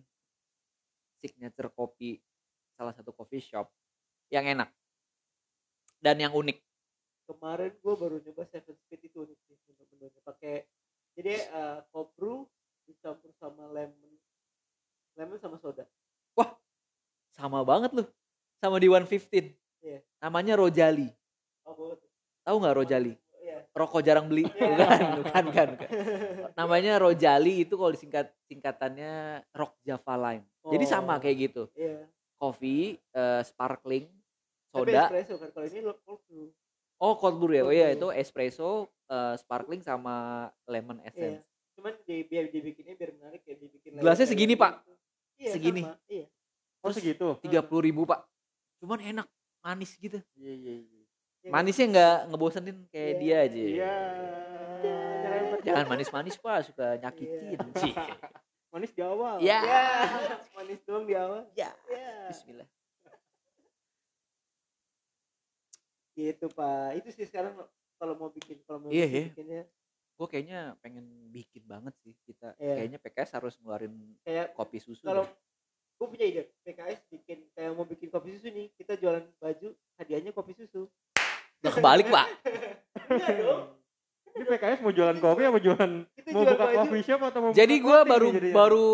signature 1.20 1.70
kopi 1.72 2.18
salah 2.74 2.94
satu 2.94 3.14
coffee 3.14 3.42
shop 3.42 3.70
yang 4.30 4.46
enak 4.46 4.70
dan 6.00 6.18
yang 6.18 6.34
unik 6.34 6.62
Kemarin 7.26 7.74
gue 7.82 7.94
baru 7.98 8.22
nyoba 8.22 8.46
Seven 8.54 8.78
Speed 8.86 9.10
itu 9.10 9.26
unik 9.26 9.40
sih 9.50 9.58
menu-menunya. 9.66 10.14
Pakai 10.22 10.62
jadi 11.18 11.42
eh 11.42 11.82
cold 11.90 12.14
brew 12.14 12.46
dicampur 12.86 13.34
sama 13.42 13.66
lemon, 13.66 14.14
lemon 15.18 15.42
sama 15.42 15.58
soda. 15.58 15.90
Sama 17.36 17.62
banget 17.62 17.92
loh 17.94 18.08
sama 18.58 18.78
di 18.78 18.88
115 18.88 19.52
Iya. 19.80 20.00
namanya 20.20 20.56
Rojali 20.56 21.12
Oh, 21.62 21.94
tahu 22.42 22.56
nggak 22.58 22.76
Rojali 22.76 23.14
Iya. 23.38 23.62
rokok 23.72 24.02
jarang 24.02 24.26
beli 24.26 24.48
bukan 24.50 25.02
bukan 25.22 25.46
kan 25.52 25.70
namanya 26.56 26.98
Rojali 26.98 27.62
itu 27.62 27.74
kalau 27.74 27.92
disingkat 27.92 28.34
singkatannya 28.46 29.14
Rock 29.52 29.78
Java 29.82 30.14
Lime 30.18 30.46
jadi 30.66 30.86
sama 30.86 31.16
Oh. 31.16 31.20
kayak 31.20 31.38
gitu 31.46 31.64
Iya. 31.74 32.08
coffee 32.36 32.98
eh, 33.12 33.42
sparkling 33.44 34.10
Tapi 34.68 34.92
soda 34.92 35.02
espresso 35.06 35.34
kan 35.38 35.50
kalau 35.52 35.66
ini 35.66 35.80
lo 35.80 35.94
cold 36.02 36.22
brew. 36.26 36.48
oh 36.98 37.14
cold 37.16 37.38
brew 37.38 37.54
ya 37.54 37.64
oh 37.64 37.72
iya 37.72 37.88
itu 37.92 38.08
espresso 38.10 38.70
eh, 39.06 39.36
sparkling 39.38 39.80
sama 39.80 40.16
lemon 40.66 40.98
Iya. 41.00 41.08
essence 41.08 41.44
Cuman 41.76 41.92
di, 42.02 42.24
biar 42.24 42.48
dibikinnya 42.48 42.96
biar 42.96 43.12
menarik 43.14 43.44
ya 43.44 43.52
dibikin 43.54 44.00
Gelasnya 44.00 44.24
segini, 44.26 44.56
Pak. 44.56 44.80
gitu. 44.80 44.94
Iya, 45.36 45.52
Segini. 45.52 45.84
sama. 45.84 46.00
Iya. 46.08 46.26
Oh 46.86 46.94
segitu? 46.94 47.28
tiga 47.42 47.60
puluh 47.60 47.84
ribu 47.84 48.06
pak. 48.06 48.22
Cuman 48.78 49.02
enak 49.02 49.26
manis 49.60 49.98
gitu. 49.98 50.22
Iya 50.36 50.54
iya 50.54 50.74
iya. 50.78 51.02
Iya, 51.42 51.50
manisnya 51.50 51.86
nggak 51.88 52.18
ngebosenin 52.30 52.78
kayak 52.90 53.06
Iya. 53.08 53.20
dia 53.20 53.36
aja. 53.42 53.58
Iya. 53.60 53.94
Jangan 55.62 55.86
manis-manis 55.88 56.36
pak. 56.38 56.58
Suka 56.64 56.98
nyakitin. 56.98 57.54
Iya. 57.54 57.60
sih 57.76 57.94
manis 58.74 58.92
di 58.92 59.02
awal. 59.02 59.40
Ya 59.40 59.60
Ya, 59.62 59.84
manis 60.52 60.80
doang 60.84 61.06
di 61.06 61.16
awal. 61.16 61.48
ya 61.54 61.72
Ya. 61.88 62.30
Bismillah. 62.30 62.68
Gitu, 66.16 66.46
Pak. 66.48 66.96
Itu 66.96 67.10
sih 67.12 67.28
sekarang 67.28 67.60
kalau 67.96 68.16
mau 68.16 68.30
bikin 68.30 68.64
kalau 68.64 68.80
mau 68.82 68.90
Iya, 68.90 69.04
bikin, 69.06 69.16
iya. 69.16 69.28
bikinnya. 69.32 69.64
Gue 70.16 70.28
kayaknya 70.32 70.60
pengen 70.80 71.04
bikin 71.30 71.64
banget 71.66 71.92
sih. 72.00 72.16
Kita 72.24 72.56
Iya. 72.56 72.76
kayaknya 72.80 73.00
PKS 73.00 73.32
harus 73.34 73.54
ngeluarin 73.60 73.92
kayak 74.24 74.56
kopi 74.56 74.80
susu 74.80 75.04
kalau. 75.04 75.28
Gue 75.96 76.08
punya 76.12 76.26
ide 76.28 76.42
PKS 76.68 77.00
bikin 77.08 77.40
kayak 77.56 77.72
mau 77.72 77.88
bikin 77.88 78.12
kopi 78.12 78.36
susu 78.36 78.52
nih 78.52 78.68
kita 78.76 79.00
jualan 79.00 79.24
baju 79.40 79.68
hadiahnya 79.96 80.32
kopi 80.36 80.52
susu. 80.56 80.92
Udah 81.64 81.72
kebalik 81.72 82.08
pak. 82.12 82.28
Iya 83.06 83.38
dong. 83.38 83.70
Ini 84.34 84.44
PKS 84.50 84.80
mau 84.82 84.90
jualan 84.90 85.18
kopi 85.22 85.42
apa 85.46 85.60
jualan 85.62 85.92
kita 86.18 86.28
mau 86.34 86.42
jual 86.42 86.58
buka 86.58 86.66
coffee 86.74 87.06
shop 87.06 87.22
atau 87.22 87.40
mau 87.40 87.52
jadi 87.54 87.76
gue 87.78 88.00
baru 88.04 88.28
baru 88.50 88.88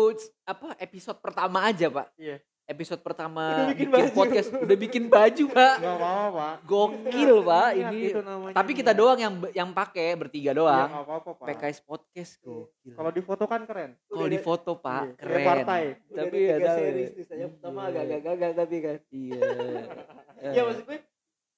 apa 0.44 0.68
episode 0.78 1.18
pertama 1.18 1.64
aja 1.64 1.88
pak. 1.88 2.12
Iya. 2.20 2.38
Episode 2.64 3.00
pertama 3.00 3.42
Udah 3.42 3.66
bikin 3.70 3.88
bikin, 3.88 3.90
baju. 3.92 4.10
podcast. 4.14 4.48
Udah 4.54 4.76
bikin 4.78 5.04
baju 5.06 5.44
pak. 5.48 5.74
Nggak 5.78 5.94
apa-apa 5.94 6.28
pak. 6.30 6.54
Gokil 6.64 7.32
pak 7.42 7.68
Ingat 7.74 7.92
ini. 7.92 8.08
tapi 8.52 8.70
kita 8.72 8.92
doang 8.92 9.18
yang 9.18 9.34
yang 9.52 9.70
pakai 9.70 10.14
bertiga 10.14 10.50
Iya, 10.50 10.56
doang. 10.56 10.88
nggak 10.88 11.04
apa-apa 11.04 11.30
pak. 11.34 11.46
PKS 11.48 11.78
podcast 11.80 12.32
gokil. 12.38 12.92
Kalau 12.92 13.10
di 13.10 13.20
foto 13.20 13.44
kan 13.44 13.60
keren. 13.62 13.90
Kalau 14.04 14.26
di 14.26 14.38
foto 14.38 14.70
pak 14.76 15.02
Iya, 15.04 15.14
keren. 15.18 15.44
partai. 15.44 15.82
udah 16.08 16.16
tapi 16.22 16.36
ya 16.40 16.56
series 16.72 17.10
ya. 17.12 17.24
saya 17.24 17.46
pertama 17.48 17.80
Iya. 17.80 17.88
agak-agak 17.92 18.20
gagal 18.22 18.50
tapi 18.54 18.76
kan. 18.78 18.96
Iya. 19.10 19.40
Ya 20.48 20.60
maksud 20.62 20.84
gue 20.84 20.98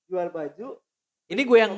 jual 0.04 0.28
baju 0.28 0.68
ini 1.24 1.42
gue 1.42 1.58
yang 1.58 1.72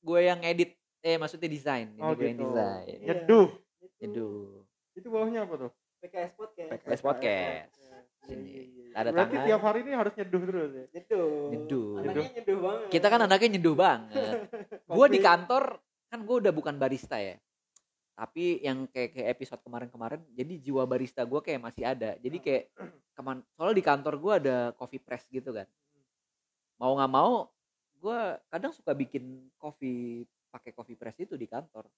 gue 0.00 0.20
yang 0.20 0.40
edit 0.42 0.70
eh 1.00 1.14
maksudnya 1.14 1.46
desain. 1.46 1.90
Ini 1.90 2.00
Oh, 2.00 2.12
gue 2.12 2.22
yang 2.24 2.36
gitu. 2.36 2.46
desain. 2.48 2.96
Iya. 2.96 3.14
nyeduh. 3.18 3.46
Itu 4.92 5.06
bawahnya 5.06 5.44
apa 5.44 5.54
tuh? 5.58 5.70
PKS 6.00 6.32
podcast. 6.32 6.68
PKS 6.74 7.00
podcast. 7.00 7.70
Iya, 7.70 7.79
Sini. 8.24 8.48
iya, 8.52 8.62
iya. 8.68 8.84
ada 8.92 9.08
berarti 9.14 9.36
tangan. 9.36 9.48
tiap 9.48 9.62
hari 9.64 9.78
ini 9.86 9.92
harus 9.96 10.12
nyeduh 10.12 10.42
terus 10.44 10.70
ya? 10.72 10.86
Nyeduh. 10.92 11.32
Nyeduh. 11.50 11.88
anaknya 11.96 12.30
nyeduh. 12.36 12.58
banget. 12.60 12.88
Kita 12.92 13.06
kan 13.08 13.20
anaknya 13.24 13.48
nyeduh 13.56 13.74
banget. 13.76 14.12
Gue 14.96 15.06
di 15.08 15.20
kantor 15.22 15.64
kan 16.10 16.20
gue 16.26 16.36
udah 16.42 16.52
bukan 16.52 16.74
barista 16.76 17.16
ya. 17.22 17.38
Tapi 18.18 18.60
yang 18.60 18.84
kayak 18.90 19.16
kayak 19.16 19.28
episode 19.38 19.62
kemarin-kemarin 19.64 20.20
jadi 20.34 20.52
jiwa 20.60 20.84
barista 20.84 21.24
gue 21.24 21.40
kayak 21.40 21.60
masih 21.62 21.84
ada. 21.86 22.18
Jadi 22.20 22.36
kayak 22.42 22.62
keman 23.16 23.40
soalnya 23.56 23.76
di 23.78 23.84
kantor 23.86 24.14
gue 24.20 24.32
ada 24.44 24.56
coffee 24.76 25.00
press 25.00 25.24
gitu 25.30 25.54
kan. 25.54 25.64
Mau 26.76 26.98
nggak 26.98 27.12
mau 27.14 27.48
gue 28.00 28.18
kadang 28.52 28.72
suka 28.74 28.92
bikin 28.92 29.48
kopi 29.56 30.26
pakai 30.50 30.74
coffee 30.74 30.98
press 30.98 31.16
itu 31.16 31.38
di 31.38 31.48
kantor. 31.48 31.88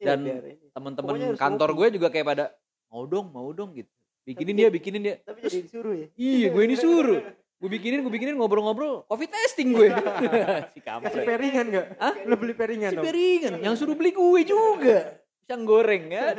Iya, 0.00 0.16
dan. 0.16 0.20
Pokoknya 0.26 0.72
temen-temen 0.74 1.14
kantor 1.38 1.70
gue 1.78 1.86
juga 2.00 2.08
kayak 2.10 2.26
pada 2.26 2.44
mau 2.90 3.04
dong 3.06 3.30
mau 3.30 3.52
dong 3.54 3.76
gitu 3.76 4.01
bikinin 4.22 4.54
Tapi 4.54 4.60
dia 4.60 4.68
bikinin 4.70 5.00
dia. 5.02 5.16
tapi 5.22 5.38
jadi 5.46 5.58
disuruh 5.66 5.94
ya? 5.94 6.06
Iya 6.14 6.46
gue 6.50 6.62
ini 6.62 6.76
suruh 6.78 7.18
gue 7.62 7.70
bikinin 7.70 8.02
gue 8.02 8.12
bikinin 8.12 8.34
ngobrol-ngobrol. 8.38 9.06
Coffee 9.06 9.30
testing 9.30 9.74
gue. 9.74 9.88
Si 10.74 10.78
kasih 10.78 10.82
kampret 10.82 11.22
peringan 11.26 11.66
nggak? 11.70 11.86
Hah? 11.98 12.14
lu 12.26 12.34
beli 12.34 12.54
peringan 12.58 12.90
si 12.90 12.96
dong. 12.98 13.04
piringan 13.06 13.54
yang 13.62 13.74
suruh 13.78 13.94
beli 13.94 14.10
gue 14.10 14.40
juga. 14.42 15.22
Pisang 15.42 15.62
goreng 15.66 16.10
ya 16.10 16.38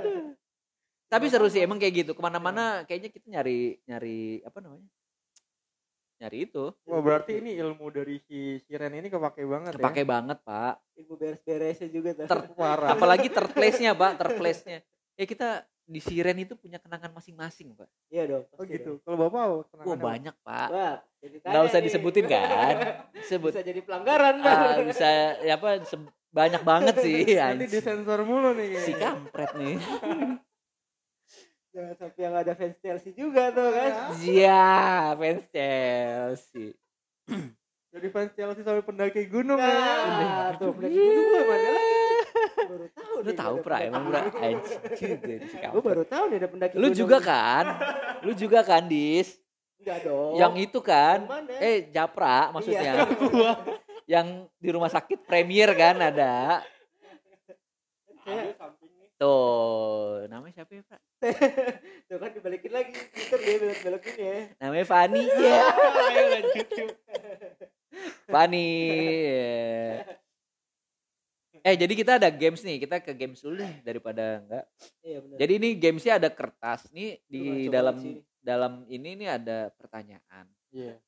tapi 1.14 1.30
seru 1.30 1.46
sih 1.46 1.62
emang 1.62 1.78
kayak 1.78 1.94
gitu. 1.94 2.12
Ke 2.18 2.22
mana-mana 2.26 2.82
kayaknya 2.90 3.14
kita 3.14 3.30
nyari 3.30 3.78
nyari 3.86 4.42
apa 4.42 4.58
namanya? 4.66 4.90
Nyari 6.18 6.38
itu. 6.50 6.74
Wah 6.90 7.02
berarti 7.06 7.38
ini 7.38 7.54
ilmu 7.62 7.86
dari 7.94 8.18
si 8.26 8.58
Siren 8.66 8.98
ini 8.98 9.14
kepake 9.14 9.46
banget 9.46 9.78
kepake 9.78 10.02
banget 10.10 10.42
pak. 10.42 10.82
Ibu 10.98 11.14
beres-beresnya 11.14 11.88
juga 11.94 12.18
Ter- 12.18 12.50
ya. 12.58 12.98
Apalagi 12.98 13.30
third 13.30 13.54
place-nya 13.54 13.94
pak 13.94 14.18
third 14.18 14.42
place-nya. 14.42 14.82
Ya 15.14 15.26
kita 15.30 15.70
di 15.84 16.00
Siren 16.00 16.40
itu 16.40 16.56
punya 16.56 16.78
kenangan 16.78 17.12
masing-masing 17.12 17.76
pak 17.76 17.90
iya 18.08 18.24
dong 18.26 18.44
Oh 18.54 18.64
gitu. 18.64 19.00
Kalau 19.02 19.18
bapak 19.20 19.36
apa? 19.36 19.52
wah 19.52 19.66
kenangannya 19.68 19.96
apa? 19.96 20.08
banyak 20.08 20.36
pak 20.42 20.68
Wah, 20.70 20.94
jadi 21.20 21.36
nggak 21.36 21.44
tanya 21.44 21.68
usah 21.68 21.80
nih. 21.80 21.86
disebutin 21.86 22.26
kan 22.26 22.76
sebut 23.30 23.52
bisa 23.52 23.62
jadi 23.62 23.80
pelanggaran 23.80 24.36
Ah, 24.40 24.54
Bang. 24.74 24.88
bisa 24.88 25.10
ya 25.40 25.54
apa 25.54 25.70
se- 25.84 26.00
banyak 26.30 26.62
banget 26.62 26.96
sih 26.98 27.18
Nanti 27.44 27.66
disensor 27.68 28.20
mulu 28.24 28.54
nih 28.54 28.68
si 28.80 28.92
kayaknya. 28.92 29.00
kampret 29.04 29.52
nih 29.54 29.76
jangan 31.74 31.96
sampai 31.98 32.22
yang 32.22 32.36
ada 32.38 32.54
fans 32.54 32.78
Chelsea 32.78 33.12
juga 33.12 33.50
tuh 33.50 33.70
kan 33.70 33.92
Iya, 34.16 34.62
fans 35.18 35.44
Chelsea. 35.50 36.78
Jadi 37.90 38.08
fans 38.08 38.32
Chelsea 38.32 38.62
sampai 38.62 38.82
pendaki 38.82 39.26
gunung 39.26 39.58
ya. 39.58 39.74
nah 40.08 40.48
tuh 40.54 40.70
pendaki 40.72 40.94
gunung 40.96 41.26
gue 41.28 41.42
mana 41.44 41.68
lagi 41.68 41.94
baru 42.44 42.88
tahu 42.92 43.14
Lu 43.24 43.32
tahu 43.34 43.56
pra 43.64 43.78
emang 43.84 44.04
pra 44.10 44.20
si 44.96 45.06
gue 45.74 45.82
baru 45.84 46.04
tahu 46.04 46.24
nih 46.32 46.38
ada 46.44 46.48
pendaki 46.52 46.74
Lu 46.76 46.88
gunung. 46.90 46.98
juga 46.98 47.18
kan? 47.24 47.66
Lu 48.24 48.32
juga 48.36 48.60
kan, 48.64 48.84
Dis? 48.88 49.40
enggak 49.84 50.00
dong 50.08 50.40
Yang 50.40 50.54
itu 50.72 50.80
kan? 50.80 51.18
Eh, 51.60 51.92
Japra 51.92 52.52
maksudnya. 52.56 53.04
Iya. 53.04 53.52
Yang 54.20 54.28
di 54.60 54.70
rumah 54.72 54.92
sakit 54.92 55.24
Premier 55.24 55.72
kan 55.76 55.96
ada. 56.00 56.64
Tuh, 59.16 60.28
namanya 60.28 60.64
siapa 60.64 60.72
ya, 60.76 60.84
Pak? 60.84 61.00
tuh 62.12 62.18
kan 62.20 62.30
dibalikin 62.36 62.72
lagi 62.76 62.92
Twitter 62.92 63.40
dia 63.40 63.56
belok 63.64 63.80
belokin 63.80 64.16
ya 64.20 64.36
Namanya 64.60 64.86
Fani. 64.88 65.24
Iya. 65.24 65.62
Yuk. 66.52 66.92
Fani. 68.28 68.70
iya. 68.92 70.23
Eh, 71.64 71.80
jadi 71.80 71.94
kita 71.96 72.12
ada 72.20 72.28
games 72.28 72.60
nih. 72.60 72.84
Kita 72.84 73.00
ke 73.00 73.16
games 73.16 73.40
dulu 73.40 73.64
nih 73.64 73.80
daripada 73.88 74.44
enggak. 74.44 74.66
iya 75.00 75.18
benar 75.24 75.38
Jadi 75.40 75.52
ini 75.56 75.70
gamesnya 75.80 76.14
ada 76.20 76.30
kertas 76.30 76.92
nih. 76.92 77.24
Di 77.24 77.42
Coba, 77.68 77.72
dalam 77.72 77.96
dalam 78.44 78.74
ini 78.92 79.10
nih 79.16 79.30
ada 79.32 79.72
pertanyaan. 79.80 80.46
Iya. 80.76 81.00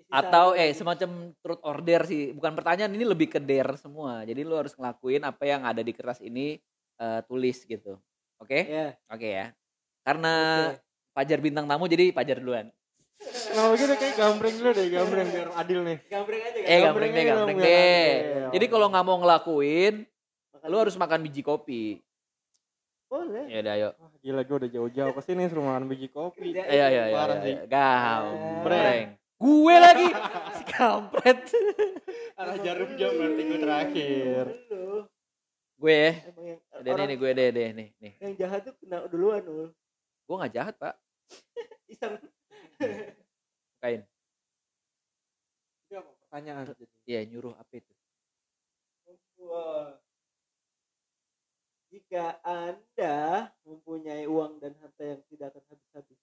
Isi 0.00 0.12
atau 0.12 0.52
eh 0.52 0.76
semacam 0.76 1.32
truth 1.40 1.64
order 1.64 2.00
sih. 2.04 2.36
Bukan 2.36 2.52
pertanyaan 2.52 2.92
ini 2.92 3.08
lebih 3.08 3.32
ke 3.32 3.40
dare 3.40 3.80
semua. 3.80 4.20
Jadi 4.28 4.44
lu 4.44 4.52
harus 4.52 4.76
ngelakuin 4.76 5.24
apa 5.24 5.44
yang 5.48 5.64
ada 5.64 5.80
di 5.80 5.92
kertas 5.96 6.20
ini 6.20 6.60
eh, 7.00 7.20
tulis 7.24 7.64
gitu. 7.64 7.96
Oke? 8.36 8.68
Ya 8.68 8.92
oke 9.08 9.28
ya. 9.28 9.56
Karena 10.04 10.34
oke. 10.76 10.84
Pajar 11.10 11.42
bintang 11.42 11.66
tamu 11.66 11.90
jadi 11.90 12.14
Pajar 12.14 12.38
duluan 12.38 12.70
Kalau 13.20 13.76
gitu 13.76 13.92
kayak 14.00 14.14
gambreng 14.16 14.54
dulu 14.56 14.70
deh, 14.72 14.86
gambreng 14.88 15.28
biar 15.28 15.48
adil 15.52 15.78
nih. 15.84 15.98
gambreng 16.08 16.40
aja 16.40 16.58
kan 16.58 16.68
eh 16.72 16.78
gambreng 16.80 16.88
gambreng 16.88 17.10
deh 17.12 17.24
gambreng 17.28 17.58
dong, 17.58 17.60
deh 17.60 18.12
gambreng. 18.16 18.52
jadi 18.56 18.66
kalau 18.72 18.86
nggak 18.88 19.04
mau 19.04 19.16
ngelakuin 19.20 19.94
Makan 20.56 20.68
lu 20.72 20.76
harus 20.80 20.96
makan 20.96 21.20
biji 21.24 21.42
kopi 21.44 21.84
boleh 23.10 23.44
ya 23.50 23.58
udah 23.60 23.74
ayo 23.76 23.88
Wah, 23.98 24.10
Gila 24.22 24.42
gue 24.44 24.56
udah 24.60 24.70
jauh-jauh 24.70 25.12
ke 25.16 25.22
sini 25.24 25.48
suruh 25.48 25.64
makan 25.64 25.88
biji 25.88 26.12
kopi. 26.12 26.52
Iya 26.54 26.64
iya 26.68 26.86
iya. 27.08 27.16
Parah 27.16 27.36
iya, 27.40 27.44
sih. 27.44 27.54
iya. 27.56 27.62
Gambreng. 27.66 28.62
Breng. 28.62 29.06
Gue 29.40 29.76
lagi 29.80 30.08
si 30.52 30.64
kampret. 30.68 31.38
Arah 32.36 32.56
jarum 32.60 32.90
jam 33.00 33.10
berarti 33.16 33.42
gue 33.48 33.58
terakhir. 33.64 34.44
Gue 35.80 35.96
ya. 35.96 36.12
Deh 36.84 36.92
nih, 36.92 37.04
nih 37.08 37.16
gue 37.16 37.30
deh 37.32 37.48
deh 37.48 37.68
nih 37.72 37.88
nih. 37.96 38.12
yang 38.20 38.34
jahat 38.36 38.60
tuh 38.68 38.76
kena 38.76 39.08
duluan 39.08 39.40
ul. 39.48 39.72
Gue 40.28 40.36
nggak 40.36 40.52
jahat 40.52 40.74
pak. 40.76 40.94
Iseng. 41.92 42.20
Kain. 43.80 44.00
Itu 45.84 45.94
apa 46.00 46.10
pertanyaan? 46.24 46.64
Iya 47.04 47.20
nyuruh 47.28 47.54
apa 47.56 47.72
itu? 47.76 47.92
Jika 51.90 52.38
Anda 52.46 53.50
mempunyai 53.66 54.24
uang 54.30 54.62
dan 54.62 54.78
harta 54.78 55.02
yang 55.02 55.20
tidak 55.26 55.50
akan 55.50 55.64
habis-habis, 55.74 56.18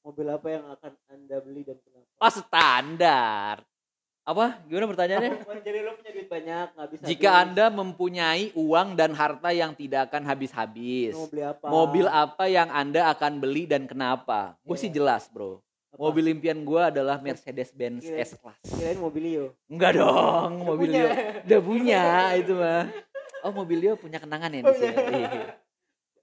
mobil 0.00 0.26
apa 0.32 0.48
yang 0.48 0.64
akan 0.64 0.92
Anda 1.12 1.36
beli 1.44 1.62
dan 1.68 1.76
kenapa? 1.84 2.08
Oh 2.16 2.32
standar. 2.32 3.56
Apa? 4.22 4.62
Gimana 4.64 4.86
pertanyaannya? 4.86 5.32
Jadi 5.66 5.78
lo 5.82 5.90
punya 5.94 6.10
duit 6.12 6.28
banyak, 6.28 6.66
nggak 6.72 6.88
bisa. 6.88 7.02
Jika 7.04 7.30
anda 7.42 7.66
mempunyai 7.68 8.54
uang 8.54 8.94
dan 8.94 9.10
harta 9.12 9.50
yang 9.50 9.74
tidak 9.74 10.06
akan 10.08 10.22
habis-habis, 10.24 11.10
mau 11.12 11.26
beli 11.26 11.42
apa? 11.42 11.66
mobil 11.66 12.06
apa 12.06 12.44
yang 12.46 12.70
anda 12.70 13.10
akan 13.10 13.32
beli 13.36 13.66
dan 13.66 13.84
kenapa? 13.84 14.54
Gue 14.62 14.78
sih 14.78 14.86
Iya. 14.86 15.02
jelas 15.02 15.26
bro. 15.26 15.58
Apa? 15.90 15.98
Mobil 16.00 16.30
impian 16.30 16.56
gue 16.56 16.80
adalah 16.80 17.18
Mercedes-Benz 17.18 18.06
Iya. 18.06 18.22
S-Class. 18.24 18.62
Kirain 18.64 18.96
mobilio. 18.96 19.58
Enggak 19.66 19.98
dong, 19.98 20.50
Udah 20.56 20.66
mobilio. 20.68 21.02
punya. 21.02 21.42
Udah 21.42 21.60
punya 21.60 22.02
itu 22.40 22.52
mah. 22.54 22.84
Oh 23.42 23.50
mobilio 23.50 23.92
punya 23.96 24.16
kenangan 24.16 24.48
ya 24.48 24.60
di 24.60 24.64
Oh, 24.64 24.72
sini. 24.72 25.18
iya. 25.18 25.58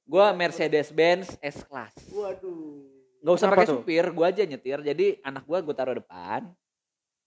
Gue 0.02 0.26
Mercedes-Benz 0.34 1.36
S-Class. 1.38 1.94
Waduh. 2.10 2.96
Gak 3.20 3.34
usah 3.36 3.52
pakai 3.52 3.68
supir, 3.68 4.08
gue 4.08 4.24
aja 4.26 4.42
nyetir. 4.42 4.80
Jadi 4.80 5.20
anak 5.22 5.44
gue 5.44 5.60
gue 5.60 5.76
taruh 5.76 5.94
depan. 5.94 6.48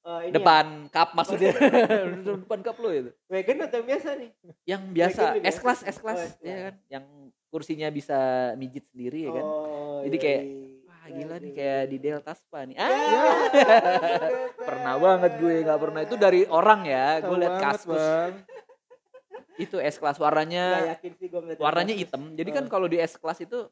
Eh, 0.02 0.20
ini 0.26 0.34
Depan 0.34 0.66
cup 0.90 1.14
maksudnya. 1.14 1.54
depan 2.42 2.60
cup 2.60 2.76
lo 2.82 2.90
itu. 2.90 3.10
Ya, 3.30 3.38
wagon 3.38 3.58
atau 3.62 3.76
yang 3.78 3.86
biasa 3.86 4.08
nih? 4.18 4.30
Yang 4.66 4.82
biasa 4.90 5.20
lebih 5.30 5.42
S-Class, 5.46 5.80
biasa. 5.86 5.92
S-Class. 5.94 6.20
Oh, 6.20 6.42
ya 6.42 6.56
kan? 6.58 6.74
Yang 6.90 7.04
kursinya 7.52 7.88
bisa 7.92 8.18
mijit 8.58 8.84
sendiri 8.90 9.28
ya 9.28 9.32
kan. 9.36 9.44
Oh, 9.46 10.00
Jadi 10.02 10.16
iya, 10.18 10.24
kayak, 10.26 10.42
iya. 10.42 10.70
Wah 10.82 11.06
gila 11.10 11.36
nih 11.38 11.52
kayak 11.52 11.82
di 11.86 11.96
Delta 11.98 12.32
Spa 12.34 12.60
nih. 12.62 12.74
Ya. 12.74 12.86
Ah, 12.86 13.38
pernah 14.54 14.94
banget 14.98 15.32
gue 15.38 15.54
nggak 15.66 15.80
pernah 15.82 16.00
itu 16.02 16.14
dari 16.14 16.40
orang 16.46 16.80
ya. 16.86 17.06
Gue 17.22 17.36
liat 17.42 17.56
kaskus 17.58 17.98
Bang. 17.98 18.34
itu 19.60 19.76
S 19.78 20.00
class 20.00 20.16
Nggak 20.16 20.26
warnanya 20.26 20.64
warnanya 21.58 21.94
hitam. 21.94 22.34
Jadi 22.34 22.50
Oh. 22.50 22.56
kan 22.58 22.64
kalau 22.66 22.86
di 22.86 22.98
S 22.98 23.18
class 23.18 23.38
itu 23.38 23.66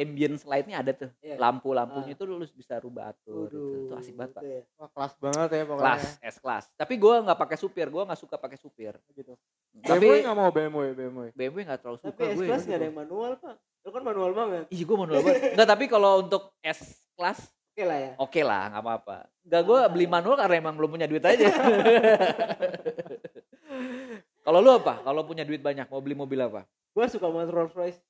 ambience 0.00 0.42
light-nya 0.42 0.80
ada 0.80 0.92
tuh. 0.96 1.10
Iya. 1.20 1.36
Lampu-lampunya 1.36 2.12
Ah. 2.12 2.16
itu 2.16 2.22
lu 2.24 2.40
bisa 2.40 2.80
rubah 2.80 3.12
atur. 3.12 3.46
Waduh, 3.46 3.52
Itu, 3.52 3.62
itu 3.84 3.92
asik 3.94 4.14
banget, 4.16 4.32
Pak. 4.32 4.40
itu 4.40 4.48
ya. 4.48 4.62
Wah, 4.74 4.88
kelas 4.88 5.12
banget 5.20 5.48
ya 5.50 5.62
pokoknya. 5.62 5.84
Kelas 5.84 6.04
S 6.18 6.36
class. 6.40 6.64
Tapi 6.72 6.94
gue 6.96 7.14
nggak 7.20 7.38
pakai 7.38 7.56
supir, 7.56 7.86
gue 7.86 8.02
nggak 8.02 8.16
suka 8.18 8.36
pakai 8.36 8.56
supir. 8.56 8.96
Gitu. 9.12 9.36
Tapi 9.78 10.00
BMW 10.00 10.24
nggak 10.24 10.36
mau 10.36 10.48
BMW, 10.48 10.86
BMW. 10.90 11.26
BMW 11.30 11.60
nggak 11.62 11.78
terlalu 11.78 11.98
suka 12.00 12.16
Tapi 12.16 12.32
gue. 12.32 12.44
S-Class 12.48 12.62
nggak 12.64 12.78
ada 12.78 12.86
yang 12.86 12.96
manual, 12.96 13.32
Pak. 13.36 13.56
Lo 13.80 13.88
kan 13.90 14.02
manual 14.02 14.32
banget. 14.32 14.64
Ih, 14.68 14.82
gue 14.82 14.96
manual 14.96 15.20
banget. 15.20 15.40
Enggak, 15.54 15.68
tapi 15.68 15.84
kalau 15.86 16.12
untuk 16.20 16.42
S 16.60 16.80
class 17.12 17.52
Oke 17.70 17.86
lah 17.86 17.96
ya. 17.96 18.12
oke 18.18 18.40
lah, 18.42 18.62
nggak 18.68 18.82
apa-apa. 18.82 19.16
Enggak, 19.40 19.62
gue 19.62 19.78
beli 19.94 20.06
manual 20.06 20.34
karena 20.34 20.56
emang 20.58 20.74
belum 20.74 20.90
punya 20.90 21.06
duit 21.06 21.22
aja. 21.22 21.48
kalau 24.42 24.58
lu 24.58 24.70
apa? 24.72 25.00
Kalau 25.00 25.22
punya 25.22 25.44
duit 25.44 25.60
banyak, 25.60 25.86
mau 25.86 26.00
beli 26.00 26.12
mobil 26.12 26.40
apa? 26.40 26.66
Gue 26.90 27.06
suka 27.06 27.30
banget 27.30 27.54
Rolls 27.54 27.72
Royce. 27.72 28.00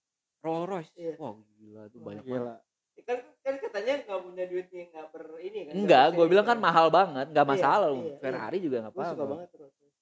Rolls 0.40 0.66
Royce. 0.66 0.92
Iya. 0.94 1.14
Wah 1.16 1.32
gila 1.54 1.80
itu 1.86 1.98
banyak 1.98 2.24
banget. 2.24 2.40
Gila. 2.40 2.54
Kan 3.00 3.18
kan 3.40 3.54
katanya 3.58 3.92
nggak 4.02 4.20
punya 4.20 4.44
duitnya 4.44 4.82
nggak 4.90 5.06
ber 5.08 5.24
ini 5.38 5.58
kan. 5.62 5.72
Enggak, 5.74 6.04
gue 6.10 6.26
bilang 6.26 6.44
kan 6.44 6.58
mahal 6.58 6.86
banget, 6.88 7.26
nggak 7.28 7.46
Iya, 7.46 7.52
masalah 7.54 7.88
lu. 7.88 8.02
iya, 8.02 8.16
Ferrari 8.18 8.58
juga 8.58 8.76
nggak 8.80 8.92
Gue 8.92 9.02
suka 9.02 9.14
apa-apa. 9.14 9.32
banget 9.34 9.50
Rolls 9.54 9.76
Royce. 9.78 9.96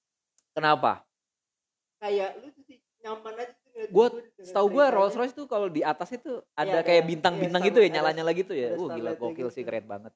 Kenapa? 0.51 0.91
Kayak 1.97 2.29
lu 2.37 2.47
tuh 2.49 2.63
nyaman 2.99 3.33
aja 3.37 3.53
tuh 3.55 3.71
Gue 3.87 4.07
setahu 4.37 4.67
gue. 4.69 4.85
Rolls 4.89 5.15
Royce 5.15 5.31
tuh 5.33 5.45
kalau 5.45 5.67
di 5.67 5.81
atas 5.81 6.09
itu 6.11 6.31
ada 6.53 6.79
Iya, 6.79 6.83
kayak 6.83 7.01
ada- 7.01 7.09
bintang-bintang 7.09 7.61
iya, 7.61 7.67
gitu 7.69 7.79
ya, 7.79 7.85
ada- 7.85 7.95
nyala-nyala 7.95 8.31
gitu 8.33 8.53
ya. 8.53 8.67
Wah 8.75 8.89
gila 8.91 9.11
gokil 9.13 9.35
gitu. 9.41 9.55
sih 9.55 9.63
keren 9.63 9.85
banget. 9.85 10.11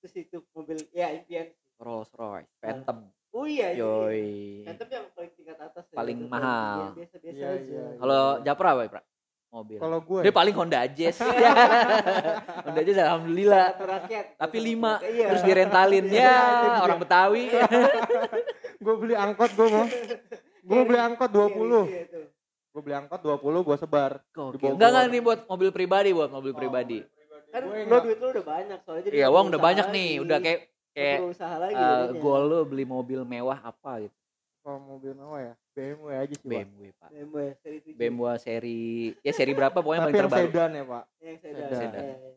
Terus 0.00 0.14
itu 0.18 0.36
mobil 0.50 0.76
ya 0.90 1.08
impian. 1.10 1.48
Rolls 1.78 2.12
Royce, 2.12 2.52
Phantom. 2.58 3.08
Oh 3.30 3.46
iya. 3.46 3.72
jadi 3.72 3.80
Yoi. 3.80 4.28
Phantom 4.66 4.88
yang 4.90 5.06
paling 5.10 5.32
tingkat 5.32 5.56
atas. 5.56 5.84
ya, 5.86 5.96
Paling 5.96 6.18
mahal. 6.26 6.76
Iya, 6.76 6.88
Biasa-biasa 6.98 7.32
Iya, 7.32 7.48
aja. 7.48 7.62
iya, 7.62 7.84
iya. 7.86 7.96
Kalau 7.96 8.22
Japra 8.42 8.68
apa, 8.70 8.82
Pra? 8.90 9.02
Mobil. 9.50 9.76
Kalau 9.76 9.98
gue 10.00 10.20
Dia 10.22 10.30
paling 10.30 10.54
Honda 10.54 10.86
Jazz. 10.86 11.18
Honda 12.66 12.80
Jazz 12.80 12.98
alhamdulillah. 13.00 13.66
Rakyat. 13.74 14.24
Tapi 14.38 14.56
lima. 14.58 15.02
Iya. 15.02 15.26
terus 15.28 15.42
direntalin 15.42 16.04
Iya, 16.06 16.22
ya 16.22 16.78
orang 16.80 16.98
Betawi. 16.98 17.50
gue 18.84 18.94
beli 18.96 19.14
angkot 19.14 19.50
gue 19.50 19.66
mau. 19.68 19.86
Gue 20.62 20.82
beli 20.84 20.98
angkot 20.98 21.30
20. 21.30 21.50
Iya. 21.50 22.02
Gue 22.70 22.80
beli 22.80 22.94
angkot 22.94 23.20
20 23.20 23.66
gue 23.66 23.76
sebar. 23.76 24.12
Enggak 24.30 24.88
enggak 24.88 25.06
nih 25.08 25.20
buat 25.20 25.40
mobil 25.44 25.70
pribadi, 25.70 26.10
buat 26.12 26.30
mobil 26.30 26.52
pribadi. 26.52 26.98
Kan 27.50 27.66
Gue 27.66 27.74
lo 27.74 27.84
nggak- 27.84 28.02
duit 28.06 28.18
lo 28.18 28.28
udah 28.30 28.46
banyak 28.46 28.78
soalnya 28.80 29.02
jadi 29.02 29.14
Iya, 29.16 29.26
uang 29.28 29.46
udah 29.50 29.58
banyak 29.60 29.86
nih, 29.90 30.10
lagi. 30.12 30.22
udah 30.22 30.38
kayak 30.38 30.60
kayak 30.90 31.18
usaha 31.24 31.56
lagi 31.56 31.74
eh, 31.74 31.82
jadinya. 31.82 32.20
goal 32.20 32.42
lo 32.44 32.58
beli 32.62 32.84
mobil 32.84 33.20
mewah 33.24 33.58
apa 33.60 33.92
gitu. 34.00 34.14
Kalau 34.60 34.78
mobil 34.84 35.16
mewah 35.16 35.40
ya 35.40 35.54
BMW 35.72 36.08
aja 36.12 36.34
sih, 36.36 36.44
Pak. 36.44 36.52
BMW, 36.52 36.82
Pak. 36.92 37.08
BMW 37.08 37.36
seri 37.56 37.78
7. 37.80 37.96
BMW 37.96 38.24
seri 38.36 38.80
ya 39.24 39.32
seri 39.32 39.52
berapa 39.56 39.78
pokoknya 39.80 40.00
paling 40.04 40.12
yang 40.12 40.24
terbaru. 40.28 40.40
sedan 40.44 40.70
ya, 40.76 40.84
Pak. 40.84 41.04
Yang 41.24 41.38
sedan. 41.40 41.68
Sedan. 41.72 42.02
Iya, 42.04 42.16
iya. 42.20 42.32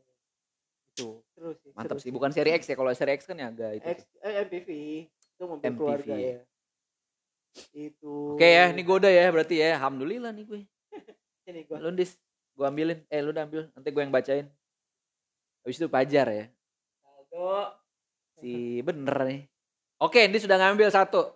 Itu. 0.94 1.10
Terus 1.36 1.56
sih. 1.60 1.72
Mantap 1.76 1.98
seru 2.00 2.04
sih, 2.08 2.12
bukan 2.16 2.32
seri 2.32 2.50
X 2.56 2.62
ya. 2.72 2.76
Kalau 2.80 2.92
seri 2.96 3.12
X 3.20 3.22
kan 3.28 3.36
ya 3.36 3.48
agak 3.52 3.72
itu. 3.76 3.88
X, 3.92 4.00
eh, 4.24 4.34
MPV 4.48 4.70
itu 5.12 5.44
mobil 5.44 5.66
MPV. 5.68 5.80
keluarga 5.80 6.16
ya. 6.16 6.40
Itu. 7.76 8.14
Oke 8.40 8.48
ya, 8.48 8.66
ini 8.72 8.82
gue 8.82 8.96
udah 8.96 9.12
ya 9.12 9.26
berarti 9.28 9.56
ya. 9.60 9.68
Alhamdulillah 9.76 10.32
nih 10.32 10.46
gue. 10.48 10.62
Ini 11.52 11.68
gua. 11.68 11.78
Lu 11.84 11.92
dis, 11.92 12.16
gue 12.56 12.64
ambilin. 12.64 13.04
Eh 13.12 13.20
lu 13.20 13.36
udah 13.36 13.44
ambil, 13.44 13.68
nanti 13.76 13.90
gue 13.92 14.00
yang 14.00 14.16
bacain. 14.16 14.48
Habis 15.68 15.76
itu 15.76 15.88
Pajar 15.92 16.28
ya. 16.32 16.46
Aldo. 17.04 17.76
Si 18.40 18.80
bener 18.80 19.16
nih. 19.28 19.42
Oke, 20.00 20.28
ini 20.28 20.40
sudah 20.40 20.56
ngambil 20.56 20.88
satu. 20.88 21.36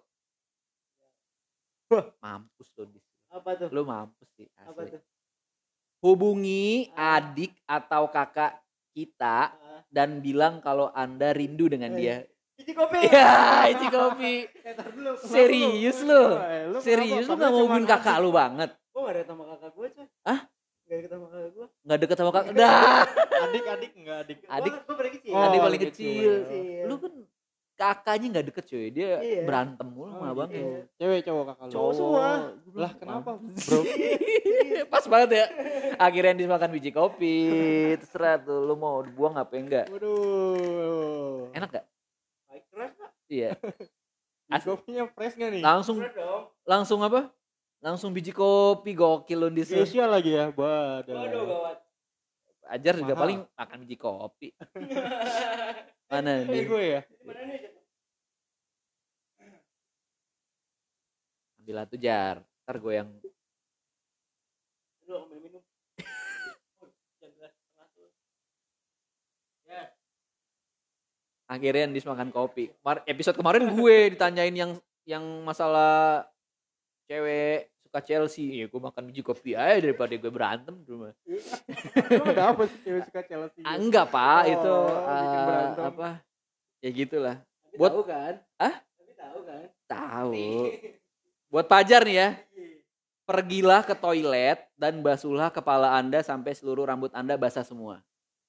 Mampus 1.90 2.68
lu 2.76 2.84
dis. 2.92 3.04
Apa 3.28 3.50
tuh? 3.56 3.70
Lu 3.72 3.84
mampus 3.84 4.28
sih. 4.36 4.48
Apa 4.60 4.84
Asli. 4.84 4.92
tuh? 4.94 5.02
Hubungi 5.98 6.92
Ah. 6.94 7.18
adik 7.18 7.56
atau 7.66 8.08
kakak 8.08 8.60
kita 8.92 9.52
Ah, 9.52 9.82
dan 9.88 10.20
bilang 10.20 10.60
kalau 10.60 10.92
anda 10.92 11.32
rindu 11.32 11.66
dengan 11.68 11.94
Eh, 11.94 11.98
dia. 11.98 12.16
Cici 12.58 12.74
kopi. 12.74 12.98
Ya, 13.06 13.70
Ici 13.70 13.88
Kopi. 13.88 14.34
Eh, 14.66 14.74
Serius 15.22 16.02
lu? 16.02 16.24
Eh, 16.38 16.64
lu 16.68 16.78
Serius 16.82 17.24
lu 17.24 17.34
kenapa? 17.34 17.40
gak 17.40 17.52
mau 17.54 17.62
hubungin 17.64 17.86
kakak 17.86 18.18
lu 18.18 18.30
banget? 18.32 18.70
Gue 18.90 19.02
gak 19.06 19.14
ada 19.14 19.24
sama 19.24 19.44
kakak 19.48 19.72
gue 19.72 19.88
coy. 19.94 20.08
Hah? 20.26 20.40
Gak 20.88 20.98
ada 20.98 21.08
sama 21.08 21.26
kakak 21.28 21.52
gue. 21.54 21.68
Gak 21.86 21.98
deket 22.02 22.18
sama 22.18 22.32
kakak? 22.34 22.54
Dah. 22.58 23.06
Adik-adik 23.40 23.92
enggak 23.94 24.18
adik. 24.26 24.38
Adik. 24.48 24.74
Gue 24.76 24.96
paling 24.98 25.14
kecil. 25.14 25.34
Adik 25.36 25.60
paling 25.62 25.82
kecil. 25.84 26.32
Kecil. 26.44 26.82
Lu 26.86 26.96
kan 26.98 27.14
kakaknya 27.78 28.28
gak 28.34 28.46
deket 28.50 28.66
cuy. 28.66 28.86
Dia 28.90 29.22
Iya. 29.22 29.46
berantem 29.46 29.88
mulu 29.88 30.10
Oh, 30.10 30.18
sama 30.18 30.34
abang. 30.34 30.50
gitu. 30.50 30.66
Iya. 30.66 30.80
Cewek 30.98 31.22
cowok 31.24 31.44
kakak 31.48 31.66
lu. 31.66 31.72
Cowok 31.72 31.92
semua. 31.94 32.28
Lah, 32.74 32.92
kenapa, 32.98 33.30
Bro? 33.38 33.80
Pas 34.92 35.06
banget 35.06 35.30
ya. 35.32 35.46
Akhirnya 35.96 36.34
dimakan 36.34 36.70
biji 36.74 36.90
kopi. 36.90 37.38
Terserah 38.02 38.42
tuh 38.42 38.66
lu 38.66 38.74
mau 38.74 39.06
buang 39.06 39.38
apa 39.38 39.54
enggak. 39.54 39.86
Waduh. 39.94 41.54
Enak 41.54 41.70
gak? 41.72 41.86
Baik. 42.50 42.64
Iya. 43.30 43.50
Asli. 44.54 44.68
Kopinya 44.74 45.04
fresh 45.12 45.36
gak 45.36 45.50
nih? 45.54 45.62
Langsung 45.62 46.02
langsung 46.64 47.00
apa? 47.06 47.30
Langsung 47.78 48.10
biji 48.10 48.34
kopi 48.34 48.98
gokil 48.98 49.38
lu 49.38 49.48
di 49.54 49.62
sini. 49.62 49.86
Spesial 49.86 50.10
lagi 50.10 50.34
ya, 50.34 50.50
badan. 50.50 51.14
Waduh 51.14 51.44
gawat. 51.46 51.78
Ajar 52.68 53.00
juga 53.00 53.14
paling 53.14 53.46
makan 53.54 53.78
biji 53.86 53.96
kopi. 53.96 54.50
Mana 56.08 56.32
nih? 56.48 56.64
gue 56.64 56.84
ya. 56.84 57.02
Ambil 61.60 61.76
satu 61.84 61.96
jar. 62.00 62.36
Ntar 62.64 62.76
gue 62.80 62.94
yang 62.96 63.10
Lu 65.08 65.14
ambil 65.24 65.40
minum. 65.40 65.64
Tuh. 66.80 68.12
Ya. 69.68 69.92
akhirnya 71.48 71.88
Andis 71.88 72.08
makan 72.08 72.32
kopi. 72.32 72.72
Mar- 72.84 73.04
episode 73.08 73.40
kemarin 73.40 73.72
gue 73.72 73.98
ditanyain 74.16 74.56
yang 74.56 74.72
yang 75.08 75.24
masalah 75.48 76.28
cewek 77.08 77.72
suka 77.98 78.06
Chelsea. 78.06 78.62
Ya 78.62 78.66
gue 78.70 78.78
makan 78.80 79.10
biji 79.10 79.26
kopi 79.26 79.58
aja 79.58 79.82
daripada 79.82 80.14
gue 80.14 80.30
berantem 80.30 80.78
di 80.78 80.88
rumah. 80.94 81.14
Lu 81.26 82.22
ada 82.24 82.54
apa 82.54 82.70
sih 82.70 82.80
cewek 82.86 83.02
suka 83.10 83.22
Chelsea? 83.26 83.66
Ah, 83.66 83.76
enggak 83.82 84.06
pak, 84.14 84.42
Oh, 84.46 84.54
itu 84.54 84.74
ah, 85.02 85.46
berantem. 85.50 85.84
apa? 85.90 86.10
Ya 86.78 86.90
gitulah. 86.94 87.36
Tapi 87.42 87.78
Buat- 87.82 87.94
tahu 87.98 88.04
kan? 88.06 88.34
Hah? 88.62 88.76
Tapi 88.78 89.12
tahu 89.18 89.40
kan? 89.42 89.66
Tahu. 89.90 90.34
Buat 91.50 91.66
Pajar 91.66 92.02
nih 92.06 92.16
ya. 92.16 92.30
Pergilah 93.28 93.82
ke 93.84 93.92
toilet 93.92 94.60
dan 94.80 95.04
basuhlah 95.04 95.52
kepala 95.52 95.98
Anda 95.98 96.24
sampai 96.24 96.56
seluruh 96.56 96.88
rambut 96.88 97.12
Anda 97.12 97.36
basah 97.36 97.66
semua. 97.66 98.00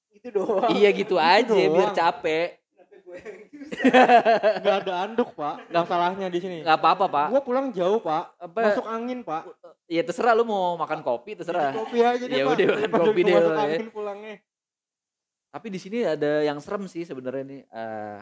Itu 0.09 0.31
doang. 0.31 0.71
iya 0.77 0.87
gitu 0.93 1.19
aja 1.19 1.51
biar 1.51 1.89
doang. 1.91 1.97
capek. 1.97 2.55
Gue 3.09 3.19
Nggak 4.61 4.77
ada 4.85 4.93
anduk 5.09 5.33
pak. 5.33 5.65
Nggak 5.73 5.85
salahnya 5.89 6.27
di 6.29 6.39
sini. 6.39 6.57
Nggak 6.61 6.77
apa-apa, 6.77 7.05
Pak. 7.09 7.27
Gua 7.33 7.41
pulang 7.41 7.67
jauh 7.73 7.97
pak. 7.97 8.37
Apa? 8.37 8.59
Masuk 8.69 8.85
angin 8.85 9.25
pak. 9.25 9.49
Ya 9.89 10.05
terserah 10.05 10.37
lu 10.37 10.45
mau 10.45 10.77
makan 10.77 11.01
kopi 11.01 11.33
terserah. 11.33 11.73
Jadi 11.73 11.79
kopi 11.81 11.97
aja 12.05 12.25
deh 12.29 12.37
Ya 12.37 12.45
pak. 12.45 12.53
udah, 12.53 12.67
makan 12.85 13.01
kopi 13.09 13.21
deh, 13.25 13.33
Masuk 13.33 13.53
ya. 13.57 13.79
pulangnya. 13.89 14.35
Tapi 15.49 15.67
di 15.73 15.79
sini 15.81 16.05
ada 16.05 16.45
yang 16.45 16.61
serem 16.61 16.85
sih 16.85 17.01
sebenarnya 17.01 17.41
nih. 17.41 17.61
Eh, 17.65 18.19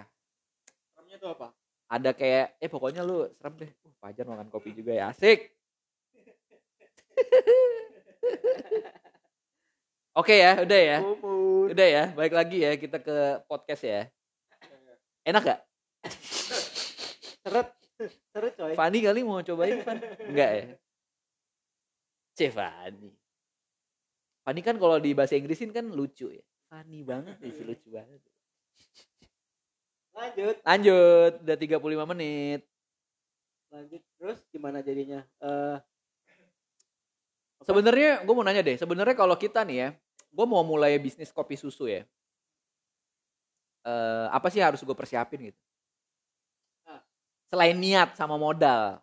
Seremnya 0.95 1.17
tuh 1.19 1.35
apa? 1.35 1.51
ada 1.87 2.11
kayak 2.11 2.59
eh 2.59 2.67
pokoknya 2.71 3.03
lu 3.03 3.27
serem 3.35 3.53
deh. 3.63 3.71
Uh, 3.83 3.91
Fajar 3.99 4.25
makan 4.27 4.47
kopi 4.51 4.71
juga 4.71 4.91
ya. 4.95 5.11
Asik. 5.11 5.51
Oke 10.17 10.33
ya, 10.41 10.65
udah 10.65 10.79
ya. 10.81 10.97
Umur. 11.05 11.69
Udah 11.71 11.87
ya, 11.87 12.03
balik 12.17 12.33
lagi 12.33 12.57
ya 12.65 12.73
kita 12.73 12.97
ke 12.97 13.43
podcast 13.45 13.85
ya. 13.85 14.01
Enak 15.27 15.43
gak? 15.43 15.59
Seret. 17.43 17.67
Seret 18.31 18.53
coy. 18.55 18.73
Fani 18.79 19.03
kali 19.03 19.19
mau 19.27 19.43
cobain 19.43 19.83
Fan? 19.83 19.99
Enggak 20.23 20.49
ya? 20.55 20.65
Cih 22.39 22.51
Fani. 22.55 23.11
Fani 24.47 24.61
kan 24.63 24.79
kalau 24.79 24.95
di 25.03 25.11
bahasa 25.11 25.35
Inggrisin 25.35 25.75
kan 25.75 25.83
lucu 25.91 26.31
ya. 26.31 26.45
Fani 26.71 27.03
banget 27.03 27.35
nih, 27.43 27.51
lucu 27.67 27.91
banget. 27.91 28.21
Lanjut. 30.15 30.55
Lanjut, 30.63 31.33
udah 31.43 31.57
35 31.59 32.11
menit. 32.15 32.61
Lanjut. 33.67 34.01
Terus 34.15 34.39
gimana 34.47 34.79
jadinya? 34.79 35.27
Eh 35.43 35.77
Sebenarnya 37.67 38.23
gue 38.23 38.31
mau 38.31 38.47
nanya 38.47 38.63
deh, 38.63 38.79
sebenarnya 38.79 39.11
kalau 39.11 39.35
kita 39.35 39.67
nih 39.67 39.75
ya, 39.75 39.89
gue 40.31 40.45
mau 40.47 40.63
mulai 40.63 40.95
bisnis 41.03 41.35
kopi 41.35 41.59
susu 41.59 41.91
ya. 41.91 42.07
Eh, 43.87 44.27
apa 44.35 44.47
sih 44.51 44.59
harus 44.59 44.83
gue 44.83 44.91
persiapin 44.91 45.47
gitu? 45.47 45.59
Ah. 46.83 46.99
Selain 47.47 47.71
niat 47.71 48.19
sama 48.19 48.35
modal. 48.35 48.99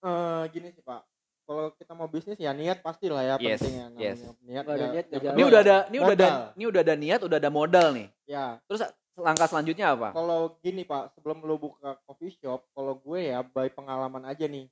Eh 0.00 0.42
gini 0.48 0.72
sih 0.72 0.80
pak. 0.80 1.04
Kalau 1.44 1.76
kita 1.76 1.92
mau 1.92 2.08
bisnis 2.08 2.40
ya 2.40 2.56
niat 2.56 2.80
pasti 2.80 3.12
lah 3.12 3.20
ya 3.20 3.34
Yes, 3.36 3.60
penting 3.60 3.76
ya. 3.76 3.86
yes. 4.00 4.18
Niat, 4.40 4.64
ya, 4.64 4.86
niat, 4.88 5.06
jalan. 5.12 5.34
Ini 5.36 5.42
udah 5.44 5.60
ya, 5.60 5.66
ada, 5.68 5.76
ini 5.92 5.98
udah 6.00 6.16
ada, 6.16 6.28
ini 6.56 6.64
udah 6.64 6.80
ada 6.80 6.94
niat, 6.96 7.20
udah 7.20 7.36
ada 7.36 7.50
modal 7.52 7.86
nih. 7.92 8.08
Ya 8.24 8.56
Terus 8.64 8.80
langkah 9.14 9.46
selanjutnya 9.46 9.94
apa? 9.94 10.10
kalau 10.10 10.58
gini 10.58 10.82
pak 10.82 11.14
sebelum 11.14 11.38
lu 11.46 11.54
buka 11.54 11.94
coffee 12.02 12.34
shop 12.34 12.66
kalau 12.74 12.98
gue 12.98 13.30
ya 13.30 13.46
by 13.46 13.70
pengalaman 13.70 14.26
aja 14.26 14.50
nih 14.50 14.66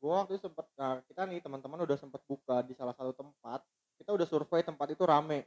gue 0.00 0.08
waktu 0.08 0.40
itu 0.40 0.48
sempet 0.48 0.64
nah, 0.80 1.04
kita 1.04 1.28
nih 1.28 1.44
teman-teman 1.44 1.84
udah 1.84 2.00
sempet 2.00 2.24
buka 2.24 2.64
di 2.64 2.72
salah 2.72 2.96
satu 2.96 3.12
tempat 3.12 3.60
kita 4.00 4.16
udah 4.16 4.24
survei 4.24 4.64
tempat 4.64 4.96
itu 4.96 5.04
rame 5.04 5.44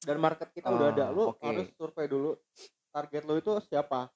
dan 0.00 0.16
market 0.16 0.48
kita 0.52 0.68
udah 0.68 0.88
Oh, 0.88 0.94
ada 0.94 1.04
lu 1.12 1.22
oke. 1.32 1.44
harus 1.44 1.66
survei 1.76 2.06
dulu 2.08 2.30
target 2.90 3.22
lu 3.24 3.34
itu 3.38 3.52
siapa 3.68 4.08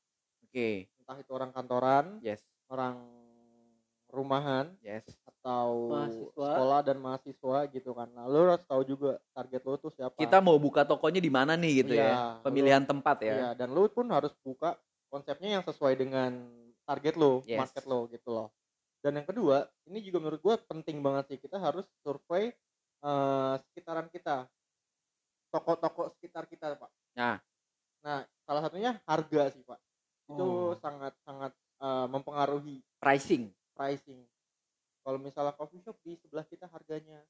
Oke, 0.44 0.86
entah 1.02 1.16
itu 1.18 1.30
orang 1.34 1.50
kantoran 1.50 2.04
yes, 2.22 2.40
orang 2.70 2.96
rumahan 4.08 4.70
yes. 4.78 5.02
atau 5.26 5.90
Mahasiswa. 5.90 6.30
sekolah 6.54 6.80
dan 6.86 6.96
mahasiswa 7.02 7.58
gitu 7.68 7.90
kan 7.92 8.08
nah 8.14 8.24
lu 8.30 8.46
harus 8.46 8.62
tahu 8.64 8.82
juga 8.86 9.18
target 9.34 9.62
lu 9.66 9.74
tuh 9.76 9.90
siapa 9.90 10.14
Kita 10.14 10.38
mau 10.38 10.54
buka 10.56 10.86
tokonya 10.86 11.18
di 11.18 11.28
mana 11.32 11.58
nih 11.58 11.82
gitu 11.82 11.92
ya? 11.98 12.14
Iya, 12.14 12.22
Pemilihan 12.46 12.84
tempat 12.86 13.18
ya. 13.26 13.34
Iya, 13.34 13.48
dan 13.58 13.68
lu 13.74 13.90
pun 13.90 14.06
harus 14.14 14.30
buka 14.46 14.78
konsepnya 15.10 15.58
yang 15.58 15.64
sesuai 15.66 15.98
dengan 15.98 16.30
target 16.86 17.14
lo, 17.18 17.42
Yes. 17.42 17.58
market 17.58 17.84
lo 17.90 18.06
gitu 18.08 18.30
loh. 18.30 18.48
Dan 19.02 19.18
yang 19.20 19.26
kedua, 19.26 19.66
ini 19.90 19.98
juga 20.00 20.22
menurut 20.22 20.40
gua 20.40 20.54
penting 20.56 21.02
banget 21.02 21.34
sih 21.34 21.38
kita 21.42 21.58
harus 21.58 21.84
survei 22.06 22.54
eh, 23.04 23.54
sekitaran 23.68 24.06
kita. 24.08 24.46
Toko-toko 25.54 26.10
sekitar 26.10 26.50
kita, 26.50 26.74
Pak. 26.74 26.90
Nah. 27.14 27.38
Nah, 28.02 28.20
salah 28.42 28.60
satunya 28.60 28.98
harga 29.06 29.54
sih, 29.54 29.62
Pak. 29.62 29.78
Itu 30.26 30.42
Oh. 30.42 30.74
sangat 30.82 31.14
sangat 31.22 31.52
eh, 31.78 32.06
mempengaruhi 32.08 32.80
Pricing. 32.98 33.50
pricing. 33.72 34.24
Kalau 35.04 35.18
misalnya 35.18 35.52
coffee 35.52 35.78
shop 35.78 35.98
di 36.00 36.16
sebelah 36.16 36.42
kita 36.42 36.64
harganya 36.66 37.20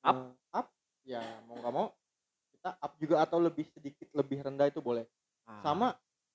Up. 0.00 0.16
eh, 0.16 0.32
up, 0.52 0.66
ya 1.04 1.20
mau 1.44 1.58
nggak 1.58 1.74
mau 1.74 1.88
kita 2.50 2.70
up 2.74 2.92
juga 2.96 3.20
atau 3.20 3.38
lebih 3.38 3.66
sedikit 3.68 4.08
lebih 4.12 4.40
rendah 4.40 4.66
itu 4.66 4.78
boleh 4.80 5.04
Ah. 5.44 5.58
sama 5.60 5.88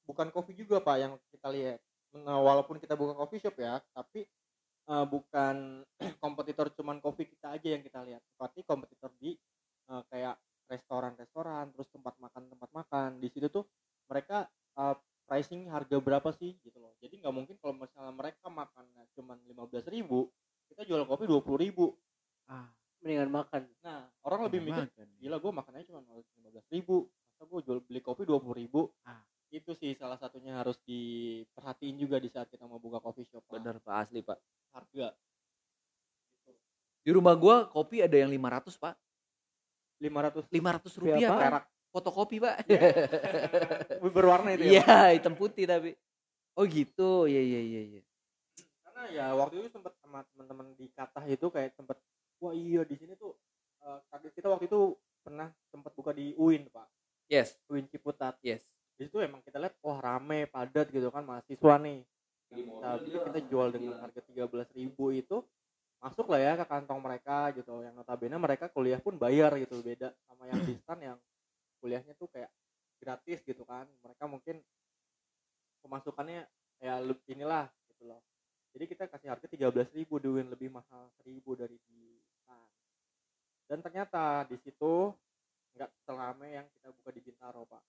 bukan 0.04 0.30
kopi 0.30 0.54
juga 0.54 0.78
pak 0.78 0.96
yang 1.00 1.14
kita 1.32 1.48
lihat 1.50 1.80
Nah, 2.14 2.40
walaupun 2.40 2.78
kita 2.78 2.94
buka 2.94 3.12
coffee 3.14 3.40
shop 3.40 3.56
ya 3.56 3.80
tapi 3.92 4.28
eh, 4.86 5.06
bukan 5.08 5.84
kompetitor 6.22 6.70
cuman 6.72 7.00
kopi 7.00 7.28
kita 7.28 7.56
aja 7.56 7.68
yang 7.72 7.82
kita 7.82 8.04
lihat 8.04 8.22
tapi 8.36 8.62
kompetitor 8.62 9.10
di 9.18 9.34
eh, 9.88 10.02
kayak 10.08 10.36
restoran-restoran 10.68 11.72
terus 11.72 11.88
tempat 11.90 12.16
makan 12.20 12.48
tempat 12.48 12.70
makan 12.72 13.10
di 13.18 13.28
situ 13.28 13.48
tuh 13.48 13.66
mereka 14.08 14.48
eh, 14.78 14.96
pricing 15.28 15.68
harga 15.68 16.00
berapa 16.00 16.30
sih 16.32 16.56
gitu 16.64 16.80
loh 16.80 16.96
jadi 17.00 17.20
nggak 17.20 17.34
mungkin 17.36 17.56
kalau 17.60 17.76
misalnya 17.76 18.14
mereka 18.16 18.48
makannya 18.48 19.04
cuman 19.12 19.38
15.000 19.44 19.92
ribu 19.92 20.32
kita 20.68 20.84
jual 20.84 21.04
kopi 21.04 21.28
20.000 21.28 21.64
ribu 21.64 21.86
Ah, 22.48 22.72
mendingan 23.04 23.28
makan. 23.28 23.68
nah 23.84 24.08
orang 24.24 24.48
lebih 24.48 24.64
mikir 24.64 24.88
makan. 24.88 25.08
gila 25.20 25.36
gue 25.38 25.52
makannya 25.52 25.84
cuma 25.84 26.00
lima 26.00 26.48
belas 26.48 26.68
ribu 26.72 27.12
masa 27.12 27.44
gue 27.44 27.60
jual 27.60 27.80
beli 27.84 28.00
kopi 28.00 28.24
dua 28.24 28.40
puluh 28.40 28.56
ribu 28.56 28.88
Ah. 29.04 29.20
itu 29.52 29.76
sih 29.76 29.92
salah 30.00 30.16
satunya 30.16 30.56
harus 30.56 30.80
diperhatiin 30.88 31.96
juga 32.00 32.20
di 32.20 32.32
saat 32.32 32.48
kita 32.48 32.64
mau 32.64 32.80
buka 32.80 33.00
coffee 33.00 33.28
shop 33.28 33.44
Pak. 33.48 33.60
Bener 33.60 33.76
Pak, 33.80 33.96
asli 34.08 34.24
Pak. 34.24 34.40
harga 34.72 35.12
Di 37.04 37.12
rumah 37.16 37.36
gua 37.40 37.68
kopi 37.72 38.04
ada 38.04 38.16
yang 38.20 38.28
500 38.28 38.76
Pak. 38.76 38.96
Lima 39.98 40.20
ratus 40.30 40.46
500 40.50 41.02
rupiah 41.02 41.30
apaan? 41.34 41.52
Pak. 41.60 41.64
Fotokopi 41.94 42.38
Pak. 42.44 42.56
berwarna 44.16 44.54
itu 44.54 44.70
ya 44.70 44.72
Iya, 44.80 44.86
Pak? 44.86 45.10
hitam 45.18 45.34
putih 45.34 45.66
tapi. 45.66 45.96
Oh 46.58 46.66
gitu, 46.66 47.30
iya 47.30 47.42
iya 47.42 47.62
iya. 47.62 47.82
iya. 47.86 48.02
karena 48.82 49.02
ya 49.14 49.26
waktu 49.38 49.62
itu 49.62 49.70
sempat 49.70 49.94
sama 50.02 50.26
teman-teman 50.34 50.74
di 50.74 50.90
Katah 50.90 51.22
itu 51.30 51.54
kayak 51.54 51.78
sempat 51.78 52.02
wah 52.42 52.54
iya 52.54 52.82
di 52.82 52.98
sini 52.98 53.14
tuh 53.14 53.38
eh, 53.86 54.00
target 54.10 54.34
kita 54.34 54.50
waktu 54.50 54.66
itu 54.66 54.98
pernah 55.22 55.54
sempat 55.70 55.94
buka 55.94 56.16
di 56.18 56.34
UIN 56.34 56.66
pak 56.74 56.90
Yes, 57.30 57.60
UIN 57.70 57.86
Ciputat 57.92 58.40
yes. 58.42 58.66
di 58.98 59.06
situ 59.06 59.22
emang 59.22 59.46
kita 59.46 59.62
lihat 59.62 59.78
wah 59.86 60.02
rame 60.02 60.50
padat 60.50 60.90
gitu 60.90 61.14
kan 61.14 61.22
mahasiswa 61.22 61.76
nih 61.78 62.02
tapi 62.82 63.10
kita 63.12 63.40
jual 63.52 63.68
dengan 63.70 64.00
harga 64.02 64.24
13.000 64.24 64.80
ribu 64.80 65.12
itu 65.12 65.44
masuk 65.98 66.30
lah 66.30 66.40
ya 66.40 66.54
ke 66.60 66.66
kantong 66.66 67.00
mereka 67.02 67.52
gitu. 67.54 67.84
Yang 67.84 67.96
notabene 67.98 68.38
mereka 68.38 68.66
kuliah 68.70 69.02
pun 69.02 69.18
bayar 69.18 69.54
gitu 69.58 69.82
beda 69.82 70.14
sama 70.30 70.50
yang 70.50 70.60
distan 70.70 71.00
yang 71.02 71.18
kuliahnya 71.82 72.14
tuh 72.18 72.30
kayak 72.30 72.50
gratis 73.02 73.40
gitu 73.46 73.64
kan. 73.66 73.86
Mereka 74.06 74.24
mungkin 74.30 74.62
pemasukannya 75.82 76.46
ya 76.82 77.02
inilah 77.30 77.70
gitu 77.94 78.10
loh. 78.10 78.22
Jadi 78.78 78.86
kita 78.94 79.10
kasih 79.10 79.34
harga 79.34 79.48
13.000 79.50 79.98
ribu 79.98 80.22
duin 80.22 80.46
lebih 80.54 80.70
mahal 80.70 81.10
1000 81.26 81.42
dari 81.58 81.78
di 81.90 82.22
distan 82.22 82.62
dan 83.68 83.84
ternyata 83.84 84.48
di 84.48 84.56
situ 84.64 85.12
nggak 85.76 85.92
selame 86.08 86.48
yang 86.56 86.66
kita 86.72 86.90
buka 86.90 87.10
di 87.12 87.22
Bintaro 87.22 87.68
pak 87.68 87.84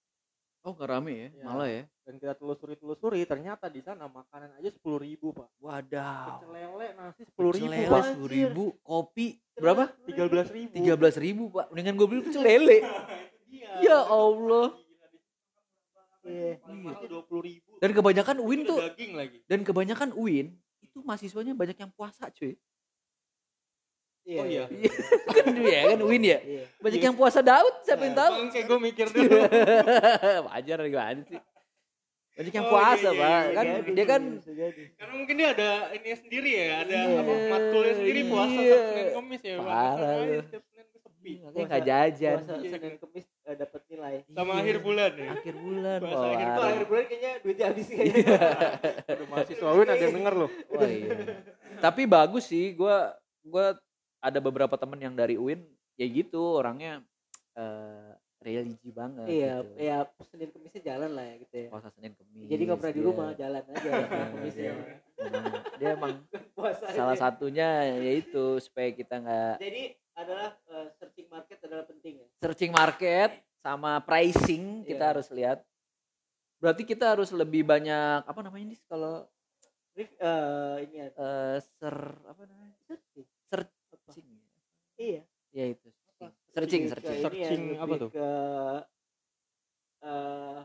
Oh 0.68 0.76
nggak 0.76 0.90
rame 0.92 1.12
ya, 1.16 1.28
Iya. 1.32 1.44
malah 1.48 1.68
ya. 1.72 1.82
dan 2.04 2.14
kita 2.20 2.34
telusuri 2.36 2.76
telusuri 2.76 3.24
ternyata 3.24 3.72
di 3.72 3.80
sana 3.80 4.04
makanan 4.04 4.60
aja 4.60 4.68
sepuluh 4.68 5.00
ribu 5.00 5.32
pak 5.32 5.48
Wadaw. 5.56 6.44
pecel 6.44 6.50
lele 6.52 6.86
nasi 6.92 7.24
sepuluh 7.24 7.50
ribu 7.56 7.64
Pecel 7.64 7.72
lele 7.72 7.88
pak 7.88 8.02
sepuluh 8.04 8.28
ribu, 8.28 8.64
kopi 8.80 9.26
berapa? 9.56 9.84
tiga 10.04 10.24
belas 10.28 10.48
ribu 10.52 10.72
Tiga 10.76 10.94
belas 11.00 11.16
ribu 11.16 11.44
pak. 11.48 11.66
Mendingan 11.72 11.94
gue 11.96 12.06
beli 12.06 12.20
pecel 12.20 12.44
lele. 12.44 12.78
Ya 13.80 14.04
Allah. 14.04 14.76
Iya. 16.20 16.60
dua 17.08 17.24
puluh 17.24 17.48
ribu 17.48 17.80
Dan 17.80 17.96
kebanyakan 17.96 18.36
Win 18.44 18.68
tuh, 18.68 18.76
daging 18.76 19.16
lagi 19.16 19.40
dan 19.48 19.64
kebanyakan 19.64 20.12
Win 20.12 20.52
itu 20.84 21.00
mahasiswanya 21.00 21.56
banyak 21.56 21.80
yang 21.80 21.88
puasa 21.88 22.28
cuy. 22.28 22.60
Iya. 24.29 24.39
Oh, 24.39 24.47
iya. 24.47 24.64
Iya 24.68 24.93
kan 25.39 25.47
ya 25.57 25.81
kan 25.89 25.99
Win 26.05 26.20
ya. 26.22 26.39
Iya. 26.39 26.64
Banyak 26.79 27.01
yang 27.01 27.16
puasa 27.16 27.41
Daud, 27.41 27.74
siapa 27.81 28.05
yang 28.05 28.12
tahu? 28.14 28.33
kayak 28.47 28.66
gue 28.66 28.79
mikir 28.83 29.07
dulu 29.09 29.37
Wajar 30.47 30.79
gimana 30.85 31.20
sih? 31.24 31.41
Banyak 32.37 32.53
yang 32.53 32.66
Oh, 32.66 32.70
puasa, 32.70 33.09
iya, 33.09 33.11
iya, 33.11 33.18
Pak. 33.18 33.41
iya, 33.41 33.51
Kan 33.51 33.66
dia 33.89 34.05
kan 34.07 34.22
karena 34.95 35.14
mungkin 35.16 35.35
dia 35.35 35.49
ada 35.51 35.70
ini 35.91 36.09
sendiri 36.14 36.51
ya 36.53 36.66
ada 36.83 36.95
Iya, 36.95 37.18
apa 37.18 37.33
matkulnya 37.49 37.95
sendiri 37.97 38.20
puasa 38.24 38.61
iya. 38.61 38.79
Senin 38.79 39.09
Kamis 39.11 39.41
ya 39.43 39.55
Pak. 39.57 39.64
Parah 39.66 40.12
Senin 40.14 40.45
sepi 40.99 41.33
makanya 41.41 41.64
nggak 41.66 41.83
jajan. 41.83 42.37
Puasa 42.39 42.53
Senin 42.62 42.95
Kamis 42.95 43.26
eh, 43.43 43.57
dapat 43.57 43.81
nilai. 43.89 44.14
sama 44.29 44.45
Iya. 44.45 44.61
akhir 44.61 44.76
bulan 44.79 45.11
ya 45.11 45.29
Akhir 45.33 45.55
bulan, 45.57 45.99
Puasa 45.99 46.14
Pak. 46.14 46.31
akhir 46.31 46.49
akhir 46.68 46.85
bulan 46.87 47.05
kayaknya 47.09 47.33
duitnya 47.41 47.64
habis 47.66 47.87
kayaknya. 47.89 48.24
Aduh, 49.11 49.26
mahasiswa 49.26 49.68
Win 49.72 49.89
ada 49.89 49.99
yang 49.99 50.14
denger 50.14 50.35
loh 50.37 50.51
Wah, 50.68 50.85
iya. 50.85 51.11
Tapi 51.81 52.03
bagus 52.05 52.45
sih, 52.45 52.70
gua 52.72 53.16
gua 53.43 53.74
ada 54.29 54.39
beberapa 54.39 54.74
temen 54.74 54.99
yang 54.99 55.12
dari 55.12 55.35
UIN 55.35 55.64
ya 55.95 56.07
gitu 56.07 56.41
orangnya 56.57 57.03
eh, 57.55 58.12
religi 58.39 58.91
banget 58.91 59.26
iya 59.26 59.55
gitu. 59.61 59.74
ya 59.76 59.97
senin 60.22 60.49
kemisnya 60.49 60.83
jalan 60.87 61.11
lah 61.12 61.26
ya 61.26 61.35
gitu 61.43 61.55
ya. 61.59 61.68
Puasa 61.74 61.91
Senin 61.91 62.12
Kemis 62.14 62.47
jadi 62.47 62.62
nggak 62.64 62.79
pernah 62.79 62.95
di 62.95 63.03
rumah 63.03 63.29
jalan 63.35 63.62
aja 63.66 63.83
Iya, 63.83 64.07
kemisnya 64.31 64.62
dia, 64.62 64.72
emang, 65.26 65.55
dia 65.74 65.89
emang 65.99 66.12
puasa 66.55 66.85
salah 66.95 67.18
aja. 67.18 67.22
satunya 67.26 67.68
yaitu 67.99 68.62
supaya 68.62 68.95
kita 68.95 69.18
nggak 69.18 69.55
jadi 69.59 69.83
adalah 70.14 70.51
eh, 70.55 70.87
searching 70.95 71.26
market 71.26 71.59
adalah 71.62 71.85
penting 71.85 72.14
ya? 72.18 72.26
Searching 72.39 72.70
market 72.70 73.31
sama 73.59 73.99
pricing 73.99 74.83
kita 74.83 75.03
Iya. 75.03 75.11
harus 75.14 75.29
lihat. 75.31 75.59
Berarti 76.59 76.83
kita 76.83 77.14
harus 77.14 77.31
lebih 77.31 77.62
banyak 77.62 78.22
apa 78.22 78.41
namanya 78.43 78.64
ini 78.66 78.76
kalau 78.87 79.26
eh, 79.95 80.07
ini 80.87 80.97
ya. 80.97 81.07
Eh, 81.11 81.57
ser 81.62 81.95
apa 82.22 82.43
namanya? 82.47 82.74
Searching. 82.87 83.26
Searching 83.47 83.78
iya 84.99 85.22
ya 85.51 85.64
itu 85.70 85.88
searching 86.53 86.82
searching 86.86 87.07
ini 87.09 87.14
ya, 87.14 87.22
Searching 87.24 87.62
apa 87.78 87.94
tuh? 87.96 88.11
ke 88.11 88.28
eh, 90.03 90.61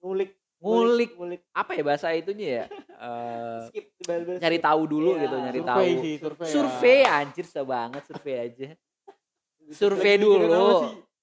ngulik 0.00 0.30
ngulik 0.60 1.10
ngulik 1.14 1.40
apa 1.52 1.70
ya 1.72 1.82
bahasa 1.82 2.12
itunya 2.12 2.48
ya 2.62 2.66
Eh, 3.00 3.58
skip 3.64 3.96
nyari 4.36 4.60
tahu 4.60 4.84
dulu 4.84 5.16
Iya, 5.16 5.24
gitu 5.24 5.36
nyari 5.40 5.60
tahu 5.64 5.80
survei 5.80 6.04
sih 6.04 6.14
survei 6.20 6.44
ya. 6.44 6.52
survei 6.52 6.98
anjir 7.08 7.44
susah 7.48 7.64
banget 7.64 8.02
survei 8.04 8.36
aja 8.36 8.68
survei 9.72 10.14
dulu? 10.16 10.68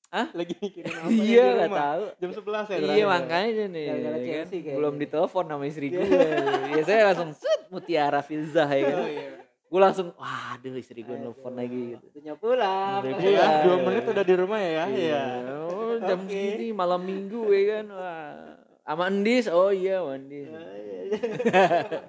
Hah? 0.10 0.28
lagi 0.34 0.58
mikirin 0.58 0.90
apa 0.90 1.10
iya 1.30 1.46
rumah? 1.62 1.78
tahu 1.78 2.04
jam 2.18 2.32
11 2.34 2.66
ya 2.66 2.78
iya 2.82 2.96
ya? 2.98 3.06
makanya 3.06 3.66
nih 3.70 3.84
ya 3.86 3.96
kan? 4.42 4.46
Belum 4.74 4.94
ditelepon 4.98 5.46
sama 5.46 5.64
istri 5.70 5.88
Iya. 5.94 6.02
gue 6.02 6.30
ya 6.74 6.82
saya 6.82 7.02
langsung 7.14 7.32
set 7.38 7.62
Mutiara 7.70 8.22
Filzah 8.26 8.70
ya 8.72 8.84
kan 8.88 8.98
Oh, 8.98 9.06
iya. 9.06 9.30
Gue 9.68 9.80
langsung 9.80 10.16
waduh 10.16 10.76
istri 10.76 11.04
gue 11.04 11.12
nelfon 11.14 11.52
lagi. 11.52 11.94
gitu 11.94 12.08
waktunya 12.08 12.34
pulang. 12.40 13.04
Udah 13.04 13.12
Iya, 13.12 13.20
pulang. 13.20 13.52
dua 13.62 13.76
menit 13.84 14.04
udah 14.08 14.24
di 14.24 14.36
rumah 14.40 14.60
ya? 14.60 14.84
Iya. 14.88 15.24
Oh, 15.68 15.94
jam 16.00 16.20
Oke. 16.24 16.32
segini 16.32 16.68
malam 16.72 17.02
minggu 17.04 17.44
ya 17.52 17.64
kan? 17.70 17.86
Wah. 17.92 18.56
Sama 18.88 19.04
Endis 19.12 19.46
oh 19.52 19.68
iya 19.70 20.00
Endis 20.00 20.48
Ya, 20.48 20.64
ya, 20.64 21.00
ya. 21.04 22.00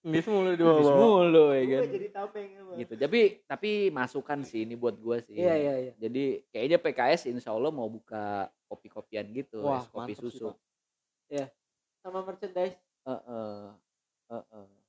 Ini 0.00 0.18
mulu 0.24 0.50
di 0.54 0.62
Endis 0.62 0.86
bawah. 0.86 0.96
mulu 0.96 1.44
ya 1.50 1.64
kan? 1.66 1.82
jadi 1.90 2.08
tameng 2.08 2.48
gitu. 2.78 2.92
Tapi 2.94 3.20
tapi 3.44 3.70
masukan 3.90 4.38
sih 4.46 4.62
ini 4.62 4.78
buat 4.78 4.94
gue 4.94 5.16
sih. 5.26 5.34
Iya 5.34 5.54
iya 5.58 5.74
iya. 5.76 5.92
jadi 5.98 6.24
kayaknya 6.48 6.78
PKS 6.78 7.22
insya 7.26 7.50
Allah 7.50 7.74
mau 7.74 7.90
buka 7.90 8.46
kopi-kopian 8.70 9.26
gitu 9.34 9.66
Wah, 9.66 9.82
es 9.82 9.90
kopi 9.90 10.14
sih, 10.14 10.22
susu. 10.30 10.54
Pak. 11.28 11.50
Sama 12.00 12.22
merchandise. 12.22 12.78
Heeh. 13.04 13.62
Heeh. 14.30 14.79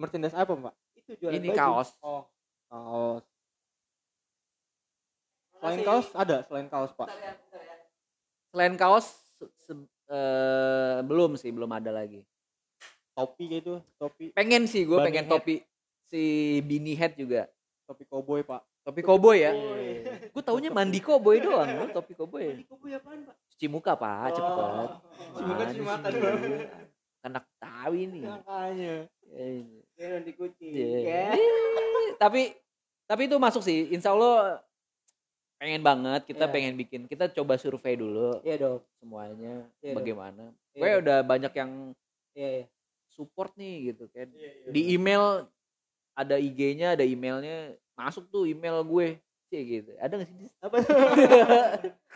Merchandise 0.00 0.32
apa 0.32 0.52
mbak? 0.56 0.74
Itu 0.96 1.10
jualan 1.20 1.36
ini 1.36 1.48
baju. 1.52 1.58
kaos. 1.60 1.88
Oh. 2.00 2.24
Kaos. 2.72 3.24
Selain 5.60 5.80
kaos 5.84 6.06
ada 6.16 6.36
selain 6.48 6.68
kaos 6.68 6.90
pak? 6.96 7.04
Bentar 7.06 7.20
ya, 7.20 7.32
bentar 7.36 7.60
ya. 7.60 7.74
selain 8.48 8.74
kaos 8.74 9.06
se- 9.36 9.52
se- 9.68 9.90
eh, 10.08 10.98
belum 11.04 11.36
sih 11.36 11.52
belum 11.52 11.68
ada 11.68 11.92
lagi. 11.92 12.24
Topi 13.12 13.60
gitu 13.60 13.84
topi. 14.00 14.32
Pengen 14.32 14.64
sih 14.64 14.88
gue 14.88 14.96
pengen 14.96 15.28
hat. 15.28 15.32
topi 15.36 15.60
si 16.08 16.22
Beanie 16.64 16.96
Hat 16.96 17.12
juga. 17.12 17.44
Topi 17.84 18.08
cowboy 18.08 18.40
pak. 18.40 18.64
Topi 18.80 19.04
koboi 19.04 19.44
ya? 19.44 19.52
Koboi. 19.52 19.88
gue 20.32 20.42
taunya 20.42 20.70
mandi 20.72 21.04
koboi 21.04 21.44
doang 21.44 21.68
lu 21.68 21.92
topi 21.92 22.16
koboi 22.16 22.56
Ini 22.56 22.64
kubu 22.64 22.88
apaan, 22.88 23.28
Pak? 23.28 23.36
cuci 23.52 23.66
muka 23.68 23.92
pak 23.92 24.32
cepet 24.32 24.52
Oh. 24.56 24.88
Cuci 25.36 25.42
muka, 25.44 25.62
cuci 25.68 25.82
mata 25.84 26.08
anak 27.20 27.44
tawi 27.60 28.08
nih. 28.08 28.24
Makanya 28.24 28.94
Eh, 30.00 30.02
Dia 30.02 30.16
nanti 30.16 30.32
kucing. 30.32 30.72
Iya. 30.72 30.98
Ya. 31.04 31.24
tapi 32.16 32.56
tapi 33.04 33.22
itu 33.26 33.36
masuk 33.36 33.60
sih 33.60 33.88
insya 33.88 34.10
Allah 34.10 34.64
pengen 35.56 35.80
banget 35.80 36.24
kita 36.24 36.44
Iya. 36.44 36.52
pengen 36.52 36.74
bikin 36.74 37.04
kita 37.04 37.28
coba 37.30 37.54
survei 37.54 37.92
dulu 37.94 38.40
Iya 38.40 38.56
dong. 38.58 38.80
semuanya 38.96 39.68
Iya 39.78 39.92
dong. 39.92 39.96
bagaimana 39.98 40.44
Iya 40.70 40.78
gue 40.78 40.88
dong. 40.90 41.00
udah 41.02 41.18
banyak 41.22 41.52
yang 41.54 41.70
Iya 42.32 42.48
iya. 42.50 42.64
support 43.10 43.52
nih 43.54 43.92
gitu 43.92 44.08
kan 44.08 44.28
Iya, 44.30 44.50
di 44.66 44.82
email 44.90 45.44
ada 46.14 46.36
IG-nya 46.36 46.94
ada 46.94 47.02
emailnya 47.02 47.76
masuk 47.92 48.24
tuh 48.26 48.44
email 48.46 48.80
gue 48.82 49.20
sih 49.46 49.60
gitu 49.60 49.92
ada 49.96 50.16
nggak 50.16 50.28
sih? 50.30 50.48
Apa? 50.60 50.76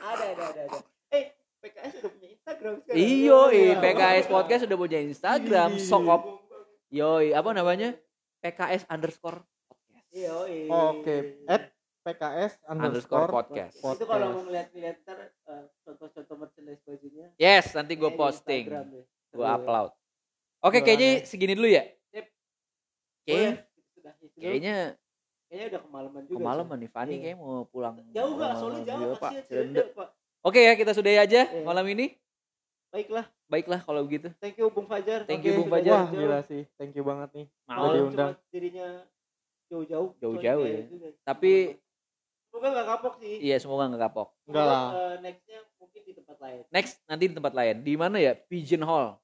ada 0.05 0.25
ada 0.25 0.45
ada 0.47 0.63
ada. 0.65 0.79
Eh, 1.11 1.33
PKS 1.61 1.93
udah 1.99 2.11
punya 2.11 2.29
Instagram 2.31 2.73
sekarang. 2.79 2.97
iyo 2.99 3.41
Iya. 3.51 3.77
PKS 3.79 4.27
podcast 4.27 4.63
udah 4.65 4.79
punya 4.79 4.99
Instagram 5.03 5.71
Iya. 5.75 5.83
sokop 5.83 6.23
yoi 6.95 7.35
apa 7.35 7.51
namanya 7.51 7.99
PKS 8.39 8.87
underscore 8.87 9.43
podcast 9.67 10.07
iya. 10.15 10.31
oke 10.71 11.17
at 11.51 11.75
PKS 12.05 12.61
Underscore 12.69 12.85
underscore 12.85 13.29
podcast. 13.33 13.81
Itu 13.81 14.05
kalau 14.05 14.37
mau 14.37 14.45
ngeliat-ngeliat 14.45 14.97
ntar 15.09 15.19
eh, 15.25 15.65
contoh-contoh 15.89 16.37
merchandise 16.37 16.85
bajunya. 16.85 17.33
yes 17.41 17.73
nanti 17.73 17.97
gue 17.97 18.05
kayaknya 18.05 18.21
posting 18.21 18.65
deh. 18.69 19.05
gue 19.33 19.41
ya. 19.41 19.57
upload 19.57 19.89
oke 19.89 19.97
Jualannya. 20.69 20.85
kayaknya 20.85 21.11
segini 21.25 21.53
dulu 21.57 21.69
ya 21.73 21.85
Sip. 22.13 22.27
kayaknya 23.25 23.53
kayaknya 24.37 24.77
kayaknya 25.49 25.67
udah 25.73 25.81
kemalaman 25.81 26.21
juga. 26.29 26.37
kemalaman 26.37 26.77
nih 26.77 26.91
Fani 26.93 27.13
Iya. 27.17 27.21
kayak 27.25 27.37
mau 27.41 27.65
pulang. 27.73 27.95
Jauh 28.13 28.35
sama 28.37 28.55
Soalnya 28.61 28.83
jauh. 28.85 29.17
Pak. 29.17 29.33
oke 30.45 30.61
ya 30.61 30.73
kita 30.77 30.93
sudahi 30.93 31.19
aja 31.19 31.41
Iya. 31.49 31.65
malam 31.65 31.89
ini 31.89 32.13
Baiklah. 32.95 33.27
baiklah 33.45 33.81
kalau 33.83 34.07
begitu 34.07 34.31
Thank 34.39 34.55
you 34.57 34.71
Bung 34.71 34.87
Fajar. 34.87 35.27
Thank 35.27 35.43
Oke, 35.43 35.49
you, 35.49 35.59
Bung 35.59 35.67
Fajar. 35.69 35.93
wah 35.93 36.07
gila 36.09 36.39
sih 36.43 36.63
thank 36.75 36.95
you 36.95 37.03
banget 37.03 37.29
nih 37.35 37.47
mau 37.67 37.91
diundang. 37.91 38.39
dirinya 38.49 38.87
jauh-jauh. 39.67 40.15
Jauh-jauh 40.17 40.63
ya. 40.65 40.81
juga. 40.87 41.09
tapi 41.23 41.75
Semoga 42.47 42.69
nggak 42.71 42.87
kapok 42.89 43.15
sih. 43.19 43.35
iya 43.43 43.57
semoga 43.59 43.91
nggak 43.91 44.03
kapok 44.05 44.29
enggak 44.47 44.63
lah 44.65 44.83
eh, 44.87 45.15
nextnya 45.21 45.59
mungkin 45.77 46.01
di 46.01 46.13
tempat 46.15 46.37
lain. 46.39 46.63
next 46.71 46.95
nanti 47.05 47.25
di 47.27 47.35
tempat 47.35 47.53
lain 47.53 47.77
di 47.83 47.95
mana 47.95 48.17
ya 48.17 48.33
Pigeon 48.33 48.85
Hall 48.85 49.19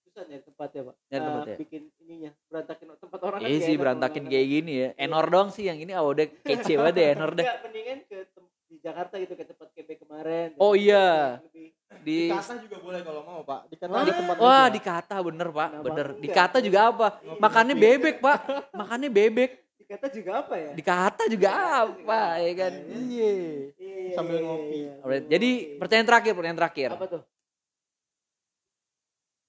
Susah 0.00 0.26
nyari 0.26 0.42
tempatnya 0.42 0.80
pak. 0.84 0.94
Nyari 1.04 1.14
Eh, 1.14 1.22
tempatnya. 1.24 1.56
Bikin 1.56 1.82
ininya 2.00 2.30
berantakin 2.46 2.86
tempat 2.94 3.20
orang. 3.22 3.40
Iya 3.42 3.58
sih 3.60 3.74
berantakin 3.74 4.24
kayak 4.26 4.46
gini 4.48 4.72
ya. 4.76 4.88
Enor 4.96 5.22
dong 5.24 5.48
sih 5.50 5.66
yang 5.66 5.78
ini 5.78 5.90
ah 5.90 6.02
udah 6.02 6.26
kece 6.42 6.74
banget 6.74 6.94
ya 6.96 7.08
Enor 7.14 7.30
deh. 7.32 7.46
Nggak, 7.46 7.58
mendingan 7.62 7.98
ke 8.06 8.18
di 8.66 8.76
Jakarta 8.78 9.14
gitu 9.18 9.34
ke 9.34 9.44
tempat 9.44 9.70
KB 9.70 9.88
kemarin. 9.98 10.48
Oh 10.58 10.74
iya. 10.74 11.38
Lebih- 11.42 11.78
Di 12.00 12.30
di 12.30 12.30
kata 12.30 12.54
juga 12.62 12.76
boleh 12.78 13.00
kalau 13.02 13.22
mau 13.26 13.40
pak 13.42 13.60
di 13.66 13.76
kata 13.76 13.90
Wah. 13.90 14.00
ada 14.00 14.12
tempat 14.14 14.36
Wah, 14.38 14.48
juga. 14.62 14.74
dikata 14.78 15.16
bener, 15.20 15.48
Pak. 15.50 15.68
Kenapa 15.68 15.84
Bener. 15.90 16.06
enggak? 16.06 16.22
Dikata 16.22 16.56
juga 16.62 16.80
apa? 16.86 17.06
Makannya 17.36 17.74
bebek, 17.76 18.16
Pak. 18.22 18.38
Makannya 18.72 19.10
bebek. 19.10 19.50
Dikata 19.76 20.06
juga 20.08 20.30
apa 20.38 20.54
ya? 20.54 20.70
Dikata 20.72 21.22
juga 21.26 21.50
apa, 21.50 22.20
ya 22.38 22.52
kan? 22.54 22.72
iya 22.86 23.32
Iya, 23.74 24.14
sambil 24.14 24.38
iya, 24.38 24.46
ngopi. 24.46 24.78
Alright, 25.02 25.24
Jadi 25.26 25.50
pertanyaan 25.82 26.08
terakhir, 26.08 26.32
pertanyaan 26.38 26.60
terakhir. 26.62 26.88
apa 26.94 27.06
tuh? 27.10 27.22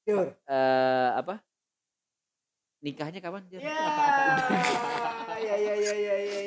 Jur. 0.01 0.27
Eh, 0.33 1.09
apa? 1.13 1.35
Nikahnya 2.81 3.21
kapan? 3.21 3.45
Ya 3.53 3.61
ya 5.37 5.55
ya 5.61 5.73
ya 5.77 5.93
ya 5.93 6.15
ya. 6.25 6.40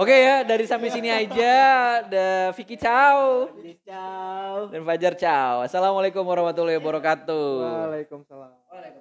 Oke 0.00 0.16
ya, 0.16 0.40
dari 0.48 0.64
sampai 0.64 0.88
sini 0.88 1.12
aja. 1.12 2.00
The 2.08 2.56
Vicky 2.56 2.80
ciao 2.80 3.52
Ciao. 3.84 4.72
dan 4.72 4.80
Fajar 4.80 5.12
ciao. 5.12 5.60
Assalamualaikum 5.60 6.24
warahmatullahi 6.24 6.80
wabarakatuh. 6.80 7.48
Waalaikumsalam 7.60 8.48
Waalaikumsalam. 8.72 8.96